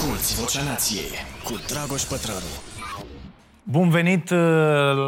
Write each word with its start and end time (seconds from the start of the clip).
Asculți 0.00 0.40
Vocea 0.40 0.62
Nației 0.62 1.10
cu 1.44 1.60
Dragoș 1.66 2.02
Pătrălu. 2.02 2.38
Bun 3.62 3.90
venit 3.90 4.30
uh, 4.30 4.38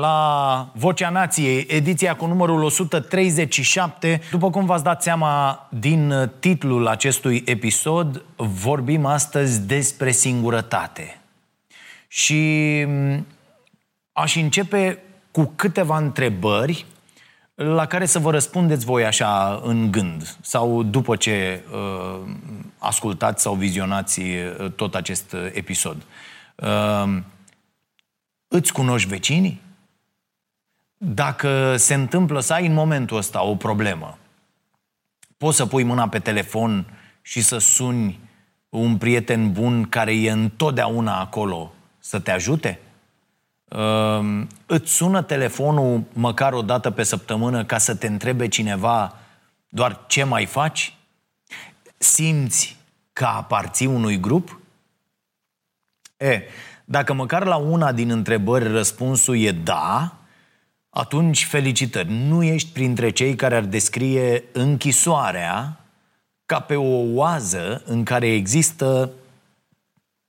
la 0.01 0.71
Vocea 0.75 1.11
Nației, 1.11 1.67
ediția 1.69 2.17
cu 2.17 2.27
numărul 2.27 2.63
137. 2.63 4.21
După 4.31 4.51
cum 4.51 4.65
v-ați 4.67 4.83
dat 4.83 5.03
seama 5.03 5.67
din 5.71 6.11
uh, 6.11 6.29
titlul 6.39 6.87
acestui 6.87 7.43
episod, 7.47 8.25
vorbim 8.37 9.05
astăzi 9.05 9.61
despre 9.61 10.11
singurătate. 10.11 11.21
Și 12.09 12.43
mm, 12.87 13.27
aș 14.13 14.37
începe 14.37 14.99
cu 15.31 15.53
câteva 15.57 15.97
întrebări 15.97 16.87
la 17.63 17.87
care 17.87 18.07
să 18.07 18.19
vă 18.19 18.31
răspundeți 18.31 18.85
voi 18.85 19.05
așa 19.05 19.61
în 19.65 19.91
gând 19.91 20.37
sau 20.41 20.83
după 20.83 21.17
ce 21.17 21.63
uh, 21.73 22.21
ascultați 22.79 23.43
sau 23.43 23.55
vizionați 23.55 24.21
uh, 24.21 24.71
tot 24.71 24.95
acest 24.95 25.37
episod. 25.53 26.03
Uh, 26.55 27.19
îți 28.49 28.73
cunoști 28.73 29.09
vecinii? 29.09 29.61
Dacă 30.97 31.77
se 31.77 31.95
întâmplă 31.95 32.41
să 32.41 32.53
ai 32.53 32.67
în 32.67 32.73
momentul 32.73 33.17
ăsta 33.17 33.45
o 33.45 33.55
problemă, 33.55 34.19
poți 35.37 35.57
să 35.57 35.67
pui 35.67 35.83
mâna 35.83 36.09
pe 36.09 36.19
telefon 36.19 36.87
și 37.23 37.41
să 37.41 37.59
suni 37.59 38.21
un 38.69 38.97
prieten 38.97 39.53
bun 39.53 39.83
care 39.89 40.15
e 40.15 40.31
întotdeauna 40.31 41.21
acolo 41.21 41.73
să 41.99 42.19
te 42.19 42.31
ajute? 42.31 42.81
Uh, 43.77 44.43
îți 44.67 44.93
sună 44.93 45.23
telefonul 45.23 46.03
măcar 46.13 46.53
o 46.53 46.63
dată 46.63 46.91
pe 46.91 47.03
săptămână 47.03 47.65
ca 47.65 47.79
să 47.79 47.95
te 47.95 48.07
întrebe 48.07 48.49
cineva 48.49 49.17
doar 49.69 50.05
ce 50.07 50.25
mai 50.25 50.47
faci? 50.47 50.97
Simți 51.99 52.77
că 53.13 53.25
aparții 53.25 53.87
unui 53.87 54.21
grup? 54.21 54.61
E, 56.17 56.43
dacă 56.85 57.13
măcar 57.13 57.45
la 57.45 57.57
una 57.57 57.93
din 57.93 58.11
întrebări 58.11 58.73
răspunsul 58.73 59.37
e 59.39 59.53
da, 59.53 60.17
atunci 60.91 61.45
felicitări. 61.45 62.13
Nu 62.13 62.43
ești 62.43 62.73
printre 62.73 63.11
cei 63.11 63.35
care 63.35 63.57
ar 63.57 63.65
descrie 63.65 64.45
închisoarea 64.53 65.81
ca 66.47 66.61
pe 66.61 66.77
o 66.77 67.15
oază 67.15 67.83
în 67.85 68.05
care 68.05 68.27
există 68.33 69.11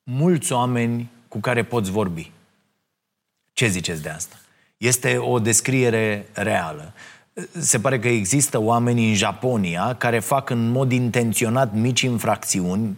mulți 0.04 0.52
oameni 0.52 1.10
cu 1.28 1.40
care 1.40 1.64
poți 1.64 1.92
vorbi. 1.92 2.32
Ce 3.54 3.68
ziceți 3.68 4.02
de 4.02 4.10
asta? 4.10 4.36
Este 4.78 5.18
o 5.18 5.40
descriere 5.40 6.26
reală. 6.34 6.94
Se 7.60 7.80
pare 7.80 8.00
că 8.00 8.08
există 8.08 8.60
oameni 8.60 9.08
în 9.10 9.16
Japonia 9.16 9.96
care 9.98 10.20
fac 10.20 10.50
în 10.50 10.70
mod 10.70 10.92
intenționat 10.92 11.74
mici 11.74 12.02
infracțiuni, 12.02 12.98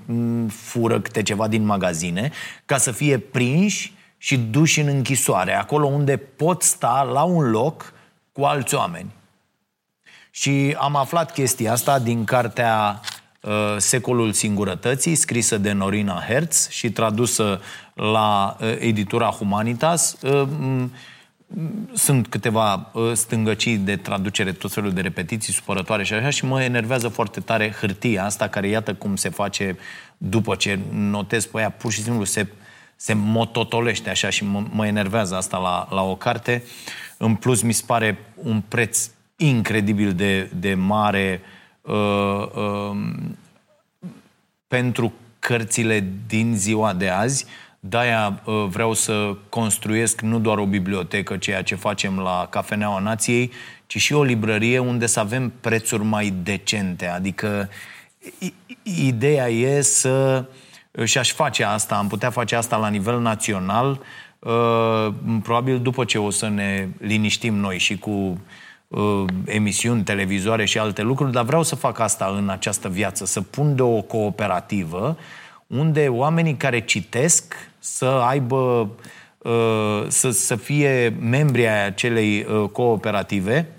fură 0.50 1.02
câte 1.02 1.24
ceva 1.24 1.48
din 1.48 1.66
magazine, 1.66 2.32
ca 2.66 2.78
să 2.78 2.92
fie 2.92 3.18
prinși 3.18 3.94
și 4.18 4.38
duși 4.38 4.80
în 4.80 4.88
închisoare, 4.88 5.54
acolo 5.54 5.86
unde 5.86 6.18
pot 6.18 6.62
sta 6.62 7.10
la 7.14 7.24
un 7.24 7.50
loc 7.50 7.94
cu 8.32 8.44
alți 8.44 8.76
oameni. 8.76 9.14
Și 10.32 10.76
am 10.80 10.96
aflat 10.96 11.32
chestia 11.32 11.72
asta 11.72 12.00
din 12.00 12.24
cartea 12.24 13.02
uh, 13.42 13.52
Secolul 13.78 14.32
Singurătății, 14.32 15.16
scrisă 15.16 15.58
de 15.58 15.72
Norina 15.72 16.24
Hertz 16.28 16.70
și 16.70 16.92
tradusă 16.92 17.62
la 17.96 18.58
uh, 18.60 18.76
editura 18.80 19.26
Humanitas. 19.30 20.18
Uh, 20.22 20.48
sunt 21.94 22.28
câteva 22.28 22.90
uh, 22.94 23.12
stângăcii 23.14 23.78
de 23.78 23.96
traducere, 23.96 24.52
tot 24.52 24.72
felul 24.72 24.92
de 24.92 25.02
repetiții 25.02 25.54
supărătoare 25.54 26.04
și 26.04 26.14
așa 26.14 26.30
și 26.30 26.46
mă 26.46 26.64
enervează 26.64 27.08
foarte 27.08 27.40
tare 27.40 27.72
hârtia 27.72 28.26
asta 28.26 28.48
care 28.48 28.68
iată 28.68 28.94
cum 28.94 29.16
se 29.16 29.30
face 29.30 29.78
după 30.18 30.56
ce 30.56 30.80
notez 30.92 31.46
pe 31.46 31.60
ea, 31.60 31.70
pur 31.70 31.92
și 31.92 32.04
simplu 32.04 32.24
se, 32.24 32.48
se 32.96 33.14
mototolește 33.14 34.10
așa 34.10 34.30
și 34.30 34.44
mă, 34.44 34.64
mă 34.70 34.88
enervează 34.88 35.36
asta 35.36 35.58
la, 35.58 35.88
la 35.90 36.02
o 36.02 36.16
carte. 36.16 36.64
În 37.18 37.36
plus 37.36 37.62
mi 37.62 37.74
se 37.74 37.84
pare 37.86 38.18
un 38.36 38.62
preț 38.68 39.10
incredibil 39.36 40.14
de, 40.14 40.50
de 40.60 40.74
mare 40.74 41.42
uh, 41.82 42.48
uh, 42.56 42.98
pentru 44.68 45.14
cărțile 45.40 46.08
din 46.28 46.56
ziua 46.56 46.94
de 46.94 47.10
azi. 47.10 47.46
De-aia 47.90 48.42
uh, 48.44 48.66
vreau 48.70 48.94
să 48.94 49.36
construiesc 49.50 50.22
nu 50.22 50.40
doar 50.40 50.58
o 50.58 50.66
bibliotecă, 50.66 51.38
ceea 51.38 51.64
ce 51.64 51.76
facem 51.76 52.20
la 52.20 52.48
Cafeneaua 52.50 53.00
Nației, 53.00 53.52
ci 53.88 53.98
și 53.98 54.14
o 54.14 54.24
librărie 54.24 54.80
unde 54.80 55.06
să 55.06 55.20
avem 55.20 55.54
prețuri 55.62 56.04
mai 56.04 56.34
decente. 56.44 57.08
Adică 57.08 57.70
ideea 58.84 59.50
e 59.50 59.82
să... 59.82 60.46
Și 61.04 61.18
aș 61.18 61.32
face 61.32 61.64
asta, 61.64 61.96
am 61.96 62.08
putea 62.08 62.30
face 62.30 62.56
asta 62.56 62.78
la 62.78 62.88
nivel 62.88 63.20
național, 63.20 64.00
uh, 64.40 65.08
probabil 65.44 65.80
după 65.80 66.06
ce 66.06 66.18
o 66.18 66.30
să 66.30 66.48
ne 66.48 66.88
liniștim 66.98 67.56
noi 67.56 67.78
și 67.78 67.98
cu 67.98 68.42
uh, 68.88 69.24
emisiuni, 69.46 70.04
televizoare 70.04 70.66
și 70.66 70.78
alte 70.78 71.02
lucruri, 71.02 71.32
dar 71.32 71.44
vreau 71.44 71.64
să 71.64 71.76
fac 71.76 72.00
asta 72.00 72.34
în 72.38 72.50
această 72.50 72.90
viață, 72.90 73.26
să 73.26 73.42
pun 73.42 73.76
de 73.76 73.82
o 73.82 74.02
cooperativă 74.02 75.18
unde 75.68 76.08
oamenii 76.08 76.56
care 76.56 76.80
citesc 76.80 77.56
să 77.86 78.06
aibă, 78.06 78.90
uh, 79.38 80.06
să, 80.08 80.30
să 80.30 80.56
fie 80.56 81.16
membri 81.20 81.68
ai 81.68 81.86
acelei 81.86 82.46
uh, 82.50 82.70
cooperative 82.70 83.70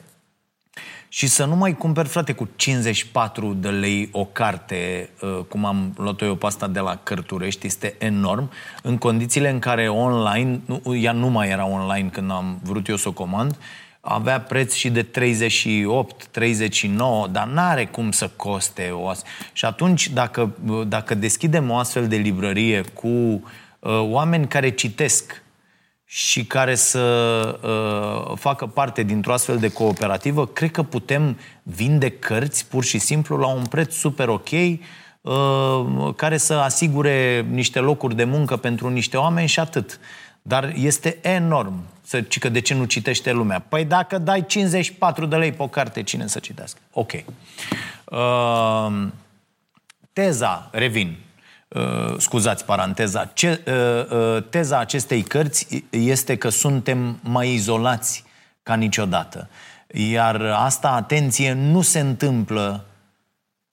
și 1.08 1.26
să 1.26 1.44
nu 1.44 1.56
mai 1.56 1.76
cumperi, 1.76 2.08
frate, 2.08 2.32
cu 2.32 2.48
54 2.56 3.52
de 3.52 3.68
lei 3.68 4.08
o 4.12 4.24
carte, 4.24 5.10
uh, 5.20 5.38
cum 5.48 5.64
am 5.64 5.92
luat 5.96 6.20
eu 6.20 6.34
pe 6.34 6.46
asta 6.46 6.66
de 6.66 6.80
la 6.80 7.00
Cărturești, 7.02 7.66
este 7.66 7.94
enorm, 7.98 8.50
în 8.82 8.98
condițiile 8.98 9.50
în 9.50 9.58
care 9.58 9.88
online, 9.88 10.60
ea 11.00 11.12
nu 11.12 11.28
mai 11.28 11.48
era 11.48 11.66
online 11.66 12.08
când 12.08 12.30
am 12.30 12.60
vrut 12.62 12.88
eu 12.88 12.96
să 12.96 13.08
o 13.08 13.12
comand, 13.12 13.58
avea 14.00 14.40
preț 14.40 14.74
și 14.74 14.90
de 14.90 15.02
38, 15.02 16.26
39, 16.26 17.26
dar 17.26 17.46
n-are 17.46 17.86
cum 17.86 18.10
să 18.10 18.30
coste 18.36 18.90
o 18.92 19.08
astfel. 19.08 19.30
Și 19.52 19.64
atunci, 19.64 20.08
dacă, 20.08 20.54
dacă 20.86 21.14
deschidem 21.14 21.70
o 21.70 21.76
astfel 21.76 22.08
de 22.08 22.16
librărie 22.16 22.80
cu 22.80 23.08
uh, 23.08 23.40
oameni 23.80 24.46
care 24.46 24.70
citesc 24.70 25.42
și 26.08 26.44
care 26.44 26.74
să 26.74 27.00
uh, 27.62 28.36
facă 28.38 28.66
parte 28.66 29.02
dintr-o 29.02 29.32
astfel 29.32 29.58
de 29.58 29.72
cooperativă, 29.72 30.46
cred 30.46 30.70
că 30.70 30.82
putem 30.82 31.38
vinde 31.62 32.10
cărți 32.10 32.66
pur 32.66 32.84
și 32.84 32.98
simplu 32.98 33.36
la 33.36 33.46
un 33.46 33.66
preț 33.66 33.94
super 33.94 34.28
ok, 34.28 34.48
uh, 34.50 36.14
care 36.16 36.36
să 36.36 36.54
asigure 36.54 37.46
niște 37.50 37.78
locuri 37.78 38.14
de 38.14 38.24
muncă 38.24 38.56
pentru 38.56 38.88
niște 38.88 39.16
oameni 39.16 39.48
și 39.48 39.60
atât. 39.60 40.00
Dar 40.42 40.72
este 40.76 41.18
enorm 41.22 41.82
să 42.02 42.18
zici 42.18 42.38
că 42.38 42.48
de 42.48 42.60
ce 42.60 42.74
nu 42.74 42.84
citește 42.84 43.32
lumea. 43.32 43.58
Păi 43.58 43.84
dacă 43.84 44.18
dai 44.18 44.46
54 44.46 45.26
de 45.26 45.36
lei 45.36 45.52
pe 45.52 45.62
o 45.62 45.68
carte, 45.68 46.02
cine 46.02 46.26
să 46.26 46.38
citească? 46.38 46.78
Ok. 46.92 47.12
Uh, 48.04 49.06
teza, 50.12 50.68
revin, 50.72 51.16
uh, 51.68 52.14
scuzați 52.18 52.64
paranteza, 52.64 53.24
ce, 53.24 53.62
uh, 53.66 54.18
uh, 54.18 54.44
teza 54.50 54.78
acestei 54.78 55.22
cărți 55.22 55.84
este 55.90 56.36
că 56.36 56.48
suntem 56.48 57.18
mai 57.22 57.52
izolați 57.52 58.24
ca 58.62 58.74
niciodată. 58.74 59.48
Iar 59.86 60.40
asta, 60.40 60.90
atenție, 60.90 61.52
nu 61.52 61.82
se 61.82 62.00
întâmplă 62.00 62.84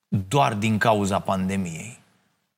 doar 0.08 0.53
din 0.53 0.78
cauza 0.78 1.20
pandemiei 1.20 2.02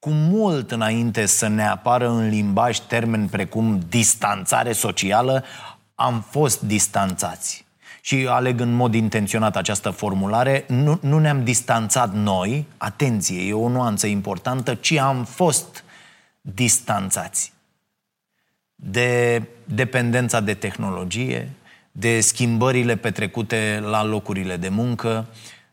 cu 0.06 0.12
mult 0.12 0.72
înainte 0.72 1.26
să 1.26 1.48
ne 1.48 1.68
apară 1.68 2.10
în 2.10 2.30
limbaj 2.30 2.80
termeni 2.80 3.28
precum 3.28 3.80
distanțare 3.90 4.72
socială, 4.72 5.44
am 5.96 6.26
fost 6.30 6.62
distanțați. 6.62 7.65
Și 8.06 8.28
aleg 8.30 8.60
în 8.60 8.74
mod 8.74 8.94
intenționat 8.94 9.56
această 9.56 9.90
formulare, 9.90 10.66
nu, 10.68 11.00
nu 11.02 11.20
ne-am 11.20 11.44
distanțat 11.44 12.14
noi, 12.14 12.66
atenție, 12.78 13.48
e 13.48 13.54
o 13.54 13.70
nuanță 13.70 14.08
importantă, 14.08 14.74
ci 14.74 14.92
am 14.92 15.24
fost 15.24 15.84
distanțați 16.42 17.54
de 18.76 19.44
dependența 19.64 20.40
de 20.40 20.54
tehnologie, 20.54 21.52
de 21.92 22.20
schimbările 22.20 22.96
petrecute 22.96 23.80
la 23.84 24.04
locurile 24.04 24.58
de 24.58 24.70
muncă, 24.70 25.26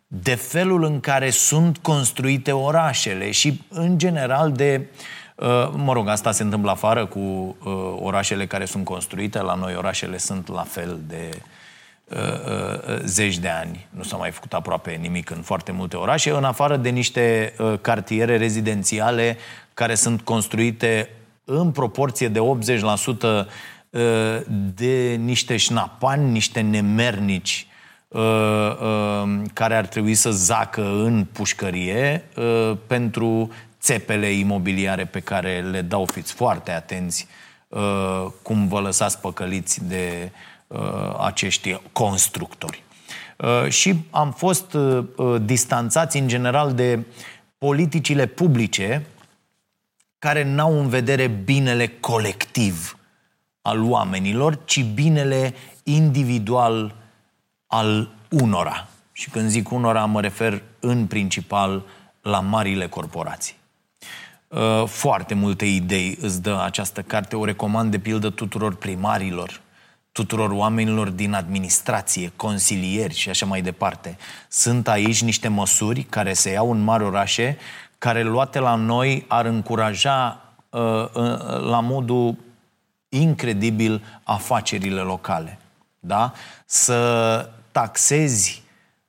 de 0.07 0.35
felul 0.35 0.85
în 0.85 1.01
care 1.01 1.31
sunt 1.31 1.79
construite 1.79 2.53
orașele 2.53 3.31
și, 3.31 3.61
în 3.69 3.99
general, 3.99 4.53
de. 4.53 4.87
Uh, 5.37 5.73
mă 5.77 5.93
rog, 5.93 6.09
asta 6.09 6.31
se 6.31 6.43
întâmplă 6.43 6.71
afară 6.71 7.07
cu 7.07 7.19
uh, 7.19 7.57
orașele 8.01 8.47
care 8.47 8.65
sunt 8.65 8.85
construite. 8.85 9.41
La 9.41 9.55
noi 9.55 9.75
orașele 9.75 10.17
sunt 10.17 10.49
la 10.49 10.63
fel 10.63 11.01
de 11.07 11.29
uh, 11.35 11.61
zeci 13.05 13.39
de 13.39 13.49
ani. 13.49 13.87
Nu 13.91 14.03
s-a 14.03 14.17
mai 14.17 14.31
făcut 14.31 14.53
aproape 14.53 14.91
nimic 15.01 15.31
în 15.31 15.43
foarte 15.43 15.73
multe 15.73 15.97
orașe, 15.97 16.31
în 16.31 16.45
afară 16.45 16.77
de 16.77 16.89
niște 16.89 17.55
cartiere 17.81 18.37
rezidențiale 18.37 19.37
care 19.75 19.95
sunt 19.95 20.21
construite 20.21 21.11
în 21.45 21.71
proporție 21.71 22.29
de 22.29 22.41
80% 23.45 23.47
de 24.75 25.21
niște 25.21 25.57
șnapani, 25.57 26.31
niște 26.31 26.61
nemernici 26.61 27.67
Uh, 28.13 28.21
uh, 28.21 29.43
care 29.53 29.75
ar 29.75 29.87
trebui 29.87 30.15
să 30.15 30.31
zacă 30.31 30.83
în 30.83 31.27
pușcărie 31.33 32.25
uh, 32.37 32.77
pentru 32.87 33.51
țepele 33.81 34.27
imobiliare 34.27 35.05
pe 35.05 35.21
care 35.21 35.61
le 35.71 35.83
dau, 35.83 36.05
fiți 36.05 36.33
foarte 36.33 36.71
atenți 36.71 37.27
uh, 37.69 38.27
cum 38.43 38.69
vă 38.69 38.81
lăsați 38.81 39.21
păcăliți 39.21 39.85
de 39.85 40.31
uh, 40.31 40.52
acești 41.19 41.81
constructori. 41.93 42.83
Uh, 43.43 43.69
și 43.69 43.95
am 44.11 44.33
fost 44.33 44.75
uh, 44.75 45.05
uh, 45.17 45.41
distanțați 45.45 46.19
în 46.19 46.29
general 46.29 46.73
de 46.73 47.07
politicile 47.59 48.27
publice 48.27 49.07
care 50.19 50.45
n-au 50.45 50.81
în 50.81 50.89
vedere 50.89 51.27
binele 51.27 51.87
colectiv 51.87 52.99
al 53.63 53.83
oamenilor, 53.83 54.59
ci 54.65 54.85
binele 54.85 55.55
individual 55.83 56.95
al 57.67 58.11
unora. 58.29 58.89
Și 59.13 59.31
când 59.31 59.49
zic 59.49 59.71
unora, 59.71 60.05
mă 60.05 60.21
refer 60.21 60.63
în 60.81 61.07
principal 61.07 61.85
la 62.23 62.41
marile 62.41 62.89
corporații. 62.89 63.55
Uh, 64.49 64.85
foarte 64.87 65.35
multe 65.35 65.65
idei 65.65 66.19
îți 66.21 66.43
dă 66.43 66.61
această 66.65 67.03
carte, 67.03 67.37
o 67.37 67.45
recomand 67.45 67.91
de 67.91 67.99
pildă 67.99 68.31
tuturor 68.31 68.75
primarilor, 68.75 69.61
tuturor 70.13 70.51
oamenilor 70.51 71.09
din 71.09 71.33
administrație, 71.33 72.33
consilieri 72.37 73.15
și 73.15 73.29
așa 73.29 73.47
mai 73.47 73.63
departe. 73.63 74.17
Sunt 74.49 74.89
aici 74.89 75.23
niște 75.23 75.49
măsuri 75.49 76.03
care 76.03 76.33
se 76.33 76.51
iau 76.51 76.71
în 76.71 76.81
mari 76.81 77.05
orașe, 77.05 77.57
care 77.99 78.23
luate 78.23 78.59
la 78.59 78.75
noi 78.75 79.25
ar 79.29 79.45
încuraja 79.45 80.43
uh, 80.71 80.81
uh, 80.81 81.39
la 81.71 81.81
modul 81.81 82.37
incredibil 83.09 84.03
afacerile 84.23 85.01
locale. 85.01 85.59
Da? 86.01 86.33
Să 86.67 87.51
taxezi 87.71 88.63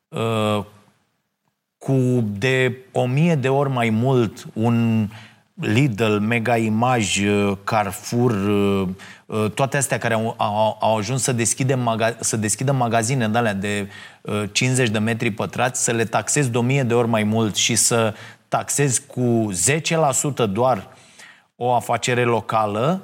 uh, 0.07 0.65
cu 1.77 2.23
de 2.37 2.77
o 2.91 3.05
mie 3.05 3.35
de 3.35 3.49
ori 3.49 3.69
mai 3.69 3.89
mult 3.89 4.45
un 4.53 5.07
Lidl, 5.61 6.17
Mega 6.19 6.57
Image, 6.57 7.29
uh, 7.29 7.57
Carrefour, 7.63 8.31
uh, 8.31 8.87
uh, 9.25 9.51
toate 9.51 9.77
astea 9.77 9.97
care 9.97 10.13
au, 10.13 10.35
au, 10.37 10.77
au 10.81 10.97
ajuns 10.97 11.23
să, 11.23 11.31
deschide 11.31 11.75
maga, 11.75 12.15
să 12.19 12.37
deschidă 12.37 12.71
magazine 12.71 13.27
de 13.27 13.37
alea 13.37 13.53
de 13.53 13.89
50 14.51 14.89
de 14.89 14.99
metri 14.99 15.31
pătrați, 15.31 15.83
să 15.83 15.91
le 15.91 16.05
taxezi 16.05 16.49
de 16.49 16.57
o 16.57 16.61
mie 16.61 16.83
de 16.83 16.93
ori 16.93 17.07
mai 17.07 17.23
mult 17.23 17.55
și 17.55 17.75
să 17.75 18.13
taxezi 18.47 19.05
cu 19.05 19.49
10% 20.45 20.49
doar 20.49 20.87
o 21.55 21.73
afacere 21.73 22.23
locală 22.23 23.01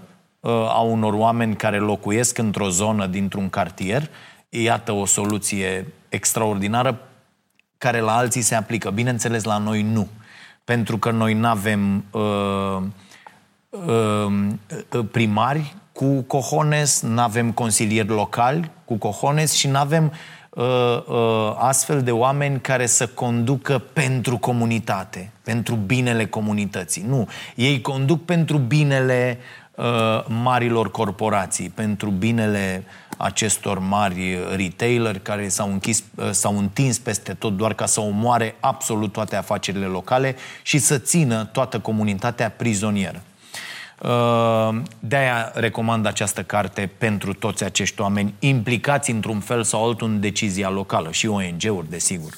a 0.67 0.79
unor 0.79 1.13
oameni 1.13 1.55
care 1.55 1.79
locuiesc 1.79 2.37
într-o 2.37 2.69
zonă 2.69 3.07
dintr-un 3.07 3.49
cartier, 3.49 4.09
iată 4.49 4.91
o 4.91 5.05
soluție 5.05 5.93
extraordinară 6.09 6.99
care 7.77 7.99
la 7.99 8.15
alții 8.15 8.41
se 8.41 8.55
aplică. 8.55 8.89
Bineînțeles, 8.89 9.43
la 9.43 9.57
noi 9.57 9.81
nu 9.81 10.07
pentru 10.69 10.97
că 10.97 11.11
noi 11.11 11.33
nu 11.33 11.47
avem 11.47 12.05
uh, 12.11 12.81
uh, 13.69 15.05
primari 15.11 15.75
cu 15.91 16.21
cojones, 16.21 17.01
nu 17.01 17.21
avem 17.21 17.51
consilieri 17.51 18.07
locali 18.07 18.71
cu 18.85 18.95
cojones 18.97 19.53
și 19.53 19.67
nu 19.67 19.77
avem 19.77 20.13
uh, 20.49 20.63
uh, 21.07 21.55
astfel 21.57 22.01
de 22.01 22.11
oameni 22.11 22.59
care 22.59 22.85
să 22.85 23.07
conducă 23.07 23.83
pentru 23.93 24.37
comunitate, 24.37 25.31
pentru 25.43 25.75
binele 25.75 26.25
comunității. 26.25 27.05
Nu, 27.07 27.27
ei 27.55 27.81
conduc 27.81 28.25
pentru 28.25 28.57
binele 28.57 29.37
uh, 29.79 30.25
marilor 30.27 30.91
corporații, 30.91 31.69
pentru 31.69 32.09
binele 32.09 32.83
acestor 33.17 33.79
mari 33.79 34.37
retaileri 34.55 35.21
care 35.21 35.47
s-au, 35.47 35.71
închis, 35.71 36.03
s-au 36.31 36.57
întins 36.57 36.97
peste 36.97 37.33
tot 37.33 37.57
doar 37.57 37.73
ca 37.73 37.85
să 37.85 38.01
omoare 38.01 38.55
absolut 38.59 39.11
toate 39.11 39.35
afacerile 39.35 39.85
locale 39.85 40.35
și 40.61 40.77
să 40.77 40.97
țină 40.97 41.45
toată 41.45 41.79
comunitatea 41.79 42.49
prizonieră. 42.49 43.21
Uh, 44.03 44.81
de-aia 44.99 45.51
recomand 45.53 46.05
această 46.05 46.43
carte 46.43 46.91
pentru 46.97 47.33
toți 47.33 47.63
acești 47.63 48.01
oameni 48.01 48.33
implicați 48.39 49.11
într-un 49.11 49.39
fel 49.39 49.63
sau 49.63 49.87
altul 49.87 50.07
în 50.07 50.19
decizia 50.19 50.69
locală 50.69 51.11
și 51.11 51.27
ONG-uri, 51.27 51.89
desigur. 51.89 52.33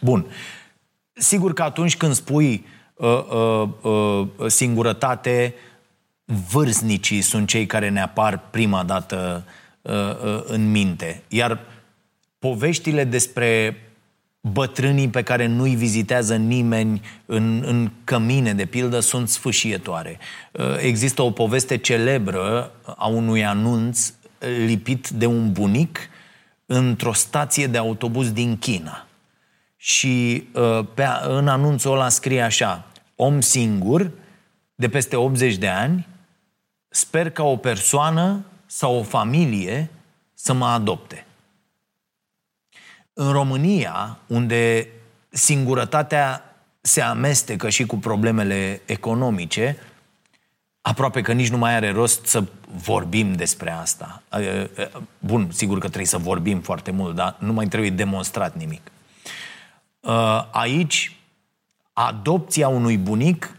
Bun. 0.00 0.26
Sigur 1.12 1.52
că 1.52 1.62
atunci 1.62 1.96
când 1.96 2.14
spui 2.14 2.66
uh, 2.94 3.24
uh, 3.30 3.68
uh, 3.82 4.26
singurătate, 4.46 5.54
vârstnicii 6.24 7.20
sunt 7.20 7.48
cei 7.48 7.66
care 7.66 7.88
ne 7.88 8.00
apar 8.00 8.40
prima 8.50 8.82
dată 8.82 9.44
uh, 9.46 9.52
Uh, 9.82 9.92
uh, 10.24 10.42
în 10.46 10.70
minte. 10.70 11.22
Iar 11.28 11.60
poveștile 12.38 13.04
despre 13.04 13.76
bătrânii 14.40 15.08
pe 15.08 15.22
care 15.22 15.46
nu-i 15.46 15.74
vizitează 15.74 16.36
nimeni 16.36 17.02
în, 17.26 17.62
în 17.66 17.90
cămine, 18.04 18.54
de 18.54 18.64
pildă, 18.64 19.00
sunt 19.00 19.28
sfâșietoare. 19.28 20.18
Uh, 20.52 20.76
există 20.78 21.22
o 21.22 21.30
poveste 21.30 21.76
celebră 21.76 22.72
a 22.96 23.06
unui 23.06 23.44
anunț 23.44 24.12
lipit 24.66 25.08
de 25.08 25.26
un 25.26 25.52
bunic 25.52 25.98
într-o 26.66 27.12
stație 27.12 27.66
de 27.66 27.78
autobuz 27.78 28.32
din 28.32 28.58
China. 28.58 29.06
Și 29.76 30.44
pe, 30.94 31.06
în 31.28 31.48
anunțul 31.48 31.92
ăla 31.92 32.08
scrie 32.08 32.40
așa, 32.40 32.86
om 33.16 33.40
singur, 33.40 34.10
de 34.74 34.88
peste 34.88 35.16
80 35.16 35.56
de 35.56 35.68
ani, 35.68 36.06
sper 36.92 37.30
ca 37.30 37.42
o 37.42 37.56
persoană 37.56 38.44
sau 38.66 38.98
o 38.98 39.02
familie 39.02 39.90
să 40.34 40.52
mă 40.52 40.66
adopte. 40.66 41.26
În 43.12 43.32
România, 43.32 44.18
unde 44.26 44.88
singurătatea 45.28 46.56
se 46.80 47.00
amestecă 47.00 47.68
și 47.68 47.86
cu 47.86 47.96
problemele 47.96 48.80
economice, 48.84 49.76
aproape 50.80 51.20
că 51.20 51.32
nici 51.32 51.50
nu 51.50 51.56
mai 51.56 51.74
are 51.74 51.90
rost 51.90 52.26
să 52.26 52.44
vorbim 52.66 53.32
despre 53.32 53.70
asta. 53.70 54.22
Bun, 55.18 55.50
sigur 55.52 55.78
că 55.78 55.86
trebuie 55.86 56.06
să 56.06 56.18
vorbim 56.18 56.60
foarte 56.60 56.90
mult, 56.90 57.14
dar 57.14 57.36
nu 57.38 57.52
mai 57.52 57.66
trebuie 57.66 57.90
demonstrat 57.90 58.56
nimic. 58.56 58.90
Aici, 60.50 61.16
adopția 61.92 62.68
unui 62.68 62.98
bunic 62.98 63.56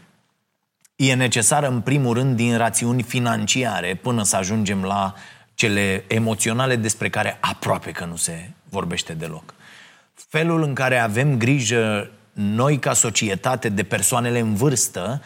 e 1.08 1.14
necesară 1.14 1.68
în 1.68 1.80
primul 1.80 2.14
rând 2.14 2.36
din 2.36 2.56
rațiuni 2.56 3.02
financiare 3.02 3.94
până 3.94 4.22
să 4.22 4.36
ajungem 4.36 4.82
la 4.82 5.14
cele 5.54 6.04
emoționale 6.06 6.76
despre 6.76 7.08
care 7.08 7.38
aproape 7.40 7.90
că 7.90 8.04
nu 8.04 8.16
se 8.16 8.50
vorbește 8.68 9.12
deloc. 9.12 9.54
Felul 10.14 10.62
în 10.62 10.74
care 10.74 10.98
avem 10.98 11.38
grijă 11.38 12.10
noi 12.32 12.78
ca 12.78 12.92
societate 12.92 13.68
de 13.68 13.82
persoanele 13.82 14.38
în 14.38 14.54
vârstă 14.54 15.22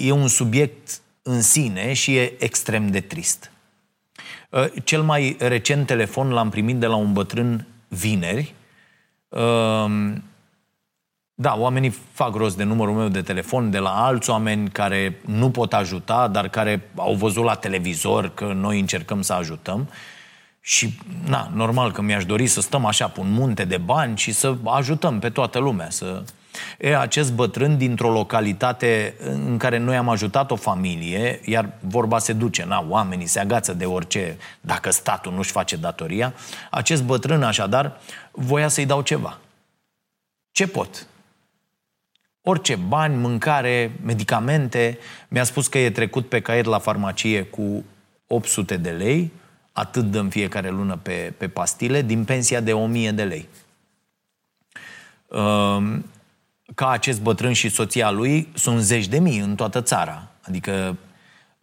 e 0.00 0.10
un 0.10 0.28
subiect 0.28 1.00
în 1.22 1.42
sine 1.42 1.92
și 1.92 2.16
e 2.16 2.32
extrem 2.38 2.90
de 2.90 3.00
trist. 3.00 3.50
Uh, 4.50 4.64
cel 4.84 5.02
mai 5.02 5.36
recent 5.38 5.86
telefon 5.86 6.30
l-am 6.30 6.50
primit 6.50 6.76
de 6.76 6.86
la 6.86 6.96
un 6.96 7.12
bătrân 7.12 7.66
vineri 7.88 8.54
uh, 9.28 10.12
da, 11.40 11.56
oamenii 11.58 11.94
fac 12.12 12.34
rost 12.34 12.56
de 12.56 12.62
numărul 12.62 12.94
meu 12.94 13.08
de 13.08 13.22
telefon 13.22 13.70
de 13.70 13.78
la 13.78 13.90
alți 13.90 14.30
oameni 14.30 14.70
care 14.70 15.20
nu 15.26 15.50
pot 15.50 15.72
ajuta, 15.72 16.28
dar 16.28 16.48
care 16.48 16.90
au 16.96 17.14
văzut 17.14 17.44
la 17.44 17.54
televizor 17.54 18.34
că 18.34 18.52
noi 18.54 18.80
încercăm 18.80 19.22
să 19.22 19.32
ajutăm. 19.32 19.88
Și, 20.60 20.98
na, 21.28 21.50
normal 21.54 21.92
că 21.92 22.02
mi-aș 22.02 22.24
dori 22.24 22.46
să 22.46 22.60
stăm 22.60 22.84
așa 22.84 23.08
pe 23.08 23.20
un 23.20 23.32
munte 23.32 23.64
de 23.64 23.76
bani 23.76 24.16
și 24.16 24.32
să 24.32 24.56
ajutăm 24.64 25.18
pe 25.18 25.28
toată 25.30 25.58
lumea. 25.58 25.90
Să... 25.90 26.22
E, 26.78 26.98
acest 26.98 27.32
bătrân 27.32 27.76
dintr-o 27.76 28.10
localitate 28.10 29.14
în 29.24 29.56
care 29.56 29.78
noi 29.78 29.96
am 29.96 30.08
ajutat 30.08 30.50
o 30.50 30.56
familie, 30.56 31.40
iar 31.44 31.72
vorba 31.80 32.18
se 32.18 32.32
duce, 32.32 32.64
na, 32.64 32.86
oamenii 32.88 33.26
se 33.26 33.40
agață 33.40 33.74
de 33.74 33.84
orice, 33.84 34.36
dacă 34.60 34.90
statul 34.90 35.32
nu-și 35.32 35.50
face 35.50 35.76
datoria, 35.76 36.34
acest 36.70 37.02
bătrân 37.02 37.42
așadar 37.42 38.00
voia 38.30 38.68
să-i 38.68 38.86
dau 38.86 39.00
ceva. 39.00 39.38
Ce 40.52 40.66
pot? 40.66 41.07
Orice 42.48 42.76
bani, 42.76 43.16
mâncare, 43.16 43.92
medicamente. 44.02 44.98
Mi-a 45.28 45.44
spus 45.44 45.66
că 45.66 45.78
e 45.78 45.90
trecut 45.90 46.28
pe 46.28 46.40
caiet 46.40 46.64
la 46.64 46.78
farmacie 46.78 47.42
cu 47.42 47.84
800 48.26 48.76
de 48.76 48.90
lei, 48.90 49.32
atât 49.72 50.04
dăm 50.04 50.28
fiecare 50.28 50.70
lună 50.70 50.98
pe, 51.02 51.32
pe 51.36 51.48
pastile, 51.48 52.02
din 52.02 52.24
pensia 52.24 52.60
de 52.60 52.72
1000 52.72 53.10
de 53.10 53.24
lei. 53.24 53.48
Ehm, 55.30 56.04
ca 56.74 56.90
acest 56.90 57.20
bătrân 57.20 57.52
și 57.52 57.68
soția 57.68 58.10
lui 58.10 58.48
sunt 58.54 58.80
zeci 58.80 59.06
de 59.06 59.18
mii 59.18 59.38
în 59.38 59.54
toată 59.54 59.82
țara. 59.82 60.28
Adică 60.42 60.96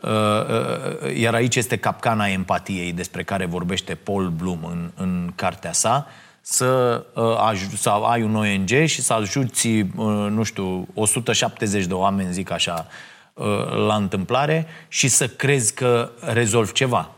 ehm, 0.02 1.18
iar 1.18 1.34
aici 1.34 1.56
este 1.56 1.78
capcana 1.78 2.28
empatiei 2.28 2.94
despre 2.94 3.24
care 3.24 3.46
vorbește 3.46 3.96
Paul 3.96 4.30
Bloom 4.30 4.64
în, 4.64 4.92
în 4.96 5.32
cartea 5.36 5.72
sa 5.72 6.08
să, 6.48 7.06
uh, 7.14 7.78
să 7.78 7.90
ai 7.90 8.24
un 8.24 8.36
ONG 8.36 8.86
și 8.86 9.02
să 9.02 9.14
ajuți, 9.14 9.68
uh, 9.68 9.88
nu 10.30 10.44
știu, 10.44 10.88
170 10.94 11.86
de 11.86 11.94
oameni, 11.94 12.34
zic 12.34 12.52
așa, 12.52 12.88
uh, 13.34 13.46
la 13.88 13.96
întâmplare 13.96 14.68
și 14.88 15.08
să 15.08 15.28
crezi 15.28 15.74
că 15.74 16.12
rezolvi 16.20 16.72
ceva. 16.72 17.12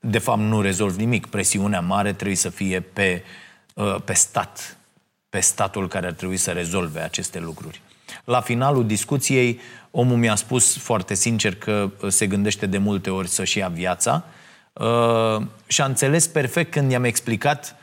De 0.00 0.18
fapt, 0.18 0.40
nu 0.40 0.60
rezolvi 0.60 0.98
nimic. 0.98 1.26
Presiunea 1.26 1.80
mare 1.80 2.12
trebuie 2.12 2.36
să 2.36 2.48
fie 2.48 2.80
pe, 2.80 3.22
pe 4.04 4.12
stat, 4.12 4.76
pe 5.28 5.40
statul 5.40 5.88
care 5.88 6.06
ar 6.06 6.12
trebui 6.12 6.36
să 6.36 6.50
rezolve 6.50 7.00
aceste 7.00 7.38
lucruri. 7.38 7.80
La 8.24 8.40
finalul 8.40 8.86
discuției, 8.86 9.60
omul 9.90 10.16
mi-a 10.16 10.34
spus 10.34 10.76
foarte 10.78 11.14
sincer 11.14 11.54
că 11.54 11.90
se 12.08 12.26
gândește 12.26 12.66
de 12.66 12.78
multe 12.78 13.10
ori 13.10 13.28
să-și 13.28 13.58
ia 13.58 13.68
viața 13.68 14.24
uh, 14.72 15.42
și 15.66 15.80
a 15.80 15.84
înțeles 15.84 16.26
perfect 16.26 16.70
când 16.70 16.90
i-am 16.90 17.04
explicat 17.04 17.76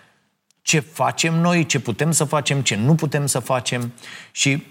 ce 0.61 0.79
facem 0.79 1.33
noi, 1.33 1.65
ce 1.65 1.79
putem 1.79 2.11
să 2.11 2.23
facem, 2.23 2.61
ce 2.61 2.75
nu 2.75 2.95
putem 2.95 3.25
să 3.25 3.39
facem 3.39 3.93
și 4.31 4.65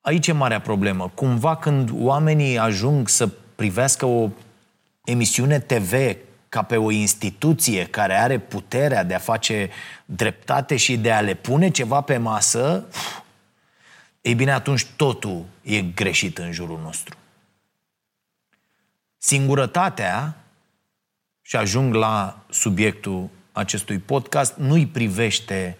aici 0.00 0.26
e 0.26 0.32
marea 0.32 0.60
problemă. 0.60 1.08
Cumva 1.14 1.56
când 1.56 1.90
oamenii 1.92 2.58
ajung 2.58 3.08
să 3.08 3.28
privească 3.54 4.06
o 4.06 4.28
emisiune 5.04 5.58
TV 5.58 6.16
ca 6.48 6.62
pe 6.62 6.76
o 6.76 6.90
instituție 6.90 7.86
care 7.86 8.14
are 8.14 8.38
puterea 8.38 9.04
de 9.04 9.14
a 9.14 9.18
face 9.18 9.70
dreptate 10.04 10.76
și 10.76 10.96
de 10.96 11.12
a 11.12 11.20
le 11.20 11.34
pune 11.34 11.70
ceva 11.70 12.00
pe 12.00 12.16
masă, 12.16 12.84
ei 14.20 14.34
bine, 14.34 14.52
atunci 14.52 14.84
totul 14.84 15.44
e 15.62 15.80
greșit 15.82 16.38
în 16.38 16.52
jurul 16.52 16.80
nostru. 16.82 17.16
Singurătatea, 19.18 20.44
și 21.46 21.56
ajung 21.56 21.94
la 21.94 22.44
subiectul 22.50 23.28
acestui 23.54 23.98
podcast, 23.98 24.56
nu-i 24.56 24.86
privește 24.86 25.78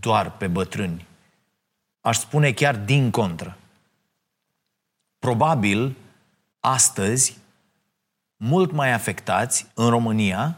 doar 0.00 0.36
pe 0.36 0.46
bătrâni. 0.46 1.06
Aș 2.00 2.18
spune 2.18 2.52
chiar 2.52 2.76
din 2.76 3.10
contră. 3.10 3.56
Probabil, 5.18 5.96
astăzi, 6.60 7.38
mult 8.36 8.72
mai 8.72 8.92
afectați 8.92 9.66
în 9.74 9.88
România 9.88 10.56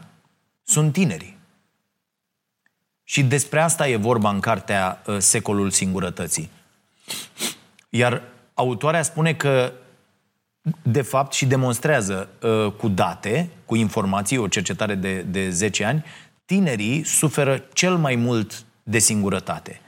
sunt 0.63 0.93
tinerii. 0.93 1.37
Și 3.03 3.23
despre 3.23 3.61
asta 3.61 3.87
e 3.87 3.95
vorba 3.95 4.29
în 4.29 4.39
cartea 4.39 5.01
uh, 5.05 5.17
Secolul 5.19 5.69
Singurătății. 5.69 6.49
Iar 7.89 8.21
autoarea 8.53 9.01
spune 9.01 9.33
că, 9.33 9.73
de 10.81 11.01
fapt, 11.01 11.33
și 11.33 11.45
demonstrează 11.45 12.29
uh, 12.41 12.71
cu 12.71 12.87
date, 12.87 13.49
cu 13.65 13.75
informații, 13.75 14.37
o 14.37 14.47
cercetare 14.47 14.95
de, 14.95 15.21
de 15.21 15.49
10 15.49 15.83
ani, 15.83 16.03
tinerii 16.45 17.03
suferă 17.03 17.63
cel 17.73 17.95
mai 17.95 18.15
mult 18.15 18.65
de 18.83 18.99
singurătate. 18.99 19.81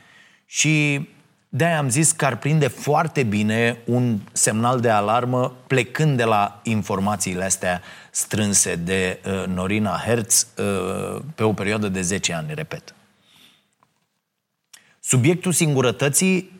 Și 0.46 1.08
de-aia 1.50 1.78
am 1.78 1.90
zis 1.90 2.12
că 2.12 2.26
ar 2.26 2.38
prinde 2.38 2.68
foarte 2.68 3.24
bine 3.24 3.78
un 3.86 4.20
semnal 4.32 4.80
de 4.80 4.90
alarmă 4.90 5.56
plecând 5.68 6.18
de 6.18 6.24
la 6.24 6.60
informațiile 6.64 7.44
astea 7.44 7.82
strânse 8.12 8.76
de 8.76 9.20
uh, 9.26 9.46
Norina 9.46 10.02
Hertz 10.06 10.48
uh, 10.58 11.22
pe 11.36 11.44
o 11.44 11.54
perioadă 11.54 11.88
de 11.88 12.02
10 12.02 12.34
ani, 12.34 12.54
repet. 12.54 12.96
Subiectul 15.00 15.52
singurătății 15.52 16.52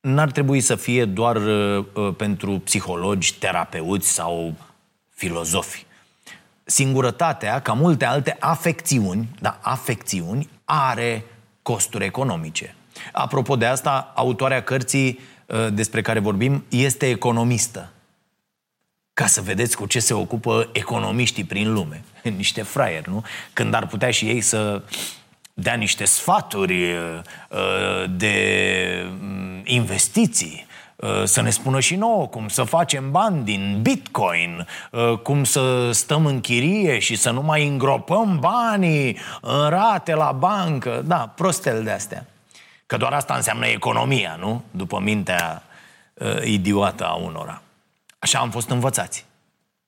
n-ar 0.00 0.30
trebui 0.30 0.60
să 0.60 0.76
fie 0.76 1.04
doar 1.04 1.36
uh, 1.36 1.86
uh 1.94 2.14
pentru 2.16 2.58
psihologi, 2.58 3.38
terapeuți 3.38 4.08
sau 4.08 4.54
filozofi. 5.10 5.86
Singurătatea, 6.64 7.60
ca 7.60 7.72
multe 7.72 8.04
alte 8.04 8.36
afecțiuni, 8.40 9.28
da, 9.40 9.58
afecțiuni, 9.62 10.48
are 10.64 11.24
costuri 11.62 12.04
economice. 12.04 12.74
Apropo 13.12 13.56
de 13.56 13.66
asta, 13.66 14.12
autoarea 14.14 14.62
cărții 14.62 15.18
uh, 15.46 15.66
despre 15.72 16.02
care 16.02 16.18
vorbim 16.18 16.64
este 16.68 17.08
economistă. 17.08 17.92
Ca 19.12 19.26
să 19.26 19.40
vedeți 19.40 19.76
cu 19.76 19.86
ce 19.86 20.00
se 20.00 20.14
ocupă 20.14 20.68
economiștii 20.72 21.44
prin 21.44 21.72
lume. 21.72 22.04
Niște 22.36 22.62
fraieri, 22.62 23.10
nu? 23.10 23.24
Când 23.52 23.74
ar 23.74 23.86
putea 23.86 24.10
și 24.10 24.28
ei 24.28 24.40
să 24.40 24.82
dea 25.54 25.74
niște 25.74 26.04
sfaturi 26.04 26.92
uh, 26.92 28.04
de 28.10 28.36
mm, 29.20 29.62
investiții, 29.64 30.66
uh, 30.68 30.73
să 31.24 31.40
ne 31.40 31.50
spună 31.50 31.80
și 31.80 31.96
nouă 31.96 32.26
cum 32.26 32.48
să 32.48 32.62
facem 32.62 33.10
bani 33.10 33.44
din 33.44 33.78
bitcoin, 33.82 34.66
cum 35.22 35.44
să 35.44 35.90
stăm 35.92 36.26
în 36.26 36.40
chirie 36.40 36.98
și 36.98 37.16
să 37.16 37.30
nu 37.30 37.42
mai 37.42 37.66
îngropăm 37.66 38.38
banii 38.40 39.18
în 39.40 39.68
rate 39.68 40.14
la 40.14 40.32
bancă. 40.32 41.02
Da, 41.06 41.32
prostel 41.36 41.84
de 41.84 41.90
astea. 41.90 42.26
Că 42.86 42.96
doar 42.96 43.12
asta 43.12 43.34
înseamnă 43.34 43.66
economia, 43.66 44.36
nu? 44.40 44.62
După 44.70 45.00
mintea 45.00 45.62
uh, 46.14 46.44
idiotă 46.44 47.06
a 47.06 47.14
unora. 47.14 47.62
Așa 48.18 48.38
am 48.38 48.50
fost 48.50 48.70
învățați. 48.70 49.24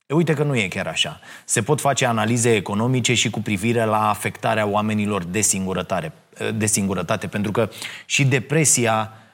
E, 0.07 0.15
uite 0.15 0.35
că 0.35 0.43
nu 0.43 0.57
e 0.57 0.69
chiar 0.69 0.87
așa. 0.87 1.21
Se 1.45 1.63
pot 1.63 1.81
face 1.81 2.07
analize 2.07 2.55
economice 2.55 3.15
și 3.15 3.31
cu 3.31 3.41
privire 3.41 3.85
la 3.85 4.09
afectarea 4.09 4.67
oamenilor 4.67 5.25
de 5.25 5.41
singurătate, 5.41 6.13
uh, 6.41 6.49
de 6.55 6.67
singurătate 6.67 7.27
pentru 7.27 7.51
că 7.51 7.69
și 8.05 8.25
depresia 8.25 9.13
uh, 9.13 9.26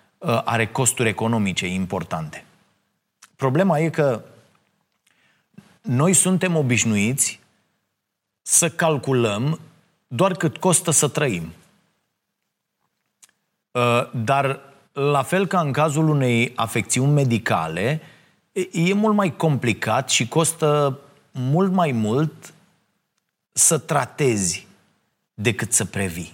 are 0.45 0.67
costuri 0.67 1.09
economice 1.09 1.67
importante. 1.67 2.45
Problema 3.37 3.79
e 3.79 3.91
că 3.91 4.25
noi 5.83 6.13
suntem 6.13 6.57
obișnuiți 6.57 7.41
să 8.43 8.71
calculăm 8.71 9.61
doar 10.07 10.35
cât 10.35 10.57
costă 10.57 10.91
să 10.91 11.09
trăim. 11.09 11.53
Uh, 13.71 14.11
dar, 14.13 14.61
la 14.93 15.23
fel 15.23 15.47
ca 15.47 15.61
în 15.61 15.73
cazul 15.73 16.09
unei 16.09 16.53
afecțiuni 16.55 17.13
medicale, 17.13 18.01
e 18.73 18.93
mult 18.93 19.15
mai 19.15 19.37
complicat 19.37 20.11
și 20.11 20.29
costă 20.29 20.99
mult 21.31 21.73
mai 21.73 21.93
mult 21.93 22.55
să 23.53 23.79
tratezi 23.79 24.67
decât 25.35 25.73
să 25.73 25.85
previi. 25.85 26.33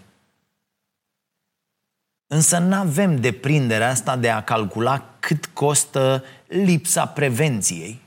Însă 2.30 2.58
nu 2.58 2.74
avem 2.74 3.16
deprinderea 3.16 3.88
asta 3.88 4.16
de 4.16 4.30
a 4.30 4.42
calcula 4.42 5.04
cât 5.18 5.46
costă 5.46 6.24
lipsa 6.46 7.06
prevenției. 7.06 8.00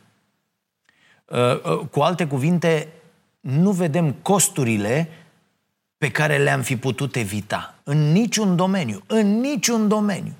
Uh, 1.25 1.63
uh, 1.63 1.79
cu 1.91 1.99
alte 1.99 2.27
cuvinte, 2.27 2.87
nu 3.39 3.71
vedem 3.71 4.11
costurile 4.11 5.09
pe 5.97 6.11
care 6.11 6.37
le-am 6.37 6.61
fi 6.61 6.77
putut 6.77 7.15
evita. 7.15 7.75
În 7.83 8.11
niciun 8.11 8.55
domeniu. 8.55 9.03
În 9.07 9.39
niciun 9.39 9.87
domeniu. 9.87 10.33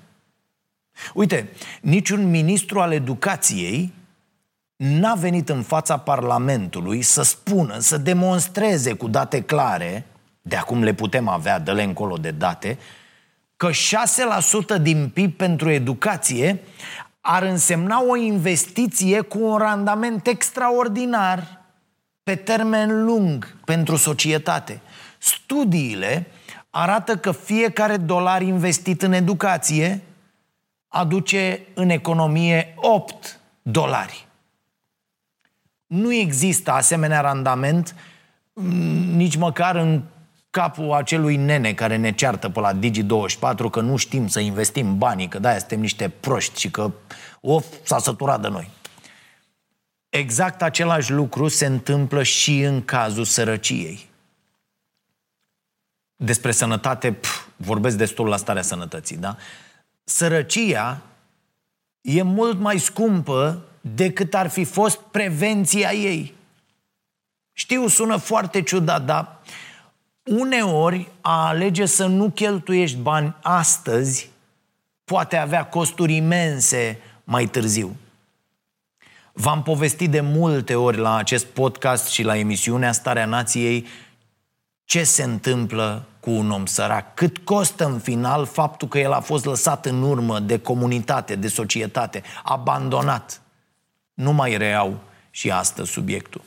Uite, 1.14 1.48
niciun 1.80 2.30
ministru 2.30 2.80
al 2.80 2.92
educației 2.92 3.92
n-a 4.76 5.14
venit 5.14 5.48
în 5.48 5.62
fața 5.62 5.96
Parlamentului 5.96 7.02
să 7.02 7.22
spună, 7.22 7.78
să 7.78 7.98
demonstreze 7.98 8.92
cu 8.92 9.08
date 9.08 9.42
clare, 9.42 10.06
de 10.42 10.56
acum 10.56 10.82
le 10.82 10.94
putem 10.94 11.28
avea, 11.28 11.58
dă-le 11.58 11.82
încolo 11.82 12.16
de 12.16 12.30
date, 12.30 12.78
că 13.62 13.70
6% 14.78 14.82
din 14.82 15.08
PIB 15.08 15.36
pentru 15.36 15.70
educație 15.70 16.60
ar 17.20 17.42
însemna 17.42 18.02
o 18.02 18.16
investiție 18.16 19.20
cu 19.20 19.38
un 19.38 19.56
randament 19.56 20.26
extraordinar 20.26 21.60
pe 22.22 22.34
termen 22.34 23.04
lung 23.04 23.56
pentru 23.64 23.96
societate. 23.96 24.80
Studiile 25.18 26.26
arată 26.70 27.16
că 27.16 27.32
fiecare 27.32 27.96
dolar 27.96 28.42
investit 28.42 29.02
în 29.02 29.12
educație 29.12 30.02
aduce 30.88 31.60
în 31.74 31.88
economie 31.88 32.74
8 32.76 33.40
dolari. 33.62 34.26
Nu 35.86 36.12
există 36.12 36.72
asemenea 36.72 37.20
randament 37.20 37.96
mm, 38.52 39.16
nici 39.16 39.36
măcar 39.36 39.76
în 39.76 40.02
capul 40.52 40.92
acelui 40.92 41.36
nene 41.36 41.74
care 41.74 41.96
ne 41.96 42.12
ceartă 42.12 42.48
pe 42.48 42.60
la 42.60 42.78
Digi24 42.78 43.70
că 43.70 43.80
nu 43.80 43.96
știm 43.96 44.28
să 44.28 44.40
investim 44.40 44.98
banii, 44.98 45.28
că 45.28 45.38
de-aia 45.38 45.58
suntem 45.58 45.80
niște 45.80 46.08
proști 46.08 46.60
și 46.60 46.70
că 46.70 46.92
of, 47.40 47.66
s-a 47.82 47.98
săturat 47.98 48.40
de 48.40 48.48
noi. 48.48 48.70
Exact 50.08 50.62
același 50.62 51.12
lucru 51.12 51.48
se 51.48 51.66
întâmplă 51.66 52.22
și 52.22 52.60
în 52.60 52.84
cazul 52.84 53.24
sărăciei 53.24 54.10
despre 56.24 56.50
sănătate, 56.50 57.12
pf, 57.12 57.46
vorbesc 57.56 57.96
destul 57.96 58.28
la 58.28 58.36
starea 58.36 58.62
sănătății, 58.62 59.16
da? 59.16 59.36
Sărăcia 60.04 61.02
e 62.00 62.22
mult 62.22 62.58
mai 62.58 62.78
scumpă 62.78 63.64
decât 63.80 64.34
ar 64.34 64.48
fi 64.48 64.64
fost 64.64 64.98
prevenția 64.98 65.92
ei. 65.92 66.34
Știu, 67.52 67.86
sună 67.88 68.16
foarte 68.16 68.62
ciudat, 68.62 69.04
dar 69.04 69.40
uneori 70.24 71.10
a 71.20 71.46
alege 71.46 71.86
să 71.86 72.06
nu 72.06 72.30
cheltuiești 72.30 72.96
bani 72.96 73.34
astăzi 73.42 74.30
poate 75.04 75.36
avea 75.36 75.66
costuri 75.66 76.14
imense 76.14 76.98
mai 77.24 77.46
târziu. 77.46 77.96
V-am 79.32 79.62
povestit 79.62 80.10
de 80.10 80.20
multe 80.20 80.74
ori 80.74 80.96
la 80.96 81.16
acest 81.16 81.46
podcast 81.46 82.08
și 82.08 82.22
la 82.22 82.36
emisiunea 82.36 82.92
Starea 82.92 83.26
Nației 83.26 83.86
ce 84.84 85.04
se 85.04 85.22
întâmplă 85.22 86.06
cu 86.20 86.30
un 86.30 86.50
om 86.50 86.66
sărac, 86.66 87.14
cât 87.14 87.38
costă 87.38 87.84
în 87.84 87.98
final 87.98 88.46
faptul 88.46 88.88
că 88.88 88.98
el 88.98 89.12
a 89.12 89.20
fost 89.20 89.44
lăsat 89.44 89.86
în 89.86 90.02
urmă 90.02 90.38
de 90.38 90.58
comunitate, 90.58 91.34
de 91.34 91.48
societate, 91.48 92.22
abandonat. 92.42 93.40
Nu 94.14 94.32
mai 94.32 94.56
reau 94.56 95.00
și 95.30 95.50
astăzi 95.50 95.90
subiectul. 95.90 96.40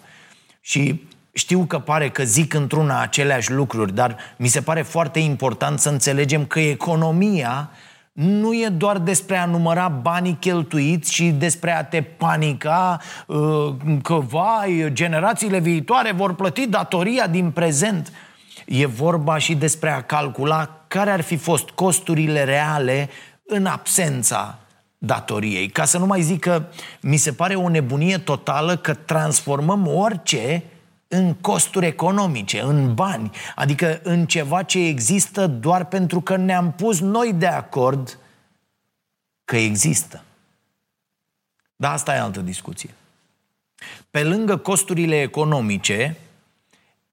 Și 0.61 1.07
știu 1.37 1.65
că 1.65 1.79
pare 1.79 2.09
că 2.09 2.23
zic 2.23 2.53
într-una 2.53 3.01
aceleași 3.01 3.51
lucruri, 3.51 3.93
dar 3.93 4.17
mi 4.37 4.47
se 4.47 4.61
pare 4.61 4.81
foarte 4.81 5.19
important 5.19 5.79
să 5.79 5.89
înțelegem 5.89 6.45
că 6.45 6.59
economia 6.59 7.69
nu 8.11 8.53
e 8.53 8.67
doar 8.67 8.97
despre 8.97 9.37
a 9.37 9.45
număra 9.45 9.87
banii 9.87 10.37
cheltuiți 10.39 11.13
și 11.13 11.29
despre 11.29 11.71
a 11.71 11.83
te 11.83 12.01
panica 12.01 13.01
uh, 13.27 13.75
că, 14.03 14.13
vai, 14.13 14.89
generațiile 14.93 15.59
viitoare 15.59 16.11
vor 16.11 16.33
plăti 16.35 16.67
datoria 16.67 17.27
din 17.27 17.51
prezent. 17.51 18.11
E 18.65 18.85
vorba 18.85 19.37
și 19.37 19.55
despre 19.55 19.89
a 19.89 20.01
calcula 20.01 20.85
care 20.87 21.11
ar 21.11 21.21
fi 21.21 21.35
fost 21.37 21.69
costurile 21.69 22.43
reale 22.43 23.09
în 23.45 23.65
absența 23.65 24.59
datoriei. 24.97 25.67
Ca 25.67 25.85
să 25.85 25.97
nu 25.97 26.05
mai 26.05 26.21
zic 26.21 26.39
că 26.39 26.63
mi 27.01 27.17
se 27.17 27.31
pare 27.31 27.55
o 27.55 27.69
nebunie 27.69 28.17
totală 28.17 28.75
că 28.77 28.93
transformăm 28.93 29.87
orice 29.87 30.63
în 31.07 31.33
costuri 31.33 31.85
economice, 31.85 32.61
în 32.61 32.93
bani, 32.93 33.31
adică 33.55 33.99
în 34.03 34.25
ceva 34.25 34.63
ce 34.63 34.79
există 34.79 35.47
doar 35.47 35.85
pentru 35.85 36.21
că 36.21 36.35
ne-am 36.35 36.71
pus 36.71 36.99
noi 36.99 37.33
de 37.33 37.47
acord 37.47 38.17
că 39.45 39.57
există. 39.57 40.23
Dar 41.75 41.93
asta 41.93 42.15
e 42.15 42.19
altă 42.19 42.39
discuție. 42.39 42.89
Pe 44.11 44.23
lângă 44.23 44.57
costurile 44.57 45.21
economice, 45.21 46.17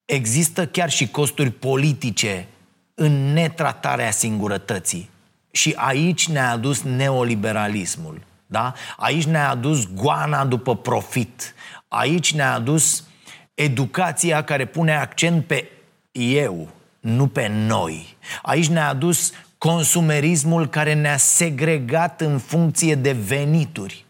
există 0.04 0.66
chiar 0.66 0.90
și 0.90 1.08
costuri 1.08 1.50
politice 1.50 2.46
în 2.94 3.32
netratarea 3.32 4.10
singurătății. 4.10 5.10
Și 5.50 5.72
aici 5.76 6.28
ne-a 6.28 6.50
adus 6.50 6.82
neoliberalismul. 6.82 8.20
Da? 8.46 8.72
Aici 8.96 9.24
ne-a 9.24 9.48
adus 9.48 9.92
goana 9.94 10.44
după 10.44 10.76
profit. 10.76 11.54
Aici 11.88 12.34
ne-a 12.34 12.52
adus 12.52 13.04
educația 13.54 14.44
care 14.44 14.66
pune 14.66 14.96
accent 14.96 15.44
pe 15.44 15.70
eu, 16.12 16.68
nu 17.00 17.26
pe 17.26 17.46
noi. 17.46 18.16
Aici 18.42 18.68
ne-a 18.68 18.88
adus 18.88 19.32
consumerismul 19.58 20.68
care 20.68 20.94
ne-a 20.94 21.16
segregat 21.16 22.20
în 22.20 22.38
funcție 22.38 22.94
de 22.94 23.12
venituri. 23.12 24.04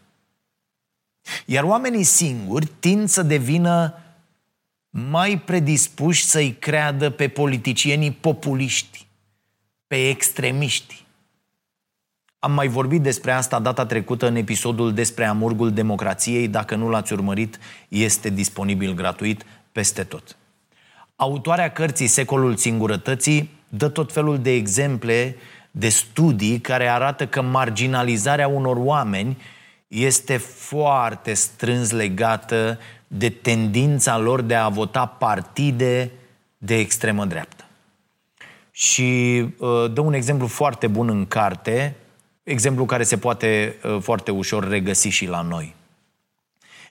Iar 1.47 1.65
oamenii 1.65 2.05
singuri 2.05 2.67
tind 2.67 3.09
să 3.09 3.23
devină 3.23 3.97
mai 4.91 5.39
predispuși 5.39 6.25
să-i 6.25 6.53
creadă 6.53 7.11
pe 7.11 7.29
politicienii 7.29 8.11
populiști, 8.11 9.07
pe 9.87 10.09
extremiști. 10.09 11.02
Am 12.45 12.53
mai 12.53 12.69
vorbit 12.69 13.03
despre 13.03 13.33
asta 13.33 13.59
data 13.59 13.87
trecută 13.87 14.27
în 14.27 14.37
episodul 14.37 14.95
despre 14.95 15.25
amurgul 15.25 15.73
democrației. 15.73 16.49
Dacă 16.49 16.75
nu 16.75 16.89
l-ați 16.89 17.13
urmărit, 17.13 17.59
este 17.89 18.31
disponibil 18.31 18.95
gratuit 18.95 19.45
peste 19.73 20.03
tot. 20.03 20.37
Autoarea 21.17 21.71
cărții 21.73 22.07
Secolul 22.07 22.57
Singurătății 22.57 23.51
dă 23.69 23.89
tot 23.89 24.13
felul 24.13 24.39
de 24.39 24.51
exemple 24.51 25.37
de 25.71 25.89
studii 25.89 26.59
care 26.59 26.89
arată 26.89 27.27
că 27.27 27.43
marginalizarea 27.43 28.49
unor 28.49 28.77
oameni 28.77 29.37
este 29.89 30.37
foarte 30.37 31.33
strâns 31.35 31.91
legată 31.91 32.79
de 33.07 33.31
tendința 33.31 34.19
lor 34.19 34.41
de 34.41 34.55
a 34.55 34.69
vota 34.69 35.07
partide 35.07 36.11
de 36.59 36.79
extremă 36.79 37.25
dreaptă. 37.25 37.65
Și 38.71 39.41
uh, 39.59 39.93
dă 39.93 40.01
un 40.01 40.13
exemplu 40.13 40.47
foarte 40.47 40.87
bun 40.87 41.09
în 41.09 41.27
carte, 41.27 41.97
exemplu 42.43 42.85
care 42.85 43.03
se 43.03 43.17
poate 43.17 43.77
uh, 43.85 43.99
foarte 44.01 44.31
ușor 44.31 44.69
regăsi 44.69 45.09
și 45.09 45.27
la 45.27 45.41
noi. 45.41 45.75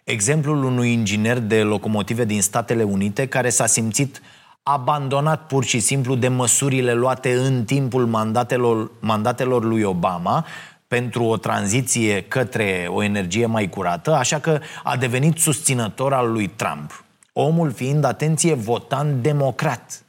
Exemplul 0.04 0.64
unui 0.64 0.92
inginer 0.92 1.40
de 1.40 1.62
locomotive 1.64 2.26
din 2.26 2.42
Statele 2.42 2.84
Unite 2.84 3.28
care 3.28 3.50
s-a 3.50 3.66
simțit 3.66 4.22
abandonat 4.64 5.48
pur 5.48 5.64
și 5.64 5.80
simplu 5.80 6.16
de 6.16 6.28
măsurile 6.28 6.94
luate 6.94 7.34
în 7.34 7.66
timpul 7.66 8.06
mandatelor, 8.06 8.92
mandatelor 9.00 9.64
lui 9.64 9.84
Obama 9.84 10.46
pentru 10.88 11.24
o 11.24 11.38
tranziție 11.38 12.24
către 12.24 12.86
o 12.90 13.04
energie 13.04 13.46
mai 13.46 13.70
curată, 13.70 14.14
așa 14.14 14.40
că 14.40 14.60
a 14.84 14.98
devenit 14.98 15.38
susținător 15.38 16.14
al 16.14 16.32
lui 16.32 16.48
Trump. 16.48 17.04
Omul 17.34 17.72
fiind, 17.72 18.04
atenție, 18.04 18.54
votant 18.54 19.22
democrat. 19.22 20.04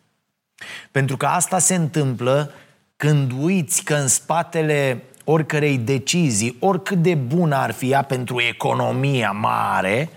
Pentru 0.91 1.17
că 1.17 1.27
asta 1.27 1.59
se 1.59 1.75
întâmplă 1.75 2.51
când 2.97 3.33
uiți 3.41 3.85
că 3.85 3.95
în 3.95 4.09
spatele 4.09 5.03
oricărei 5.33 5.79
decizii, 5.79 6.57
oricât 6.61 6.99
de 6.99 7.15
bună 7.15 7.57
ar 7.57 7.71
fi 7.71 7.91
ea 7.91 8.03
pentru 8.03 8.41
economia 8.41 9.31
mare, 9.31 10.09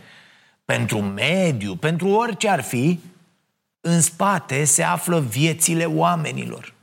pentru 0.65 0.97
mediu, 0.97 1.75
pentru 1.75 2.07
orice 2.07 2.49
ar 2.49 2.61
fi, 2.61 2.99
în 3.81 4.01
spate 4.01 4.63
se 4.63 4.83
află 4.83 5.19
viețile 5.19 5.85
oamenilor. 5.85 6.73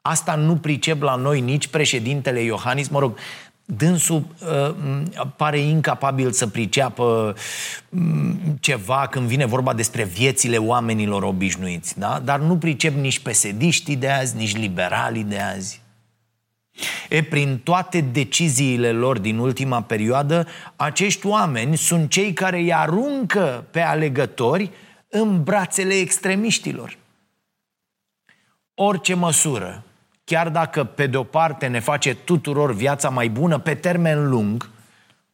Asta 0.00 0.34
nu 0.34 0.56
pricep 0.56 1.02
la 1.02 1.14
noi 1.14 1.40
nici 1.40 1.66
președintele 1.66 2.40
Iohannis, 2.40 2.88
mă 2.88 2.98
rog, 2.98 3.18
dânsul 3.64 4.26
uh, 4.48 5.26
pare 5.36 5.58
incapabil 5.58 6.32
să 6.32 6.46
priceapă 6.46 7.34
uh, 7.88 8.00
ceva 8.60 9.06
când 9.10 9.26
vine 9.26 9.44
vorba 9.44 9.72
despre 9.72 10.04
viețile 10.04 10.56
oamenilor 10.56 11.22
obișnuiți, 11.22 11.98
da? 11.98 12.20
dar 12.24 12.40
nu 12.40 12.56
pricep 12.56 12.94
nici 12.94 13.18
pesediștii 13.18 13.96
de 13.96 14.08
azi, 14.08 14.36
nici 14.36 14.56
liberalii 14.56 15.24
de 15.24 15.38
azi. 15.38 15.80
E, 17.08 17.22
prin 17.22 17.58
toate 17.58 18.00
deciziile 18.00 18.92
lor 18.92 19.18
din 19.18 19.38
ultima 19.38 19.82
perioadă, 19.82 20.46
acești 20.76 21.26
oameni 21.26 21.76
sunt 21.76 22.10
cei 22.10 22.32
care 22.32 22.58
îi 22.58 22.74
aruncă 22.74 23.66
pe 23.70 23.80
alegători 23.80 24.70
în 25.08 25.42
brațele 25.42 25.94
extremiștilor. 25.94 26.96
Orice 28.74 29.14
măsură, 29.14 29.82
chiar 30.24 30.48
dacă 30.48 30.84
pe 30.84 31.06
de-o 31.06 31.22
parte 31.22 31.66
ne 31.66 31.80
face 31.80 32.14
tuturor 32.14 32.74
viața 32.74 33.08
mai 33.08 33.28
bună 33.28 33.58
pe 33.58 33.74
termen 33.74 34.28
lung, 34.28 34.70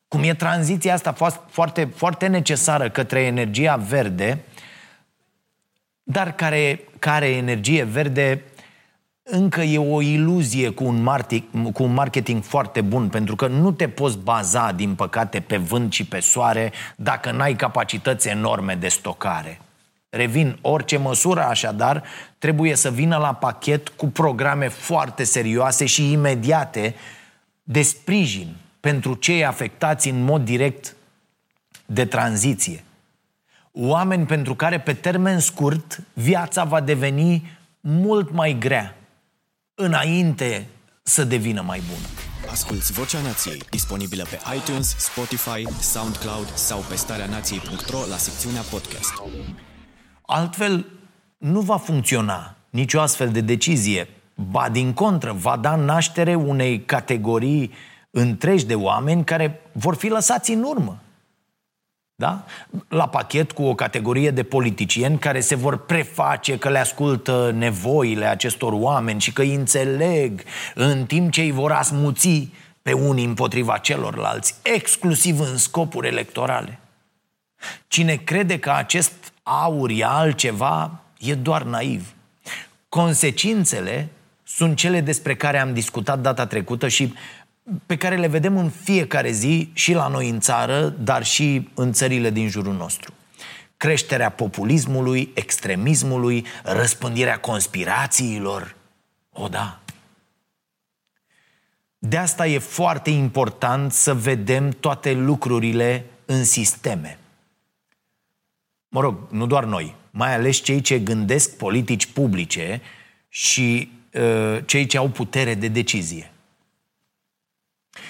cum 0.08 0.22
e 0.22 0.34
tranziția 0.34 0.94
asta 0.94 1.12
foarte, 1.48 1.84
foarte 1.94 2.26
necesară 2.26 2.90
către 2.90 3.20
energia 3.20 3.76
verde, 3.76 4.44
dar 6.02 6.34
care, 6.34 6.80
care 6.98 7.26
energie 7.26 7.82
verde 7.82 8.42
încă 9.26 9.60
e 9.60 9.78
o 9.78 10.00
iluzie 10.02 10.70
cu 10.70 10.84
un, 10.84 11.02
marketing, 11.02 11.72
cu 11.72 11.82
un 11.82 11.92
marketing 11.92 12.42
foarte 12.42 12.80
bun, 12.80 13.08
pentru 13.08 13.36
că 13.36 13.46
nu 13.46 13.72
te 13.72 13.88
poți 13.88 14.18
baza, 14.18 14.72
din 14.72 14.94
păcate, 14.94 15.40
pe 15.40 15.56
vânt 15.56 15.92
și 15.92 16.04
pe 16.04 16.20
soare 16.20 16.72
dacă 16.96 17.30
n-ai 17.30 17.54
capacități 17.54 18.28
enorme 18.28 18.74
de 18.74 18.88
stocare. 18.88 19.60
Revin, 20.08 20.58
orice 20.60 20.96
măsură 20.96 21.44
așadar 21.44 22.02
trebuie 22.38 22.74
să 22.74 22.90
vină 22.90 23.16
la 23.16 23.34
pachet 23.34 23.88
cu 23.88 24.06
programe 24.06 24.68
foarte 24.68 25.24
serioase 25.24 25.86
și 25.86 26.12
imediate 26.12 26.94
de 27.62 27.82
sprijin 27.82 28.56
pentru 28.80 29.14
cei 29.14 29.44
afectați 29.44 30.08
în 30.08 30.22
mod 30.22 30.44
direct 30.44 30.96
de 31.86 32.04
tranziție. 32.04 32.84
Oameni 33.72 34.26
pentru 34.26 34.54
care 34.54 34.80
pe 34.80 34.92
termen 34.92 35.38
scurt 35.38 36.02
viața 36.12 36.64
va 36.64 36.80
deveni 36.80 37.50
mult 37.80 38.32
mai 38.32 38.56
grea 38.58 38.96
înainte 39.74 40.66
să 41.02 41.24
devină 41.24 41.62
mai 41.62 41.82
bună. 41.86 42.06
Asculți 42.50 42.92
Vocea 42.92 43.20
Nației, 43.20 43.62
disponibilă 43.70 44.24
pe 44.30 44.38
iTunes, 44.56 44.96
Spotify, 44.98 45.80
SoundCloud 45.80 46.52
sau 46.54 46.78
pe 46.88 46.94
starea 46.94 47.26
nației.ro 47.26 47.98
la 48.10 48.16
secțiunea 48.16 48.60
podcast. 48.60 49.12
Altfel, 50.26 50.86
nu 51.38 51.60
va 51.60 51.76
funcționa 51.76 52.56
nicio 52.70 53.00
astfel 53.00 53.30
de 53.30 53.40
decizie. 53.40 54.08
Ba 54.34 54.68
din 54.68 54.92
contră, 54.92 55.32
va 55.32 55.56
da 55.56 55.76
naștere 55.76 56.34
unei 56.34 56.84
categorii 56.84 57.72
întregi 58.10 58.66
de 58.66 58.74
oameni 58.74 59.24
care 59.24 59.60
vor 59.72 59.94
fi 59.94 60.08
lăsați 60.08 60.52
în 60.52 60.62
urmă. 60.62 60.98
Da? 62.16 62.44
La 62.88 63.08
pachet 63.08 63.52
cu 63.52 63.62
o 63.62 63.74
categorie 63.74 64.30
de 64.30 64.42
politicieni 64.42 65.18
care 65.18 65.40
se 65.40 65.54
vor 65.54 65.76
preface 65.76 66.58
că 66.58 66.68
le 66.68 66.78
ascultă 66.78 67.52
nevoile 67.54 68.26
acestor 68.26 68.72
oameni 68.72 69.20
și 69.20 69.32
că 69.32 69.42
îi 69.42 69.54
înțeleg 69.54 70.42
în 70.74 71.04
timp 71.04 71.32
ce 71.32 71.40
îi 71.40 71.50
vor 71.50 71.72
asmuți 71.72 72.48
pe 72.82 72.92
unii 72.92 73.24
împotriva 73.24 73.78
celorlalți, 73.78 74.54
exclusiv 74.62 75.40
în 75.40 75.56
scopuri 75.56 76.08
electorale. 76.08 76.78
Cine 77.88 78.14
crede 78.14 78.58
că 78.58 78.70
acest 78.70 79.32
aur 79.42 79.90
e 79.90 80.04
altceva, 80.04 81.02
e 81.18 81.34
doar 81.34 81.62
naiv. 81.62 82.14
Consecințele 82.88 84.08
sunt 84.42 84.76
cele 84.76 85.00
despre 85.00 85.36
care 85.36 85.58
am 85.58 85.72
discutat 85.72 86.18
data 86.18 86.46
trecută 86.46 86.88
și 86.88 87.14
pe 87.86 87.96
care 87.96 88.16
le 88.16 88.26
vedem 88.26 88.56
în 88.56 88.70
fiecare 88.70 89.30
zi 89.30 89.70
și 89.72 89.92
la 89.92 90.08
noi 90.08 90.28
în 90.28 90.40
țară, 90.40 90.88
dar 90.88 91.24
și 91.24 91.68
în 91.74 91.92
țările 91.92 92.30
din 92.30 92.48
jurul 92.48 92.74
nostru. 92.74 93.12
Creșterea 93.76 94.30
populismului, 94.30 95.30
extremismului, 95.34 96.46
răspândirea 96.62 97.38
conspirațiilor. 97.38 98.76
O, 99.32 99.48
da. 99.48 99.78
De 101.98 102.16
asta 102.16 102.46
e 102.46 102.58
foarte 102.58 103.10
important 103.10 103.92
să 103.92 104.14
vedem 104.14 104.70
toate 104.70 105.12
lucrurile 105.12 106.04
în 106.24 106.44
sisteme. 106.44 107.18
Mă 108.88 109.00
rog, 109.00 109.16
nu 109.30 109.46
doar 109.46 109.64
noi, 109.64 109.94
mai 110.10 110.34
ales 110.34 110.56
cei 110.56 110.80
ce 110.80 110.98
gândesc 110.98 111.56
politici 111.56 112.06
publice 112.06 112.80
și 113.28 113.92
cei 114.64 114.86
ce 114.86 114.96
au 114.96 115.08
putere 115.08 115.54
de 115.54 115.68
decizie. 115.68 116.33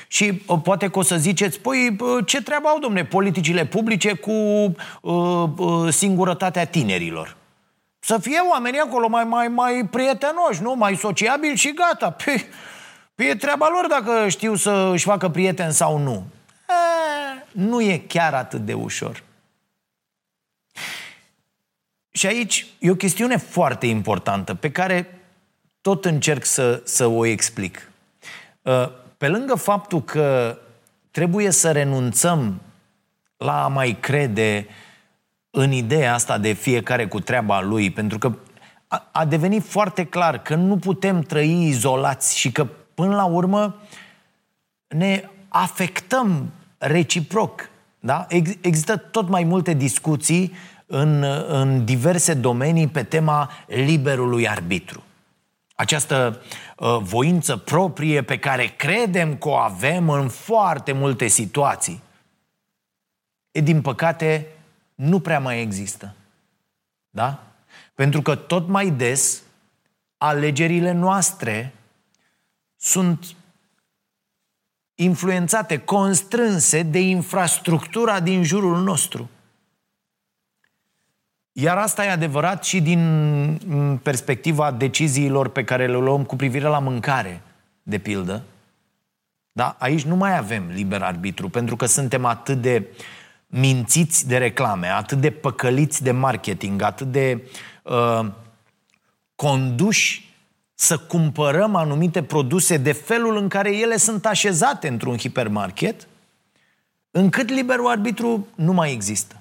Și 0.09 0.42
uh, 0.47 0.59
poate 0.62 0.90
că 0.90 0.99
o 0.99 1.03
să 1.03 1.16
ziceți, 1.16 1.61
păi 1.61 1.97
ce 2.27 2.42
treabă 2.42 2.68
au, 2.68 2.79
domne, 2.79 3.05
politicile 3.05 3.66
publice 3.66 4.12
cu 4.12 4.31
uh, 4.31 5.49
uh, 5.57 5.92
singurătatea 5.92 6.66
tinerilor? 6.66 7.37
Să 7.99 8.18
fie 8.18 8.38
oamenii 8.51 8.81
acolo 8.81 9.09
mai, 9.09 9.25
mai, 9.25 9.49
mai 9.49 9.88
prietenoși, 9.90 10.62
nu? 10.62 10.75
Mai 10.75 10.97
sociabili 10.97 11.57
și 11.57 11.75
gata. 11.75 12.11
Păi, 12.11 12.47
păi 13.14 13.29
e 13.29 13.35
treaba 13.35 13.68
lor 13.68 13.87
dacă 13.87 14.29
știu 14.29 14.55
să 14.55 14.90
își 14.92 15.05
facă 15.05 15.29
prieten 15.29 15.70
sau 15.70 15.99
nu. 15.99 16.27
E, 16.68 17.44
nu 17.53 17.81
e 17.81 17.99
chiar 17.99 18.35
atât 18.35 18.61
de 18.61 18.73
ușor. 18.73 19.23
Și 22.11 22.27
aici 22.27 22.66
e 22.79 22.90
o 22.90 22.94
chestiune 22.94 23.37
foarte 23.37 23.87
importantă 23.87 24.55
pe 24.55 24.70
care 24.70 25.20
tot 25.81 26.05
încerc 26.05 26.44
să, 26.44 26.83
să 26.85 27.07
o 27.07 27.25
explic. 27.25 27.90
Uh, 28.62 28.88
pe 29.25 29.31
lângă 29.31 29.55
faptul 29.55 30.03
că 30.03 30.59
trebuie 31.11 31.51
să 31.51 31.73
renunțăm 31.73 32.61
la 33.37 33.65
a 33.65 33.69
mai 33.69 33.97
crede 34.01 34.67
în 35.51 35.73
ideea 35.73 36.15
asta 36.15 36.39
de 36.39 36.53
fiecare 36.53 37.07
cu 37.07 37.21
treaba 37.21 37.61
lui, 37.61 37.91
pentru 37.91 38.19
că 38.19 38.33
a, 38.87 39.09
a 39.13 39.25
devenit 39.25 39.63
foarte 39.63 40.05
clar 40.05 40.43
că 40.43 40.55
nu 40.55 40.77
putem 40.77 41.21
trăi 41.21 41.67
izolați 41.67 42.39
și 42.39 42.53
că 42.53 42.67
până 42.95 43.15
la 43.15 43.25
urmă 43.25 43.75
ne 44.89 45.29
afectăm 45.49 46.53
reciproc. 46.79 47.71
Da? 48.01 48.27
Ex- 48.29 48.57
există 48.61 48.97
tot 48.97 49.29
mai 49.29 49.45
multe 49.45 49.73
discuții 49.73 50.53
în, 50.87 51.25
în 51.49 51.85
diverse 51.85 52.35
domenii 52.35 52.89
pe 52.89 53.03
tema 53.03 53.51
liberului 53.67 54.49
arbitru. 54.49 55.04
Această 55.75 56.43
uh, 56.77 56.99
voință 57.01 57.57
proprie 57.57 58.23
pe 58.23 58.39
care 58.39 58.67
credem 58.67 59.37
că 59.37 59.49
o 59.49 59.55
avem 59.55 60.09
în 60.09 60.29
foarte 60.29 60.93
multe 60.93 61.27
situații, 61.27 62.03
e 63.51 63.61
din 63.61 63.83
păcate 63.83 64.49
nu 64.95 65.21
prea 65.21 65.41
mai 65.41 65.61
există. 65.61 66.15
Da? 67.11 67.43
Pentru 67.95 68.23
că 68.23 68.35
tot 68.35 68.69
mai 68.69 68.91
des 68.91 69.43
alegerile 70.17 70.93
noastre 70.93 71.75
sunt 72.77 73.37
influențate, 74.95 75.79
constrânse 75.79 76.83
de 76.83 77.01
infrastructura 77.01 78.21
din 78.21 78.43
jurul 78.43 78.83
nostru. 78.83 79.31
Iar 81.57 81.77
asta 81.77 82.05
e 82.05 82.11
adevărat 82.11 82.64
și 82.64 82.81
din 82.81 83.01
mm, 83.67 83.97
perspectiva 83.97 84.71
deciziilor 84.71 85.49
pe 85.49 85.64
care 85.64 85.87
le 85.87 85.97
luăm 85.97 86.25
cu 86.25 86.37
privire 86.37 86.67
la 86.67 86.79
mâncare, 86.79 87.43
de 87.83 87.99
pildă. 87.99 88.43
Da? 89.53 89.77
Aici 89.79 90.05
nu 90.05 90.17
mai 90.17 90.37
avem 90.37 90.71
liber 90.73 91.03
arbitru, 91.03 91.49
pentru 91.49 91.77
că 91.77 91.87
suntem 91.87 92.25
atât 92.25 92.61
de 92.61 92.87
mințiți 93.47 94.29
de 94.29 94.37
reclame, 94.37 94.87
atât 94.87 95.21
de 95.21 95.31
păcăliți 95.31 96.03
de 96.03 96.11
marketing, 96.11 96.83
atât 96.83 97.12
de 97.12 97.51
uh, 97.83 98.27
conduși 99.35 100.35
să 100.75 100.99
cumpărăm 100.99 101.75
anumite 101.75 102.23
produse 102.23 102.77
de 102.77 102.93
felul 102.93 103.37
în 103.37 103.49
care 103.49 103.77
ele 103.77 103.97
sunt 103.97 104.27
așezate 104.27 104.88
într-un 104.88 105.17
hipermarket, 105.17 106.09
încât 107.11 107.49
liberul 107.49 107.88
arbitru 107.88 108.47
nu 108.55 108.73
mai 108.73 108.93
există. 108.93 109.40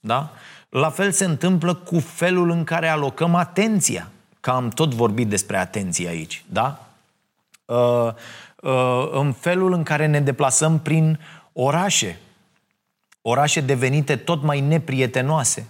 Da? 0.00 0.32
La 0.74 0.90
fel 0.90 1.12
se 1.12 1.24
întâmplă 1.24 1.74
cu 1.74 1.98
felul 1.98 2.50
în 2.50 2.64
care 2.64 2.88
alocăm 2.88 3.34
atenția. 3.34 4.10
Că 4.40 4.50
am 4.50 4.68
tot 4.68 4.94
vorbit 4.94 5.28
despre 5.28 5.56
atenție 5.56 6.08
aici, 6.08 6.44
da? 6.48 6.88
Uh, 7.64 8.08
uh, 8.60 9.08
în 9.12 9.32
felul 9.32 9.72
în 9.72 9.82
care 9.82 10.06
ne 10.06 10.20
deplasăm 10.20 10.78
prin 10.78 11.20
orașe. 11.52 12.20
Orașe 13.22 13.60
devenite 13.60 14.16
tot 14.16 14.42
mai 14.42 14.60
neprietenoase. 14.60 15.66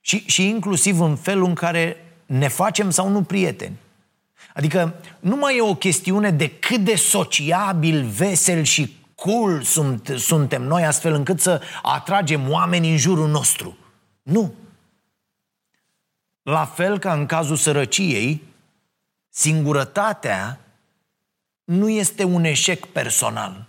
Și, 0.00 0.24
și 0.26 0.48
inclusiv 0.48 1.00
în 1.00 1.16
felul 1.16 1.46
în 1.46 1.54
care 1.54 2.04
ne 2.26 2.48
facem 2.48 2.90
sau 2.90 3.08
nu 3.08 3.22
prieteni. 3.22 3.76
Adică 4.54 4.94
nu 5.20 5.36
mai 5.36 5.56
e 5.56 5.62
o 5.62 5.74
chestiune 5.74 6.30
de 6.30 6.50
cât 6.50 6.80
de 6.80 6.94
sociabil, 6.94 8.04
vesel 8.04 8.62
și 8.62 8.96
cool 9.14 9.62
sunt, 9.62 10.14
suntem 10.16 10.62
noi 10.62 10.84
astfel 10.84 11.14
încât 11.14 11.40
să 11.40 11.60
atragem 11.82 12.50
oameni 12.50 12.90
în 12.90 12.96
jurul 12.96 13.28
nostru. 13.28 13.74
Nu. 14.22 14.54
La 16.42 16.64
fel 16.64 16.98
ca 16.98 17.12
în 17.12 17.26
cazul 17.26 17.56
sărăciei, 17.56 18.42
singurătatea 19.28 20.60
nu 21.64 21.88
este 21.88 22.24
un 22.24 22.44
eșec 22.44 22.86
personal. 22.86 23.66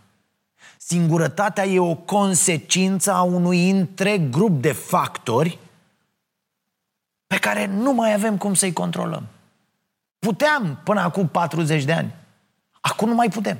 Singurătatea 0.77 1.65
e 1.65 1.79
o 1.79 1.95
consecință 1.95 3.11
a 3.11 3.21
unui 3.21 3.69
întreg 3.69 4.29
grup 4.29 4.61
de 4.61 4.71
factori 4.71 5.59
pe 7.27 7.37
care 7.37 7.65
nu 7.65 7.93
mai 7.93 8.13
avem 8.13 8.37
cum 8.37 8.53
să-i 8.53 8.73
controlăm. 8.73 9.27
Puteam 10.19 10.81
până 10.83 10.99
acum 10.99 11.27
40 11.27 11.83
de 11.83 11.93
ani. 11.93 12.13
Acum 12.81 13.07
nu 13.07 13.15
mai 13.15 13.29
putem. 13.29 13.59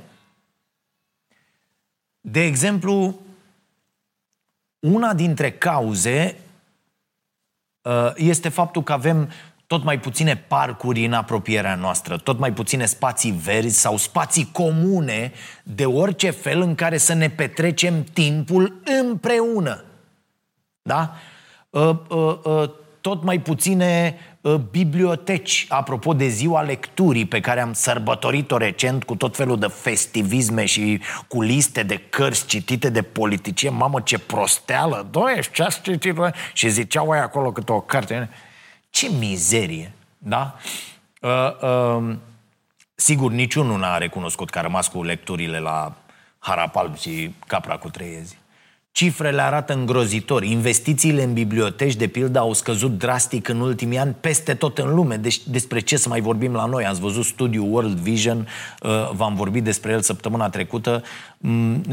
De 2.22 2.42
exemplu, 2.44 3.20
una 4.80 5.14
dintre 5.14 5.52
cauze 5.52 6.36
Uh, 6.36 6.41
este 8.16 8.50
faptul 8.50 8.84
că 8.84 8.94
avem 8.94 9.30
tot 9.68 9.84
mai 9.84 10.00
puține 10.00 10.36
parcuri 10.36 11.06
în 11.06 11.14
apropierea 11.14 11.76
noastră, 11.76 12.18
tot 12.18 12.40
mai 12.40 12.54
puține 12.54 12.86
spații 12.86 13.32
verzi 13.32 13.80
sau 13.80 13.98
spații 13.98 14.50
comune 14.52 15.32
de 15.64 15.86
orice 15.86 16.30
fel 16.30 16.62
în 16.62 16.76
care 16.76 16.98
să 16.98 17.14
ne 17.14 17.30
petrecem 17.30 18.04
timpul 18.04 18.82
împreună. 19.02 19.84
Da? 20.82 21.16
Uh, 23.02 23.12
uh, 23.12 23.18
tot 23.18 23.24
mai 23.24 23.40
puține 23.40 24.18
uh, 24.42 24.56
biblioteci, 24.56 25.66
apropo 25.70 26.14
de 26.14 26.28
ziua 26.28 26.62
lecturii 26.62 27.26
pe 27.26 27.40
care 27.40 27.62
am 27.62 27.74
sărbătorit-o 27.74 28.58
recent 28.58 29.04
cu 29.04 29.16
tot 29.16 29.36
felul 29.36 29.60
de 29.60 29.68
festivisme 29.68 30.66
și 30.66 31.02
cu 31.28 31.42
liste 31.42 31.84
de 31.84 31.98
cărți 31.98 32.46
citite 32.46 32.90
de 32.90 33.02
politicieni. 33.02 33.76
Mamă, 33.76 34.02
ce 34.02 34.20
prosteală! 34.20 35.08
Doie, 35.12 35.42
ce 35.52 35.64
ați 35.64 35.82
citit? 35.82 36.16
Și 36.54 36.70
ziceau 36.70 37.10
aia 37.10 37.24
acolo 37.24 37.52
câte 37.52 37.72
o 37.72 37.82
carte. 37.82 38.30
Ce 38.90 39.10
mizerie! 39.20 39.94
Da? 40.18 40.56
Uh, 41.22 41.62
uh, 41.62 42.16
sigur, 42.96 43.32
niciunul 43.32 43.80
n-a 43.80 43.98
recunoscut 43.98 44.50
că 44.50 44.60
a 44.60 44.62
rămas 44.62 44.88
cu 44.88 45.04
lecturile 45.04 45.60
la 45.60 45.94
Harapalb 46.40 46.98
și 46.98 47.34
Capra 47.48 47.78
cu 47.78 47.90
treiezi. 47.90 48.41
Cifrele 48.92 49.42
arată 49.42 49.74
îngrozitor. 49.74 50.44
Investițiile 50.44 51.24
în 51.24 51.34
biblioteci, 51.34 51.96
de 51.96 52.08
pildă, 52.08 52.40
au 52.40 52.54
scăzut 52.54 52.98
drastic 52.98 53.48
în 53.48 53.60
ultimii 53.60 53.98
ani 53.98 54.16
peste 54.20 54.54
tot 54.54 54.78
în 54.78 54.94
lume. 54.94 55.16
Deci 55.16 55.40
despre 55.48 55.80
ce 55.80 55.98
să 55.98 56.10
mai 56.10 56.22
vorbim 56.22 56.54
la 56.54 56.66
noi? 56.66 56.86
Ați 56.86 57.00
văzut 57.00 57.26
studiul 57.26 57.72
World 57.72 57.98
Vision, 57.98 58.48
uh, 58.82 59.10
v-am 59.14 59.36
vorbit 59.36 59.64
despre 59.64 59.92
el 59.92 60.02
săptămâna 60.02 60.50
trecută. 60.50 61.04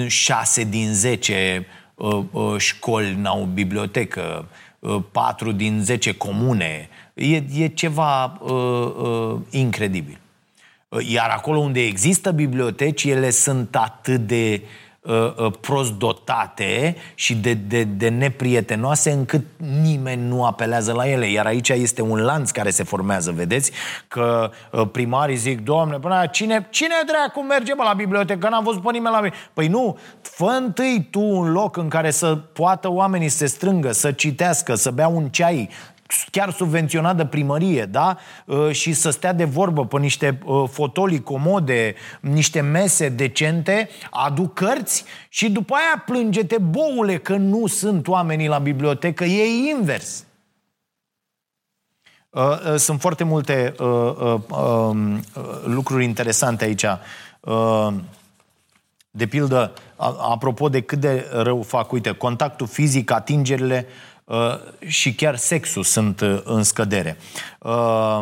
6 0.07 0.63
mm, 0.65 0.71
din 0.71 0.93
10 0.93 1.67
uh, 1.95 2.23
uh, 2.31 2.55
școli 2.57 3.15
n-au 3.15 3.49
bibliotecă, 3.55 4.49
4 5.13 5.53
din 5.53 5.81
10 5.83 6.15
comune. 6.15 6.89
E, 7.15 7.37
e 7.37 7.69
ceva 7.69 8.39
uh, 8.41 8.51
uh, 8.51 9.37
incredibil. 9.51 10.19
Iar 11.09 11.31
acolo 11.31 11.59
unde 11.59 11.81
există 11.81 12.31
biblioteci, 12.31 13.05
ele 13.05 13.31
sunt 13.31 13.77
atât 13.77 14.27
de 14.27 14.63
uh, 14.63 14.69
Uh, 14.69 14.88
uh, 14.88 14.88
prost 15.61 15.93
dotate 15.93 16.97
și 17.15 17.37
de, 17.37 17.55
de, 17.55 17.85
de 17.85 18.09
neprietenoase 18.09 19.11
încât 19.11 19.45
nimeni 19.83 20.29
nu 20.29 20.45
apelează 20.45 20.93
la 20.93 21.09
ele. 21.09 21.31
Iar 21.31 21.47
aici 21.47 21.69
este 21.69 22.03
un 22.03 22.19
lanț 22.19 22.51
care 22.51 22.71
se 22.71 22.83
formează, 22.83 23.33
vedeți? 23.33 23.71
Că 24.09 24.51
uh, 24.73 24.89
primarii 24.93 25.37
zic, 25.37 25.65
Doamne, 25.65 25.99
până 25.99 26.27
cine, 26.27 26.67
cine 26.71 26.95
dracu 27.07 27.43
merge 27.43 27.75
mă, 27.75 27.83
la 27.83 27.93
bibliotecă? 27.93 28.49
N-am 28.49 28.65
văzut 28.65 28.83
pe 28.83 28.93
nimeni 28.93 29.15
la 29.15 29.21
bibliotecă. 29.21 29.51
Păi 29.55 29.69
nu, 29.69 29.99
fă 30.21 30.57
întâi 30.59 31.09
tu 31.11 31.21
un 31.21 31.51
loc 31.53 31.77
în 31.77 31.89
care 31.89 32.11
să 32.11 32.37
poată 32.37 32.91
oamenii 32.91 33.29
să 33.29 33.37
se 33.37 33.47
strângă, 33.47 33.93
să 33.93 34.13
citească, 34.13 34.75
să 34.75 34.91
bea 34.91 35.09
un 35.09 35.29
ceai, 35.29 35.69
chiar 36.31 36.53
subvenționat 36.53 37.16
de 37.16 37.27
primărie, 37.27 37.85
da? 37.85 38.16
Uh, 38.44 38.71
și 38.71 38.92
să 38.92 39.11
stea 39.11 39.33
de 39.33 39.44
vorbă 39.44 39.87
pe 39.87 39.99
niște 39.99 40.38
uh, 40.44 40.68
fotolii 40.71 41.23
comode, 41.23 41.94
niște 42.21 42.61
mese 42.61 43.09
decente, 43.09 43.88
aduc 44.11 44.55
cărți 44.55 45.05
și 45.29 45.51
după 45.51 45.75
aia 45.75 46.03
plângete 46.07 46.59
boule 46.59 47.16
că 47.16 47.37
nu 47.37 47.66
sunt 47.66 48.09
oamenii 48.09 48.49
la 48.49 48.59
bibliotecă, 48.59 49.25
e 49.25 49.71
invers. 49.71 50.25
Uh, 52.31 52.75
sunt 52.77 53.01
foarte 53.01 53.25
multe 53.25 53.75
um, 53.79 55.25
lucruri 55.64 56.05
interesante 56.05 56.64
aici. 56.64 56.85
De 59.11 59.27
pildă, 59.27 59.73
apropo 60.31 60.68
de 60.68 60.81
cât 60.81 60.99
de 60.99 61.29
rău 61.33 61.62
fac, 61.62 61.92
uite, 61.92 62.11
contactul 62.11 62.66
fizic, 62.66 63.11
atingerile, 63.11 63.87
Uh, 63.87 64.08
și 64.87 65.14
chiar 65.14 65.37
sexul 65.37 65.83
sunt 65.83 66.21
uh, 66.21 66.41
în 66.45 66.62
scădere. 66.62 67.17
Uh, 67.59 68.19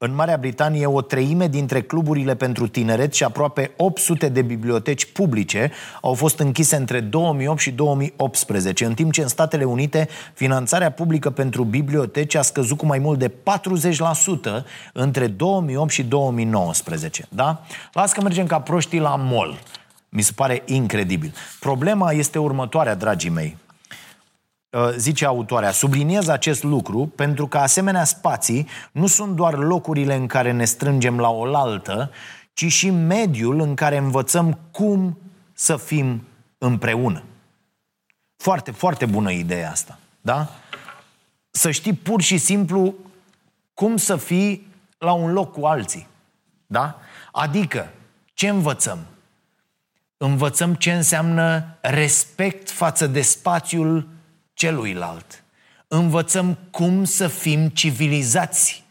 În 0.00 0.14
Marea 0.14 0.36
Britanie, 0.36 0.86
o 0.86 1.00
treime 1.00 1.48
dintre 1.48 1.82
cluburile 1.82 2.34
pentru 2.34 2.68
tineret 2.68 3.14
și 3.14 3.24
aproape 3.24 3.70
800 3.76 4.28
de 4.28 4.42
biblioteci 4.42 5.12
publice 5.12 5.70
au 6.02 6.14
fost 6.14 6.38
închise 6.38 6.76
între 6.76 7.00
2008 7.00 7.60
și 7.60 7.70
2018, 7.70 8.84
în 8.84 8.94
timp 8.94 9.12
ce 9.12 9.22
în 9.22 9.28
Statele 9.28 9.64
Unite 9.64 10.08
finanțarea 10.34 10.90
publică 10.90 11.30
pentru 11.30 11.64
biblioteci 11.64 12.34
a 12.34 12.42
scăzut 12.42 12.76
cu 12.76 12.86
mai 12.86 12.98
mult 12.98 13.18
de 13.18 13.30
40% 13.30 13.32
între 14.92 15.26
2008 15.26 15.90
și 15.90 16.02
2019. 16.02 17.26
Da? 17.28 17.62
Las 17.92 18.12
că 18.12 18.22
mergem 18.22 18.46
ca 18.46 18.60
proștii 18.60 19.00
la 19.00 19.16
mall. 19.16 19.58
Mi 20.08 20.22
se 20.22 20.32
pare 20.34 20.62
incredibil. 20.64 21.34
Problema 21.60 22.12
este 22.12 22.38
următoarea, 22.38 22.94
dragii 22.94 23.30
mei. 23.30 23.56
Uh, 24.70 24.90
zice 24.96 25.24
autoarea, 25.24 25.70
subliniez 25.70 26.28
acest 26.28 26.62
lucru 26.62 27.06
pentru 27.06 27.46
că 27.46 27.58
asemenea 27.58 28.04
spații 28.04 28.68
nu 28.92 29.06
sunt 29.06 29.36
doar 29.36 29.58
locurile 29.58 30.14
în 30.14 30.26
care 30.26 30.52
ne 30.52 30.64
strângem 30.64 31.18
la 31.18 31.28
oaltă, 31.28 32.10
ci 32.52 32.64
și 32.64 32.90
mediul 32.90 33.60
în 33.60 33.74
care 33.74 33.96
învățăm 33.96 34.58
cum 34.70 35.18
să 35.52 35.76
fim 35.76 36.26
împreună. 36.58 37.22
Foarte, 38.36 38.70
foarte 38.70 39.06
bună 39.06 39.30
ideea 39.30 39.70
asta. 39.70 39.98
Da? 40.20 40.48
Să 41.50 41.70
știi 41.70 41.92
pur 41.92 42.20
și 42.22 42.38
simplu 42.38 42.94
cum 43.74 43.96
să 43.96 44.16
fii 44.16 44.66
la 44.98 45.12
un 45.12 45.32
loc 45.32 45.52
cu 45.52 45.66
alții. 45.66 46.06
Da? 46.66 46.98
Adică, 47.32 47.92
ce 48.34 48.48
învățăm? 48.48 48.98
Învățăm 50.16 50.74
ce 50.74 50.92
înseamnă 50.92 51.78
respect 51.80 52.70
față 52.70 53.06
de 53.06 53.20
spațiul 53.20 54.08
celuilalt. 54.58 55.44
Învățăm 55.88 56.58
cum 56.70 57.04
să 57.04 57.28
fim 57.28 57.68
civilizați. 57.68 58.84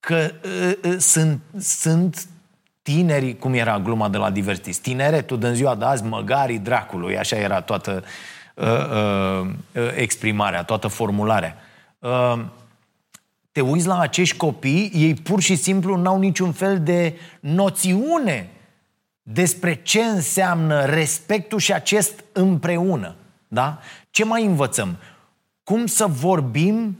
Că 0.00 0.32
uh, 0.44 0.72
uh, 0.90 0.96
sunt, 0.98 1.40
sunt 1.58 2.26
tineri, 2.82 3.38
cum 3.38 3.54
era 3.54 3.78
gluma 3.78 4.08
de 4.08 4.16
la 4.16 4.30
Divertis, 4.30 4.78
tineretul 4.78 5.38
din 5.38 5.54
ziua 5.54 5.74
de 5.74 5.84
azi, 5.84 6.02
măgarii 6.02 6.58
dracului, 6.58 7.18
așa 7.18 7.36
era 7.36 7.60
toată 7.60 8.04
uh, 8.54 8.66
uh, 8.66 9.46
uh, 9.74 9.92
exprimarea, 9.94 10.62
toată 10.62 10.88
formularea. 10.88 11.56
Uh, 11.98 12.40
te 13.52 13.60
uiți 13.60 13.86
la 13.86 13.98
acești 13.98 14.36
copii, 14.36 14.90
ei 14.94 15.14
pur 15.14 15.40
și 15.40 15.56
simplu 15.56 15.96
n-au 15.96 16.18
niciun 16.18 16.52
fel 16.52 16.82
de 16.82 17.18
noțiune 17.40 18.50
despre 19.22 19.74
ce 19.74 20.00
înseamnă 20.00 20.84
respectul 20.84 21.58
și 21.58 21.72
acest 21.72 22.24
împreună. 22.32 23.14
Da? 23.52 23.78
Ce 24.10 24.24
mai 24.24 24.44
învățăm? 24.44 24.96
Cum 25.64 25.86
să 25.86 26.06
vorbim 26.06 26.98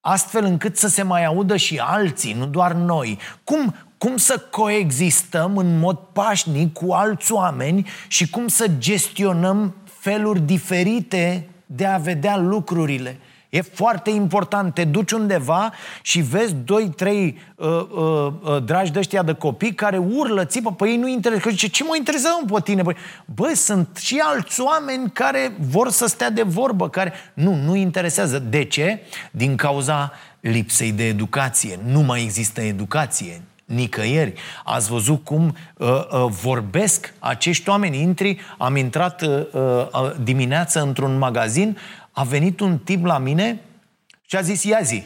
astfel 0.00 0.44
încât 0.44 0.76
să 0.76 0.88
se 0.88 1.02
mai 1.02 1.24
audă 1.24 1.56
și 1.56 1.78
alții, 1.78 2.32
nu 2.32 2.46
doar 2.46 2.72
noi. 2.72 3.18
Cum, 3.44 3.74
cum 3.98 4.16
să 4.16 4.38
coexistăm 4.38 5.56
în 5.56 5.78
mod 5.78 5.98
pașnic 6.12 6.72
cu 6.72 6.92
alți 6.92 7.32
oameni 7.32 7.86
și 8.08 8.30
cum 8.30 8.48
să 8.48 8.66
gestionăm 8.78 9.74
feluri 9.84 10.40
diferite 10.40 11.48
de 11.66 11.86
a 11.86 11.98
vedea 11.98 12.36
lucrurile. 12.36 13.18
E 13.50 13.60
foarte 13.60 14.10
important. 14.10 14.74
Te 14.74 14.84
duci 14.84 15.10
undeva 15.10 15.72
și 16.02 16.20
vezi 16.20 16.54
doi, 16.54 16.88
trei 16.96 17.38
uh, 17.54 17.68
uh, 17.68 18.32
uh, 18.42 18.64
dragi 18.64 18.92
de 18.92 18.98
ăștia 18.98 19.22
de 19.22 19.32
copii 19.32 19.74
care 19.74 19.98
urlă, 19.98 20.44
țipă, 20.44 20.72
pe 20.72 20.88
ei 20.88 20.96
nu 20.96 21.08
interesează. 21.08 21.48
Că 21.48 21.50
zice, 21.50 21.68
ce 21.68 21.84
mă 21.84 21.96
interesează 21.96 22.36
pe 22.52 22.60
tine? 22.64 22.82
Băi, 22.82 22.96
bă, 23.24 23.52
sunt 23.54 23.96
și 23.96 24.18
alți 24.24 24.60
oameni 24.60 25.10
care 25.10 25.52
vor 25.58 25.90
să 25.90 26.06
stea 26.06 26.30
de 26.30 26.42
vorbă, 26.42 26.88
care... 26.88 27.12
Nu, 27.34 27.54
nu 27.54 27.74
interesează. 27.74 28.38
De 28.38 28.64
ce? 28.64 29.00
Din 29.30 29.56
cauza 29.56 30.12
lipsei 30.40 30.92
de 30.92 31.06
educație. 31.06 31.78
Nu 31.84 32.00
mai 32.00 32.22
există 32.22 32.60
educație 32.60 33.42
nicăieri. 33.70 34.32
Ați 34.64 34.90
văzut 34.90 35.24
cum 35.24 35.56
uh, 35.76 35.88
uh, 35.88 36.26
vorbesc 36.28 37.14
acești 37.18 37.68
oameni. 37.68 38.00
Intri, 38.00 38.40
am 38.58 38.76
intrat 38.76 39.22
uh, 39.22 39.46
uh, 39.52 40.10
dimineața 40.22 40.80
într-un 40.80 41.18
magazin, 41.18 41.76
a 42.20 42.22
venit 42.22 42.60
un 42.60 42.78
tip 42.78 43.04
la 43.04 43.18
mine 43.18 43.60
și 44.22 44.36
a 44.36 44.40
zis, 44.40 44.62
ia 44.62 44.80
zi. 44.82 45.04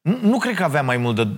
Nu, 0.00 0.18
nu 0.20 0.38
cred 0.38 0.54
că 0.54 0.64
avea 0.64 0.82
mai 0.82 0.96
mult 0.96 1.16
de 1.16 1.28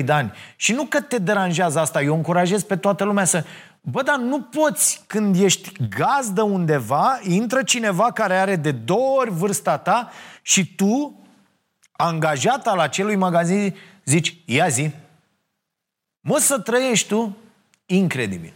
22-23 0.00 0.04
de 0.04 0.12
ani. 0.12 0.32
Și 0.56 0.72
nu 0.72 0.84
că 0.84 1.00
te 1.00 1.18
deranjează 1.18 1.78
asta, 1.78 2.02
eu 2.02 2.14
încurajez 2.14 2.62
pe 2.62 2.76
toată 2.76 3.04
lumea 3.04 3.24
să... 3.24 3.44
Bă, 3.80 4.02
dar 4.02 4.16
nu 4.16 4.40
poți, 4.40 5.04
când 5.06 5.36
ești 5.36 5.72
gazdă 5.88 6.42
undeva, 6.42 7.20
intră 7.22 7.62
cineva 7.62 8.12
care 8.12 8.34
are 8.34 8.56
de 8.56 8.72
două 8.72 9.18
ori 9.18 9.30
vârsta 9.30 9.78
ta 9.78 10.10
și 10.42 10.74
tu, 10.74 11.20
angajat 11.92 12.66
al 12.66 12.78
acelui 12.78 13.16
magazin, 13.16 13.76
zici, 14.04 14.36
ia 14.44 14.68
zi. 14.68 14.90
Mă, 16.20 16.38
să 16.38 16.58
trăiești 16.58 17.08
tu, 17.08 17.36
incredibil. 17.86 18.52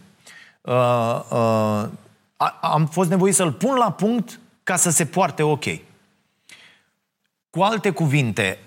Uh, 0.61 1.21
uh, 1.31 1.87
am 2.61 2.85
fost 2.85 3.09
nevoit 3.09 3.35
să-l 3.35 3.51
pun 3.51 3.75
la 3.75 3.91
punct 3.91 4.39
ca 4.63 4.75
să 4.75 4.89
se 4.89 5.05
poarte 5.05 5.43
ok. 5.43 5.63
Cu 7.49 7.61
alte 7.61 7.89
cuvinte, 7.89 8.59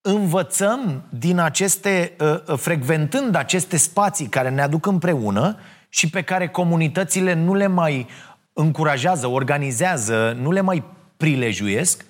învățăm 0.00 1.02
din 1.08 1.38
aceste, 1.38 2.12
uh, 2.20 2.42
uh, 2.48 2.58
frecventând 2.58 3.34
aceste 3.34 3.76
spații 3.76 4.26
care 4.26 4.50
ne 4.50 4.62
aduc 4.62 4.86
împreună 4.86 5.58
și 5.88 6.10
pe 6.10 6.22
care 6.22 6.48
comunitățile 6.48 7.32
nu 7.32 7.54
le 7.54 7.66
mai 7.66 8.06
încurajează, 8.52 9.26
organizează, 9.26 10.36
nu 10.40 10.50
le 10.50 10.60
mai 10.60 10.84
prilejuiesc, 11.16 12.04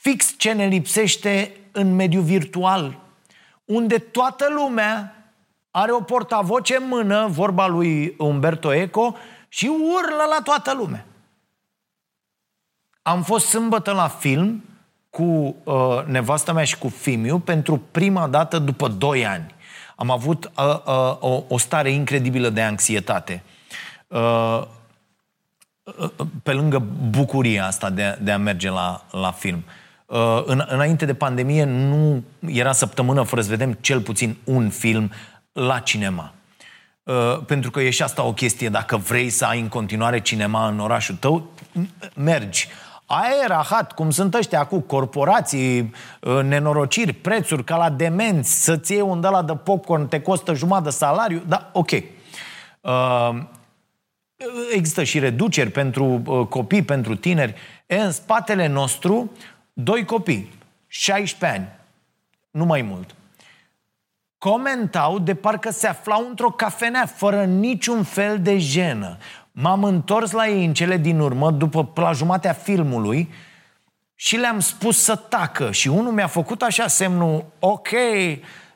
fix 0.00 0.34
ce 0.36 0.52
ne 0.52 0.66
lipsește 0.66 1.56
în 1.72 1.94
mediul 1.94 2.22
virtual, 2.22 2.98
unde 3.64 3.98
toată 3.98 4.46
lumea 4.56 5.14
are 5.70 5.92
o 5.92 6.00
portavoce 6.00 6.76
în 6.76 6.88
mână, 6.88 7.26
vorba 7.30 7.66
lui 7.66 8.14
Umberto 8.18 8.72
Eco, 8.72 9.16
și 9.54 9.66
urlă 9.66 10.24
la 10.30 10.42
toată 10.44 10.74
lumea. 10.74 11.06
Am 13.02 13.22
fost 13.22 13.46
sâmbătă 13.46 13.92
la 13.92 14.08
film 14.08 14.64
cu 15.10 15.56
uh, 15.64 16.04
nevastă 16.06 16.52
mea 16.52 16.64
și 16.64 16.78
cu 16.78 16.88
Fimiu 16.88 17.38
pentru 17.38 17.82
prima 17.90 18.28
dată 18.28 18.58
după 18.58 18.88
2 18.88 19.26
ani. 19.26 19.54
Am 19.96 20.10
avut 20.10 20.44
uh, 20.44 20.64
uh, 20.64 21.16
o, 21.18 21.42
o 21.48 21.58
stare 21.58 21.90
incredibilă 21.90 22.48
de 22.48 22.62
anxietate. 22.62 23.42
Uh, 24.06 24.62
uh, 25.82 26.10
pe 26.42 26.52
lângă 26.52 26.78
bucuria 27.10 27.66
asta 27.66 27.90
de, 27.90 28.18
de 28.22 28.32
a 28.32 28.38
merge 28.38 28.70
la, 28.70 29.04
la 29.10 29.30
film. 29.32 29.64
Uh, 30.06 30.42
în, 30.44 30.64
înainte 30.68 31.04
de 31.04 31.14
pandemie 31.14 31.64
nu 31.64 32.22
era 32.46 32.72
săptămână 32.72 33.22
fără 33.22 33.40
să 33.40 33.48
vedem 33.48 33.72
cel 33.72 34.00
puțin 34.00 34.36
un 34.44 34.70
film 34.70 35.10
la 35.52 35.78
cinema. 35.78 36.33
Uh, 37.04 37.38
pentru 37.46 37.70
că 37.70 37.80
e 37.80 37.90
și 37.90 38.02
asta 38.02 38.22
o 38.22 38.32
chestie, 38.32 38.68
dacă 38.68 38.96
vrei 38.96 39.30
să 39.30 39.44
ai 39.44 39.60
în 39.60 39.68
continuare 39.68 40.20
cinema 40.20 40.68
în 40.68 40.80
orașul 40.80 41.14
tău, 41.14 41.50
mergi. 42.14 42.68
Aia 43.06 43.46
rahat, 43.46 43.92
cum 43.92 44.10
sunt 44.10 44.34
ăștia 44.34 44.64
cu 44.64 44.80
corporații, 44.80 45.92
uh, 46.20 46.42
nenorociri, 46.42 47.12
prețuri 47.12 47.64
ca 47.64 47.76
la 47.76 47.90
demenți, 47.90 48.64
să-ți 48.64 48.92
iei 48.92 49.00
un 49.00 49.20
la 49.20 49.42
de 49.42 49.56
popcorn, 49.56 50.08
te 50.08 50.20
costă 50.20 50.54
jumătate 50.54 50.84
de 50.84 50.90
salariu, 50.90 51.42
da, 51.46 51.70
ok. 51.72 51.90
Uh, 51.90 53.42
există 54.72 55.02
și 55.02 55.18
reduceri 55.18 55.70
pentru 55.70 56.22
uh, 56.26 56.46
copii, 56.46 56.82
pentru 56.82 57.16
tineri. 57.16 57.54
E, 57.86 57.96
în 57.96 58.12
spatele 58.12 58.66
nostru, 58.66 59.32
doi 59.72 60.04
copii, 60.04 60.52
16 60.86 61.58
ani, 61.58 61.68
nu 62.50 62.64
mai 62.64 62.82
mult 62.82 63.14
comentau 64.50 65.18
de 65.18 65.34
parcă 65.34 65.70
se 65.70 65.86
aflau 65.86 66.26
într-o 66.28 66.50
cafenea, 66.50 67.06
fără 67.06 67.44
niciun 67.44 68.02
fel 68.02 68.38
de 68.40 68.58
jenă. 68.58 69.16
M-am 69.52 69.84
întors 69.84 70.30
la 70.30 70.48
ei 70.48 70.64
în 70.64 70.74
cele 70.74 70.96
din 70.96 71.18
urmă, 71.18 71.50
după 71.50 71.92
la 71.94 72.12
jumatea 72.12 72.52
filmului, 72.52 73.32
și 74.14 74.36
le-am 74.36 74.60
spus 74.60 75.02
să 75.02 75.16
tacă. 75.16 75.70
Și 75.70 75.88
unul 75.88 76.12
mi-a 76.12 76.26
făcut 76.26 76.62
așa 76.62 76.86
semnul, 76.86 77.44
ok, 77.58 77.88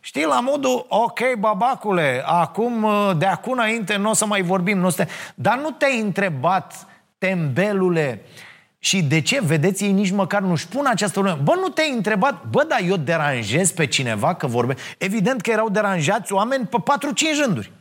știi, 0.01 0.25
la 0.25 0.41
modul, 0.41 0.87
ok, 0.89 1.21
babacule, 1.39 2.23
acum, 2.27 2.87
de 3.19 3.27
acum 3.27 3.53
înainte 3.53 3.97
nu 3.97 4.11
o 4.11 4.15
să 4.15 4.27
mai 4.27 4.43
vorbim, 4.43 4.79
nu 4.79 4.87
o 4.87 4.91
să 4.91 5.05
te... 5.05 5.11
Dar 5.35 5.59
nu 5.59 5.71
te-ai 5.71 6.01
întrebat, 6.01 6.87
tembelule, 7.19 8.23
uh, 8.23 8.48
și 8.79 9.03
de 9.03 9.21
ce? 9.21 9.41
Vedeți, 9.41 9.85
ei 9.85 9.93
nici 9.93 10.11
măcar 10.11 10.43
nu-și 10.43 10.69
pun 10.69 10.87
această 10.87 11.21
problemă. 11.21 11.43
Bă, 11.43 11.55
nu 11.61 11.69
te-ai 11.69 11.93
întrebat, 11.93 12.45
bă, 12.51 12.65
dar 12.69 12.81
eu 12.85 12.97
deranjez 12.97 13.71
pe 13.71 13.87
cineva 13.87 14.35
că 14.35 14.47
vorbe. 14.47 14.75
Evident 14.99 15.41
că 15.41 15.51
erau 15.51 15.69
deranjați 15.69 16.33
oameni 16.33 16.67
pe 16.67 16.77
4-5 16.77 17.45
rânduri. 17.45 17.73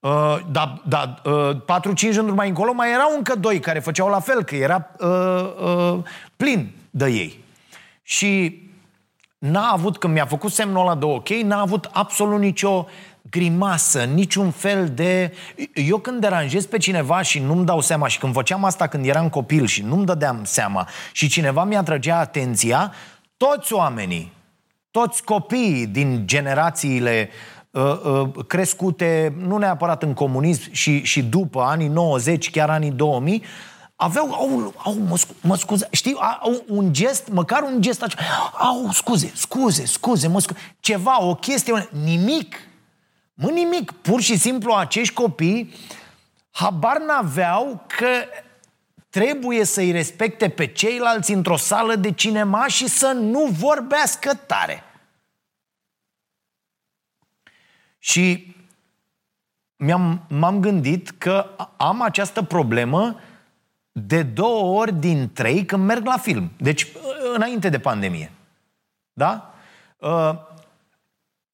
Uh, 0.00 0.38
da, 0.50 0.82
da, 0.88 1.14
uh, 1.24 1.56
4-5 1.64 2.14
rânduri 2.14 2.36
mai 2.36 2.48
încolo 2.48 2.72
mai 2.72 2.92
erau 2.92 3.14
încă 3.16 3.34
doi 3.34 3.60
care 3.60 3.78
făceau 3.78 4.08
la 4.08 4.20
fel, 4.20 4.42
că 4.42 4.54
era 4.56 4.90
uh, 4.98 5.08
uh, 5.64 5.98
plin 6.36 6.70
de 6.90 7.06
ei. 7.06 7.44
Și 8.02 8.62
n-a 9.38 9.70
avut, 9.70 9.98
când 9.98 10.12
mi-a 10.12 10.26
făcut 10.26 10.52
semnul 10.52 10.80
ăla 10.80 10.94
de 10.94 11.04
ok, 11.04 11.28
n-a 11.28 11.60
avut 11.60 11.88
absolut 11.92 12.40
nicio 12.40 12.86
grimasă, 13.34 14.04
niciun 14.04 14.50
fel 14.50 14.88
de... 14.88 15.32
Eu 15.74 15.98
când 15.98 16.20
deranjez 16.20 16.66
pe 16.66 16.78
cineva 16.78 17.22
și 17.22 17.38
nu-mi 17.38 17.64
dau 17.64 17.80
seama 17.80 18.08
și 18.08 18.18
când 18.18 18.32
făceam 18.32 18.64
asta 18.64 18.86
când 18.86 19.06
eram 19.06 19.28
copil 19.28 19.66
și 19.66 19.82
nu-mi 19.82 20.06
dădeam 20.06 20.40
seama 20.44 20.88
și 21.12 21.28
cineva 21.28 21.64
mi-a 21.64 21.82
trăgea 21.82 22.18
atenția, 22.18 22.92
toți 23.36 23.72
oamenii, 23.72 24.32
toți 24.90 25.24
copiii 25.24 25.86
din 25.86 26.22
generațiile 26.26 27.28
uh, 27.70 28.00
uh, 28.04 28.44
crescute, 28.46 29.34
nu 29.38 29.56
neapărat 29.56 30.02
în 30.02 30.12
comunism 30.12 30.72
și, 30.72 31.02
și 31.02 31.22
după 31.22 31.60
anii 31.60 31.88
90, 31.88 32.50
chiar 32.50 32.70
anii 32.70 32.90
2000, 32.90 33.42
aveau, 33.96 34.32
au, 34.32 34.74
au 34.76 34.94
mă, 35.08 35.16
scu- 35.16 35.34
mă 35.40 35.56
scuze, 35.56 35.88
știi, 35.90 36.16
au 36.40 36.64
un 36.68 36.92
gest, 36.92 37.28
măcar 37.28 37.62
un 37.62 37.80
gest, 37.80 38.04
au, 38.58 38.88
scuze, 38.92 39.32
scuze, 39.34 39.86
scuze, 39.86 40.28
mă 40.28 40.40
scuze, 40.40 40.60
ceva, 40.80 41.24
o 41.24 41.34
chestie, 41.34 41.88
nimic, 42.04 42.56
mă, 43.34 43.50
nimic, 43.50 43.90
pur 43.90 44.20
și 44.20 44.38
simplu 44.38 44.72
acești 44.72 45.14
copii 45.14 45.74
habar 46.50 46.98
n-aveau 46.98 47.84
că 47.86 48.24
trebuie 49.08 49.64
să-i 49.64 49.90
respecte 49.90 50.48
pe 50.48 50.66
ceilalți 50.66 51.32
într-o 51.32 51.56
sală 51.56 51.94
de 51.94 52.12
cinema 52.12 52.66
și 52.66 52.88
să 52.88 53.06
nu 53.06 53.44
vorbească 53.44 54.34
tare. 54.34 54.82
Și 57.98 58.54
mi-am, 59.76 60.24
m-am 60.28 60.60
gândit 60.60 61.10
că 61.10 61.50
am 61.76 62.02
această 62.02 62.42
problemă 62.42 63.20
de 63.92 64.22
două 64.22 64.80
ori 64.80 64.92
din 64.92 65.32
trei 65.32 65.64
când 65.64 65.84
merg 65.84 66.06
la 66.06 66.16
film. 66.16 66.50
Deci, 66.56 66.86
înainte 67.34 67.68
de 67.68 67.78
pandemie. 67.78 68.32
Da? 69.12 69.54
Uh, 69.98 70.34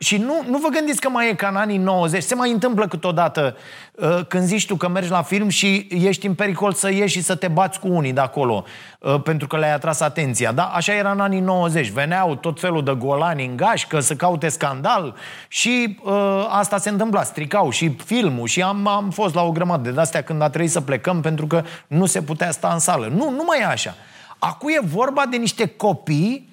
și 0.03 0.17
nu, 0.17 0.43
nu 0.47 0.59
vă 0.59 0.69
gândiți 0.69 1.01
că 1.01 1.09
mai 1.09 1.29
e 1.29 1.35
ca 1.35 1.49
în 1.49 1.57
anii 1.57 1.77
90. 1.77 2.23
Se 2.23 2.35
mai 2.35 2.51
întâmplă 2.51 2.89
câteodată 2.89 3.57
uh, 3.95 4.27
când 4.29 4.45
zici 4.45 4.67
tu 4.67 4.77
că 4.77 4.89
mergi 4.89 5.11
la 5.11 5.23
film 5.23 5.49
și 5.49 5.87
ești 5.91 6.27
în 6.27 6.35
pericol 6.35 6.73
să 6.73 6.93
ieși 6.93 7.17
și 7.17 7.23
să 7.23 7.35
te 7.35 7.49
bați 7.49 7.81
cu 7.81 7.89
unii 7.89 8.13
de 8.13 8.21
acolo 8.21 8.65
uh, 9.01 9.23
pentru 9.23 9.47
că 9.47 9.59
le-ai 9.59 9.73
atras 9.73 10.01
atenția. 10.01 10.53
Da? 10.53 10.65
Așa 10.65 10.93
era 10.93 11.11
în 11.11 11.21
anii 11.21 11.41
90. 11.41 11.89
Veneau 11.89 12.35
tot 12.35 12.61
felul 12.61 12.85
de 12.85 12.93
golani 12.99 13.45
în 13.45 13.57
gașcă 13.57 14.01
să 14.01 14.15
caute 14.15 14.49
scandal 14.49 15.17
și 15.49 15.99
uh, 16.03 16.47
asta 16.49 16.79
se 16.79 16.89
întâmpla. 16.89 17.23
Stricau 17.23 17.71
și 17.71 17.97
filmul 18.05 18.47
și 18.47 18.63
am, 18.63 18.87
am 18.87 19.11
fost 19.11 19.35
la 19.35 19.43
o 19.43 19.53
grămadă 19.53 19.91
de 19.91 20.01
astea 20.01 20.23
când 20.23 20.43
a 20.43 20.49
trebuit 20.49 20.71
să 20.71 20.81
plecăm 20.81 21.21
pentru 21.21 21.47
că 21.47 21.65
nu 21.87 22.07
se 22.07 22.23
putea 22.23 22.51
sta 22.51 22.71
în 22.73 22.79
sală. 22.79 23.07
Nu, 23.07 23.31
nu 23.31 23.45
mai 23.47 23.59
e 23.61 23.65
așa. 23.65 23.95
Acum 24.39 24.69
e 24.69 24.87
vorba 24.87 25.27
de 25.31 25.37
niște 25.37 25.67
copii 25.67 26.49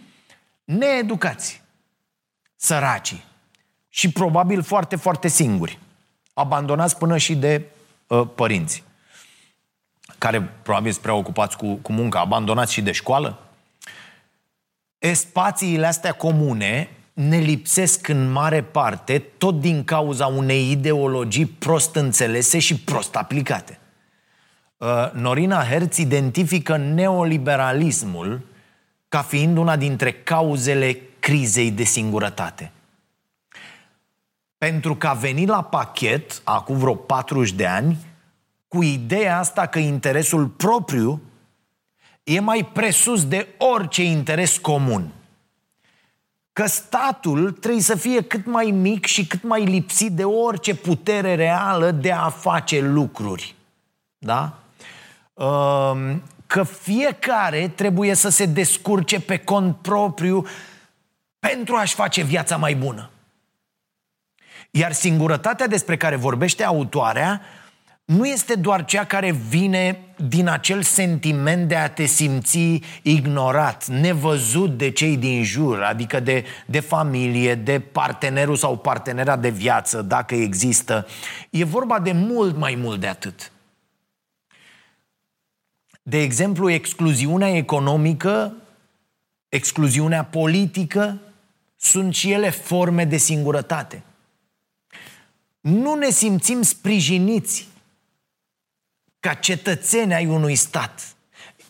needucați, 0.63 1.61
săracii 2.55 3.25
și 3.97 4.11
probabil 4.11 4.63
foarte, 4.63 4.95
foarte 4.95 5.27
singuri. 5.27 5.79
Abandonați 6.33 6.97
până 6.97 7.17
și 7.17 7.35
de 7.35 7.61
uh, 8.07 8.27
părinți, 8.35 8.83
care 10.17 10.41
probabil 10.41 10.91
sunt 10.91 11.03
preocupați 11.03 11.57
cu, 11.57 11.73
cu 11.73 11.91
munca, 11.91 12.19
abandonați 12.19 12.73
și 12.73 12.81
de 12.81 12.91
școală. 12.91 13.39
E, 14.99 15.13
spațiile 15.13 15.85
astea 15.85 16.11
comune 16.11 16.89
ne 17.13 17.37
lipsesc 17.37 18.07
în 18.07 18.31
mare 18.31 18.63
parte 18.63 19.19
tot 19.37 19.59
din 19.59 19.83
cauza 19.83 20.27
unei 20.27 20.71
ideologii 20.71 21.45
prost 21.45 21.95
înțelese 21.95 22.59
și 22.59 22.79
prost 22.79 23.15
aplicate. 23.15 23.79
Uh, 24.77 25.11
Norina 25.13 25.63
Herț 25.63 25.97
identifică 25.97 26.77
neoliberalismul 26.77 28.41
ca 29.09 29.21
fiind 29.21 29.57
una 29.57 29.75
dintre 29.75 30.11
cauzele 30.11 30.99
crizei 31.19 31.71
de 31.71 31.83
singurătate. 31.83 32.71
Pentru 34.57 34.95
că 34.95 35.07
a 35.07 35.13
venit 35.13 35.47
la 35.47 35.63
pachet, 35.63 36.41
acum 36.43 36.77
vreo 36.77 36.95
40 36.95 37.51
de 37.51 37.65
ani, 37.65 37.97
cu 38.67 38.83
ideea 38.83 39.39
asta 39.39 39.65
că 39.65 39.79
interesul 39.79 40.47
propriu 40.47 41.21
e 42.23 42.39
mai 42.39 42.69
presus 42.73 43.27
de 43.27 43.47
orice 43.57 44.03
interes 44.03 44.57
comun. 44.57 45.11
Că 46.53 46.65
statul 46.65 47.51
trebuie 47.51 47.81
să 47.81 47.95
fie 47.95 48.21
cât 48.21 48.45
mai 48.45 48.65
mic 48.65 49.05
și 49.05 49.27
cât 49.27 49.43
mai 49.43 49.63
lipsit 49.63 50.11
de 50.11 50.23
orice 50.23 50.75
putere 50.75 51.35
reală 51.35 51.91
de 51.91 52.11
a 52.11 52.29
face 52.29 52.81
lucruri. 52.81 53.55
Da? 54.17 54.59
Ehm, 55.33 56.23
că 56.47 56.63
fiecare 56.63 57.67
trebuie 57.67 58.13
să 58.13 58.29
se 58.29 58.45
descurce 58.45 59.21
pe 59.21 59.37
cont 59.37 59.75
propriu 59.75 60.45
pentru 61.39 61.75
a-și 61.75 61.95
face 61.95 62.23
viața 62.23 62.57
mai 62.57 62.75
bună. 62.75 63.09
Iar 64.71 64.91
singurătatea 64.91 65.67
despre 65.67 65.97
care 65.97 66.15
vorbește 66.15 66.63
autoarea 66.63 67.41
nu 68.07 68.27
este 68.27 68.55
doar 68.55 68.85
cea 68.85 69.05
care 69.05 69.31
vine 69.31 69.99
din 70.27 70.47
acel 70.47 70.81
sentiment 70.81 71.67
de 71.67 71.75
a 71.75 71.89
te 71.89 72.05
simți 72.05 72.81
ignorat, 73.01 73.87
nevăzut 73.87 74.77
de 74.77 74.91
cei 74.91 75.17
din 75.17 75.43
jur, 75.43 75.81
adică 75.81 76.19
de, 76.19 76.45
de 76.65 76.79
familie, 76.79 77.55
de 77.55 77.79
partenerul 77.79 78.55
sau 78.55 78.77
partenera 78.77 79.35
de 79.35 79.49
viață, 79.49 80.01
dacă 80.01 80.35
există. 80.35 81.07
E 81.49 81.63
vorba 81.63 81.99
de 81.99 82.11
mult 82.11 82.57
mai 82.57 82.75
mult 82.75 82.99
de 82.99 83.07
atât. 83.07 83.51
De 86.03 86.21
exemplu, 86.21 86.69
excluziunea 86.69 87.55
economică, 87.55 88.53
excluziunea 89.49 90.23
politică, 90.23 91.21
sunt 91.75 92.13
și 92.13 92.31
ele 92.31 92.49
forme 92.49 93.05
de 93.05 93.17
singurătate 93.17 94.03
nu 95.59 95.95
ne 95.95 96.09
simțim 96.09 96.61
sprijiniți 96.61 97.67
ca 99.19 99.33
cetățeni 99.33 100.13
ai 100.13 100.25
unui 100.25 100.55
stat. 100.55 101.15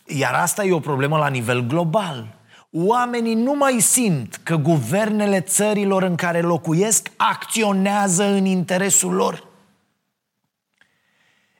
Iar 0.06 0.34
asta 0.34 0.64
e 0.64 0.72
o 0.72 0.80
problemă 0.80 1.18
la 1.18 1.28
nivel 1.28 1.60
global. 1.60 2.36
Oamenii 2.70 3.34
nu 3.34 3.54
mai 3.54 3.80
simt 3.80 4.40
că 4.42 4.56
guvernele 4.56 5.40
țărilor 5.40 6.02
în 6.02 6.16
care 6.16 6.40
locuiesc 6.40 7.10
acționează 7.16 8.24
în 8.24 8.44
interesul 8.44 9.12
lor. 9.12 9.46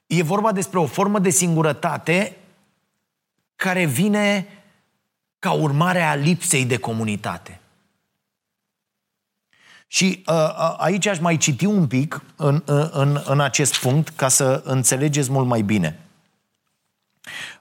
E 0.07 0.23
vorba 0.23 0.53
despre 0.53 0.79
o 0.79 0.87
formă 0.87 1.19
de 1.19 1.31
singurătate 1.31 2.37
care 3.57 3.85
vine 3.85 4.47
ca 5.39 5.53
urmare 5.53 6.03
a 6.03 6.15
lipsei 6.15 6.65
de 6.65 6.79
comunitate. 6.79 7.61
Și 9.91 10.23
uh, 10.27 10.35
uh, 10.35 10.75
aici 10.77 11.07
aș 11.07 11.19
mai 11.19 11.37
citi 11.37 11.65
un 11.65 11.87
pic 11.87 12.23
în, 12.37 12.63
uh, 12.67 12.89
în, 12.91 13.23
în 13.25 13.41
acest 13.41 13.77
punct 13.77 14.09
ca 14.09 14.29
să 14.29 14.63
înțelegeți 14.65 15.31
mult 15.31 15.47
mai 15.47 15.63
bine. 15.63 16.01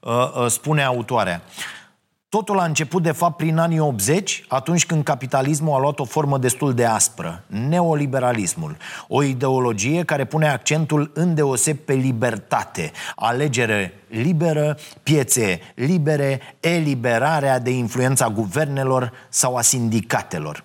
Uh, 0.01 0.31
uh, 0.41 0.47
spune 0.47 0.83
autoarea. 0.83 1.41
Totul 2.29 2.59
a 2.59 2.65
început, 2.65 3.03
de 3.03 3.11
fapt, 3.11 3.37
prin 3.37 3.57
anii 3.57 3.79
80, 3.79 4.45
atunci 4.47 4.85
când 4.85 5.03
capitalismul 5.03 5.75
a 5.75 5.79
luat 5.79 5.99
o 5.99 6.05
formă 6.05 6.37
destul 6.37 6.73
de 6.73 6.85
aspră, 6.85 7.43
neoliberalismul. 7.47 8.77
O 9.07 9.23
ideologie 9.23 10.03
care 10.03 10.25
pune 10.25 10.49
accentul 10.49 11.11
îndeoseb 11.13 11.77
pe 11.77 11.93
libertate, 11.93 12.91
alegere 13.15 13.93
liberă, 14.09 14.77
piețe 15.03 15.59
libere, 15.75 16.41
eliberarea 16.59 17.59
de 17.59 17.69
influența 17.69 18.29
guvernelor 18.29 19.11
sau 19.29 19.55
a 19.55 19.61
sindicatelor. 19.61 20.63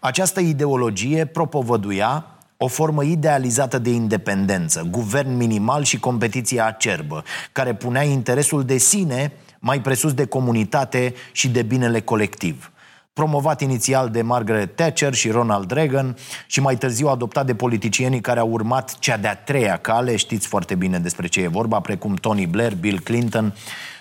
Această 0.00 0.40
ideologie 0.40 1.24
propovăduia 1.24 2.26
o 2.56 2.66
formă 2.66 3.02
idealizată 3.04 3.78
de 3.78 3.90
independență, 3.90 4.86
guvern 4.90 5.36
minimal 5.36 5.82
și 5.82 6.00
competiție 6.00 6.60
acerbă, 6.60 7.24
care 7.52 7.74
punea 7.74 8.02
interesul 8.02 8.64
de 8.64 8.76
sine 8.76 9.32
mai 9.58 9.80
presus 9.80 10.14
de 10.14 10.26
comunitate 10.26 11.14
și 11.32 11.48
de 11.48 11.62
binele 11.62 12.00
colectiv. 12.00 12.72
Promovat 13.12 13.60
inițial 13.60 14.08
de 14.08 14.22
Margaret 14.22 14.76
Thatcher 14.76 15.14
și 15.14 15.30
Ronald 15.30 15.70
Reagan 15.70 16.16
și 16.46 16.60
mai 16.60 16.76
târziu 16.76 17.08
adoptat 17.08 17.46
de 17.46 17.54
politicienii 17.54 18.20
care 18.20 18.40
au 18.40 18.48
urmat 18.50 18.98
cea 18.98 19.16
de-a 19.16 19.34
treia 19.34 19.76
cale, 19.76 20.16
știți 20.16 20.46
foarte 20.46 20.74
bine 20.74 20.98
despre 20.98 21.26
ce 21.26 21.40
e 21.40 21.48
vorba, 21.48 21.80
precum 21.80 22.14
Tony 22.14 22.46
Blair, 22.46 22.74
Bill 22.74 23.00
Clinton 23.00 23.44
Uh, 23.44 23.91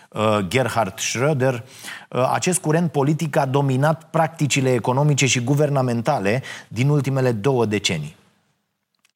Gerhard 0.48 1.00
Schröder, 1.00 1.64
uh, 2.10 2.30
acest 2.34 2.60
curent 2.60 2.92
politic 2.92 3.36
a 3.36 3.46
dominat 3.46 4.04
practicile 4.10 4.74
economice 4.74 5.26
și 5.26 5.44
guvernamentale 5.44 6.44
din 6.68 6.90
ultimele 6.90 7.32
două 7.32 7.66
decenii. 7.66 8.16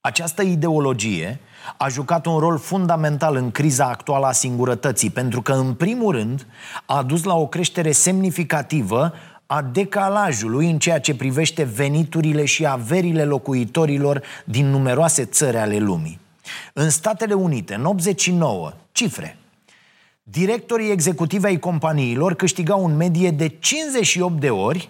Această 0.01 0.41
ideologie 0.41 1.39
a 1.77 1.87
jucat 1.87 2.25
un 2.25 2.37
rol 2.37 2.57
fundamental 2.57 3.35
în 3.35 3.51
criza 3.51 3.85
actuală 3.85 4.25
a 4.25 4.31
singurătății, 4.31 5.09
pentru 5.09 5.41
că, 5.41 5.53
în 5.53 5.73
primul 5.73 6.11
rând, 6.11 6.47
a 6.85 7.03
dus 7.03 7.23
la 7.23 7.35
o 7.35 7.47
creștere 7.47 7.91
semnificativă 7.91 9.13
a 9.45 9.61
decalajului 9.61 10.69
în 10.69 10.79
ceea 10.79 10.99
ce 10.99 11.15
privește 11.15 11.63
veniturile 11.63 12.45
și 12.45 12.65
averile 12.65 13.23
locuitorilor 13.23 14.21
din 14.45 14.69
numeroase 14.69 15.25
țări 15.25 15.57
ale 15.57 15.77
lumii. 15.77 16.19
În 16.73 16.89
Statele 16.89 17.33
Unite, 17.33 17.73
în 17.73 17.85
89, 17.85 18.73
cifre, 18.91 19.37
directorii 20.27 20.91
executivi 20.91 21.45
ai 21.45 21.59
companiilor 21.59 22.35
câștigau 22.35 22.85
în 22.85 22.95
medie 22.95 23.31
de 23.31 23.47
58 23.47 24.39
de 24.39 24.49
ori 24.49 24.89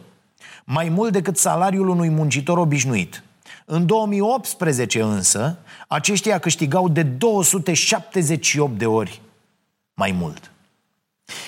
mai 0.66 0.90
mult 0.90 1.12
decât 1.12 1.38
salariul 1.38 1.88
unui 1.88 2.10
muncitor 2.10 2.58
obișnuit. 2.58 3.24
În 3.66 3.86
2018 3.86 5.02
însă, 5.02 5.58
aceștia 5.88 6.40
câștigau 6.40 6.90
de 6.90 7.04
278 7.04 8.78
de 8.78 8.86
ori 8.86 9.22
mai 9.94 10.12
mult. 10.12 10.52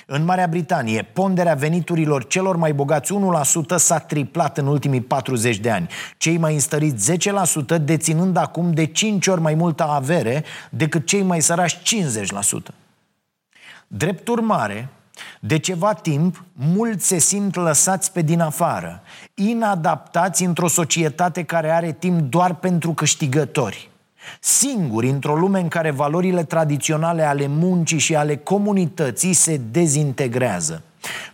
În 0.05 0.23
Marea 0.23 0.47
Britanie, 0.47 1.01
ponderea 1.01 1.53
veniturilor 1.53 2.27
celor 2.27 2.55
mai 2.55 2.73
bogați 2.73 3.13
1% 3.13 3.75
s-a 3.75 3.99
triplat 3.99 4.57
în 4.57 4.67
ultimii 4.67 5.01
40 5.01 5.57
de 5.57 5.69
ani. 5.69 5.89
Cei 6.17 6.37
mai 6.37 6.53
înstăriți 6.53 7.11
10% 7.11 7.81
deținând 7.81 8.37
acum 8.37 8.73
de 8.73 8.85
5 8.85 9.27
ori 9.27 9.41
mai 9.41 9.53
multă 9.53 9.83
avere 9.83 10.43
decât 10.69 11.05
cei 11.05 11.21
mai 11.21 11.41
sărași 11.41 11.77
50%. 12.69 12.86
Drept 13.87 14.27
urmare, 14.27 14.89
de 15.39 15.57
ceva 15.57 15.93
timp, 15.93 16.43
mulți 16.53 17.07
se 17.07 17.17
simt 17.17 17.55
lăsați 17.55 18.11
pe 18.11 18.21
din 18.21 18.39
afară, 18.39 19.01
inadaptați 19.33 20.43
într-o 20.43 20.67
societate 20.67 21.43
care 21.43 21.71
are 21.71 21.91
timp 21.91 22.19
doar 22.19 22.55
pentru 22.55 22.93
câștigători. 22.93 23.89
Singuri 24.39 25.09
într-o 25.09 25.35
lume 25.35 25.59
în 25.59 25.67
care 25.67 25.91
valorile 25.91 26.43
tradiționale 26.43 27.23
ale 27.23 27.47
muncii 27.47 27.97
și 27.97 28.15
ale 28.15 28.35
comunității 28.35 29.33
se 29.33 29.61
dezintegrează. 29.71 30.83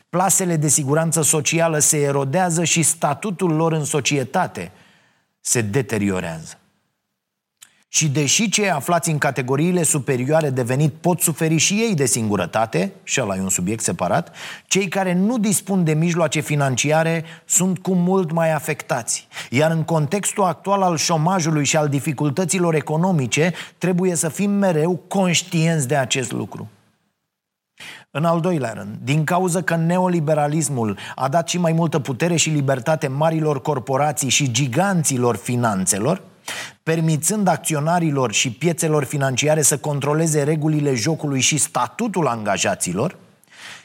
Plasele 0.10 0.56
de 0.56 0.68
siguranță 0.68 1.22
socială 1.22 1.80
se 1.80 1.98
erodează 1.98 2.64
și 2.64 2.82
statutul 2.82 3.52
lor 3.52 3.72
în 3.72 3.84
societate 3.84 4.72
se 5.40 5.62
deteriorează. 5.62 6.58
Și 7.96 8.10
deși 8.10 8.50
cei 8.50 8.70
aflați 8.70 9.10
în 9.10 9.18
categoriile 9.18 9.84
superioare 9.84 10.50
de 10.50 10.62
venit 10.62 10.94
pot 10.94 11.20
suferi 11.20 11.58
și 11.58 11.74
ei 11.74 11.96
de 11.96 12.06
singurătate, 12.06 12.94
și 13.04 13.22
ăla 13.22 13.36
e 13.36 13.42
un 13.42 13.50
subiect 13.50 13.84
separat, 13.84 14.36
cei 14.68 14.88
care 14.88 15.14
nu 15.14 15.38
dispun 15.38 15.84
de 15.84 15.94
mijloace 15.94 16.40
financiare 16.40 17.24
sunt 17.46 17.80
cu 17.80 17.94
mult 17.94 18.32
mai 18.32 18.54
afectați. 18.54 19.28
Iar 19.50 19.72
în 19.72 19.84
contextul 19.84 20.44
actual 20.44 20.82
al 20.82 20.98
șomajului 20.98 21.66
și 21.66 21.78
al 21.78 21.88
dificultăților 21.88 22.76
economice, 22.76 23.54
trebuie 23.78 24.16
să 24.16 24.30
fim 24.30 24.52
mereu 24.52 24.96
conștienți 25.08 25.88
de 25.88 25.96
acest 25.96 26.32
lucru. 26.32 26.70
În 28.12 28.26
al 28.26 28.40
doilea 28.40 28.74
rând, 28.74 28.98
din 29.04 29.24
cauza 29.24 29.62
că 29.62 29.76
neoliberalismul 29.76 30.98
a 31.16 31.28
dat 31.28 31.50
și 31.50 31.58
mai 31.58 31.72
multă 31.72 32.00
putere 32.00 32.36
și 32.36 32.50
libertate 32.50 33.08
marilor 33.08 33.62
corporații 33.62 34.30
și 34.30 34.52
giganților 34.52 35.36
finanțelor, 35.36 36.22
permițând 36.84 37.48
acționarilor 37.48 38.34
și 38.34 38.52
piețelor 38.52 39.04
financiare 39.04 39.62
să 39.62 39.78
controleze 39.78 40.44
regulile 40.44 40.94
jocului 40.94 41.40
și 41.40 41.58
statutul 41.58 42.28
angajaților, 42.28 43.16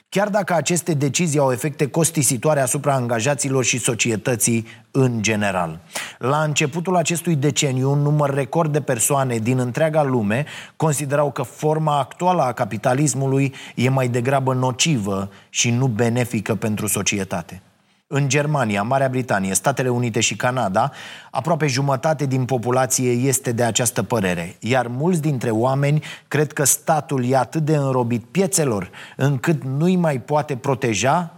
chiar 0.08 0.28
dacă 0.28 0.54
aceste 0.54 0.94
decizii 0.94 1.38
au 1.38 1.52
efecte 1.52 1.88
costisitoare 1.88 2.60
asupra 2.60 2.94
angajaților 2.94 3.64
și 3.64 3.78
societății 3.78 4.66
în 4.90 5.22
general. 5.22 5.80
La 6.18 6.42
începutul 6.42 6.96
acestui 6.96 7.36
deceniu, 7.36 7.90
un 7.90 7.98
număr 7.98 8.34
record 8.34 8.72
de 8.72 8.80
persoane 8.80 9.38
din 9.38 9.58
întreaga 9.58 10.02
lume 10.02 10.44
considerau 10.76 11.30
că 11.30 11.42
forma 11.42 11.98
actuală 11.98 12.42
a 12.42 12.52
capitalismului 12.52 13.54
e 13.74 13.88
mai 13.88 14.08
degrabă 14.08 14.54
nocivă 14.54 15.30
și 15.48 15.70
nu 15.70 15.86
benefică 15.86 16.54
pentru 16.54 16.86
societate. 16.86 17.62
În 18.10 18.28
Germania, 18.28 18.82
Marea 18.82 19.08
Britanie, 19.08 19.54
Statele 19.54 19.88
Unite 19.88 20.20
și 20.20 20.36
Canada, 20.36 20.92
aproape 21.30 21.66
jumătate 21.66 22.26
din 22.26 22.44
populație 22.44 23.10
este 23.10 23.52
de 23.52 23.64
această 23.64 24.02
părere, 24.02 24.56
iar 24.60 24.86
mulți 24.86 25.20
dintre 25.20 25.50
oameni 25.50 26.04
cred 26.28 26.52
că 26.52 26.64
statul 26.64 27.24
e 27.24 27.36
atât 27.36 27.64
de 27.64 27.76
înrobit 27.76 28.24
piețelor 28.24 28.90
încât 29.16 29.62
nu-i 29.62 29.96
mai 29.96 30.20
poate 30.20 30.56
proteja 30.56 31.34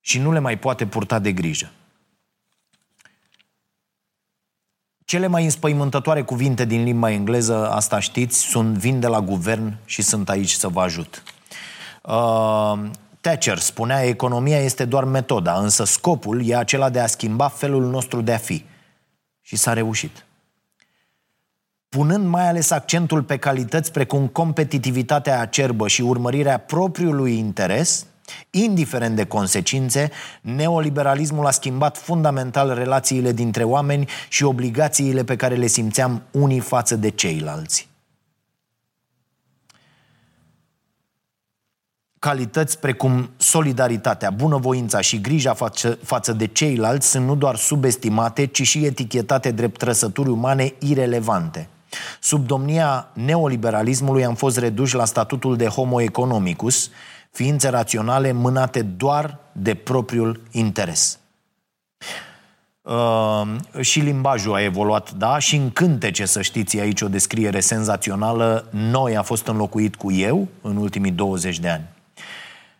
și 0.00 0.18
nu 0.18 0.32
le 0.32 0.38
mai 0.38 0.58
poate 0.58 0.86
purta 0.86 1.18
de 1.18 1.32
grijă. 1.32 1.70
Cele 5.04 5.26
mai 5.26 5.44
înspăimântătoare 5.44 6.22
cuvinte 6.22 6.64
din 6.64 6.82
limba 6.82 7.10
engleză, 7.10 7.70
asta 7.70 7.98
știți, 7.98 8.38
sunt 8.38 8.76
vin 8.76 9.00
de 9.00 9.06
la 9.06 9.20
guvern 9.20 9.76
și 9.84 10.02
sunt 10.02 10.28
aici 10.28 10.50
să 10.50 10.68
vă 10.68 10.80
ajut. 10.80 11.22
Uh, 12.02 12.90
Thatcher 13.26 13.58
spunea, 13.58 14.04
economia 14.04 14.58
este 14.58 14.84
doar 14.84 15.04
metoda, 15.04 15.58
însă 15.58 15.84
scopul 15.84 16.48
e 16.48 16.56
acela 16.56 16.90
de 16.90 17.00
a 17.00 17.06
schimba 17.06 17.48
felul 17.48 17.84
nostru 17.84 18.20
de 18.20 18.32
a 18.32 18.36
fi. 18.36 18.64
Și 19.40 19.56
s-a 19.56 19.72
reușit. 19.72 20.26
Punând 21.88 22.26
mai 22.26 22.48
ales 22.48 22.70
accentul 22.70 23.22
pe 23.22 23.36
calități 23.36 23.92
precum 23.92 24.26
competitivitatea 24.26 25.40
acerbă 25.40 25.88
și 25.88 26.02
urmărirea 26.02 26.58
propriului 26.58 27.38
interes, 27.38 28.06
indiferent 28.50 29.16
de 29.16 29.24
consecințe, 29.24 30.10
neoliberalismul 30.40 31.46
a 31.46 31.50
schimbat 31.50 31.96
fundamental 31.96 32.74
relațiile 32.74 33.32
dintre 33.32 33.64
oameni 33.64 34.08
și 34.28 34.44
obligațiile 34.44 35.24
pe 35.24 35.36
care 35.36 35.54
le 35.54 35.66
simțeam 35.66 36.22
unii 36.30 36.60
față 36.60 36.96
de 36.96 37.08
ceilalți. 37.08 37.88
Calități 42.18 42.78
precum 42.78 43.30
solidaritatea, 43.36 44.30
bunăvoința 44.30 45.00
și 45.00 45.20
grija 45.20 45.54
față, 45.54 45.98
față 46.02 46.32
de 46.32 46.46
ceilalți 46.46 47.08
sunt 47.08 47.26
nu 47.26 47.34
doar 47.34 47.56
subestimate, 47.56 48.46
ci 48.46 48.62
și 48.62 48.84
etichetate 48.84 49.50
drept 49.50 49.78
trăsături 49.78 50.28
umane 50.28 50.74
irelevante. 50.78 51.68
Sub 52.20 52.46
domnia 52.46 53.08
neoliberalismului 53.12 54.24
am 54.24 54.34
fost 54.34 54.58
reduși 54.58 54.94
la 54.94 55.04
statutul 55.04 55.56
de 55.56 55.66
homo 55.66 56.00
economicus, 56.00 56.90
ființe 57.30 57.68
raționale 57.68 58.32
mânate 58.32 58.82
doar 58.82 59.38
de 59.52 59.74
propriul 59.74 60.40
interes. 60.50 61.18
Uh, 62.82 63.42
și 63.80 64.00
limbajul 64.00 64.54
a 64.54 64.62
evoluat, 64.62 65.12
da, 65.12 65.38
și 65.38 65.56
în 65.56 65.70
cântece, 65.70 66.24
să 66.24 66.42
știți, 66.42 66.80
aici 66.80 67.00
o 67.00 67.08
descriere 67.08 67.60
senzațională, 67.60 68.68
noi 68.70 69.16
a 69.16 69.22
fost 69.22 69.46
înlocuit 69.46 69.96
cu 69.96 70.12
eu 70.12 70.48
în 70.60 70.76
ultimii 70.76 71.10
20 71.10 71.58
de 71.58 71.68
ani. 71.68 71.95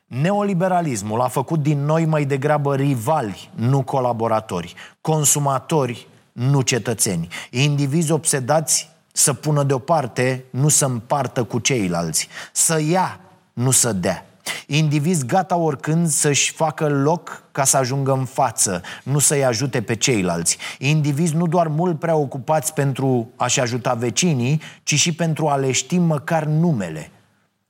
Neoliberalismul 0.07 1.21
a 1.21 1.29
făcut 1.29 1.63
din 1.63 1.85
noi 1.85 2.05
mai 2.05 2.25
degrabă 2.25 2.75
rivali, 2.75 3.51
nu 3.55 3.83
colaboratori, 3.83 4.75
consumatori, 5.01 6.09
nu 6.33 6.61
cetățeni, 6.61 7.29
indivizi 7.51 8.13
obsedați 8.13 8.91
să 9.13 9.33
pună 9.33 9.63
deoparte, 9.63 10.45
nu 10.51 10.69
să 10.69 10.85
împartă 10.85 11.45
cu 11.45 11.59
ceilalți, 11.59 12.29
să 12.53 12.81
ia, 12.81 13.21
nu 13.53 13.71
să 13.71 13.93
dea. 13.93 14.27
Indivizi 14.67 15.27
gata 15.27 15.57
oricând 15.57 16.09
să-și 16.09 16.53
facă 16.53 16.89
loc 16.89 17.43
ca 17.53 17.65
să 17.65 17.77
ajungă 17.77 18.13
în 18.13 18.25
față, 18.25 18.83
nu 19.03 19.19
să-i 19.19 19.45
ajute 19.45 19.83
pe 19.83 19.95
ceilalți. 19.95 20.59
Indivizi 20.79 21.35
nu 21.35 21.47
doar 21.47 21.69
mult 21.69 21.99
prea 21.99 22.17
ocupați 22.17 22.75
pentru 22.75 23.31
a-și 23.37 23.61
ajuta 23.61 23.95
vecinii, 23.95 24.61
ci 24.83 24.95
și 24.95 25.15
pentru 25.15 25.49
a 25.49 25.57
le 25.57 25.73
ști 25.73 25.99
măcar 25.99 26.45
numele. 26.45 27.11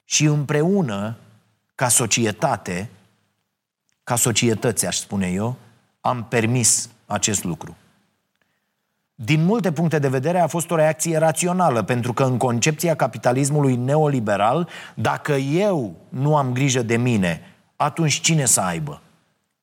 Și 0.05 0.24
împreună 0.24 1.16
ca 1.77 1.89
societate, 1.89 2.91
ca 4.05 4.16
societăți, 4.16 4.87
aș 4.87 4.97
spune 4.97 5.29
eu, 5.29 5.57
am 6.01 6.24
permis 6.24 6.89
acest 7.07 7.45
lucru. 7.45 7.77
Din 9.14 9.45
multe 9.45 9.72
puncte 9.72 9.99
de 9.99 10.09
vedere 10.09 10.39
a 10.39 10.47
fost 10.47 10.70
o 10.70 10.74
reacție 10.74 11.18
rațională, 11.18 11.83
pentru 11.83 12.12
că 12.12 12.24
în 12.24 12.37
concepția 12.37 12.97
capitalismului 12.97 13.77
neoliberal, 13.77 14.68
dacă 14.95 15.33
eu 15.33 15.97
nu 16.09 16.37
am 16.37 16.53
grijă 16.53 16.83
de 16.83 16.97
mine, 16.97 17.55
atunci 17.77 18.20
cine 18.20 18.45
să 18.45 18.61
aibă? 18.61 19.01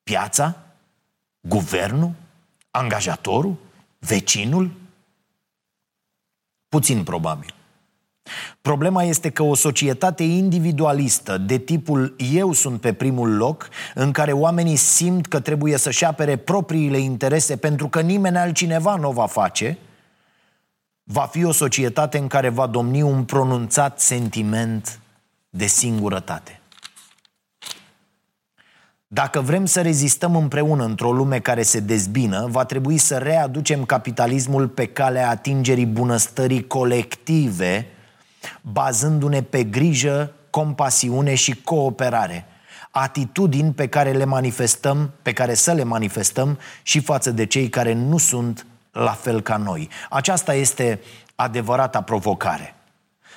Piața? 0.02 0.56
Guvernul? 1.40 2.12
Angajatorul? 2.70 3.56
Vecinul? 3.98 4.70
Puțin 6.68 7.02
probabil. 7.04 7.53
Problema 8.60 9.02
este 9.02 9.30
că 9.30 9.42
o 9.42 9.54
societate 9.54 10.22
individualistă, 10.22 11.38
de 11.38 11.58
tipul 11.58 12.16
eu 12.32 12.52
sunt 12.52 12.80
pe 12.80 12.92
primul 12.92 13.36
loc, 13.36 13.68
în 13.94 14.12
care 14.12 14.32
oamenii 14.32 14.76
simt 14.76 15.26
că 15.26 15.40
trebuie 15.40 15.76
să-și 15.76 16.04
apere 16.04 16.36
propriile 16.36 16.98
interese 16.98 17.56
pentru 17.56 17.88
că 17.88 18.00
nimeni 18.00 18.36
altcineva 18.36 18.96
nu 18.96 19.08
o 19.08 19.12
va 19.12 19.26
face, 19.26 19.78
va 21.02 21.22
fi 21.30 21.44
o 21.44 21.52
societate 21.52 22.18
în 22.18 22.26
care 22.26 22.48
va 22.48 22.66
domni 22.66 23.02
un 23.02 23.24
pronunțat 23.24 24.00
sentiment 24.00 25.00
de 25.50 25.66
singurătate. 25.66 26.60
Dacă 29.06 29.40
vrem 29.40 29.66
să 29.66 29.80
rezistăm 29.80 30.36
împreună 30.36 30.84
într-o 30.84 31.12
lume 31.12 31.38
care 31.38 31.62
se 31.62 31.80
dezbină, 31.80 32.46
va 32.50 32.64
trebui 32.64 32.98
să 32.98 33.16
readucem 33.16 33.84
capitalismul 33.84 34.68
pe 34.68 34.86
calea 34.86 35.30
atingerii 35.30 35.86
bunăstării 35.86 36.66
colective 36.66 37.86
bazându-ne 38.60 39.42
pe 39.42 39.64
grijă, 39.64 40.32
compasiune 40.50 41.34
și 41.34 41.62
cooperare. 41.62 42.46
Atitudini 42.90 43.72
pe 43.72 43.86
care 43.88 44.12
le 44.12 44.24
manifestăm, 44.24 45.10
pe 45.22 45.32
care 45.32 45.54
să 45.54 45.72
le 45.72 45.82
manifestăm 45.82 46.58
și 46.82 47.00
față 47.00 47.30
de 47.30 47.46
cei 47.46 47.68
care 47.68 47.92
nu 47.92 48.18
sunt 48.18 48.66
la 48.90 49.10
fel 49.10 49.40
ca 49.40 49.56
noi. 49.56 49.88
Aceasta 50.10 50.54
este 50.54 51.00
adevărata 51.34 52.02
provocare. 52.02 52.74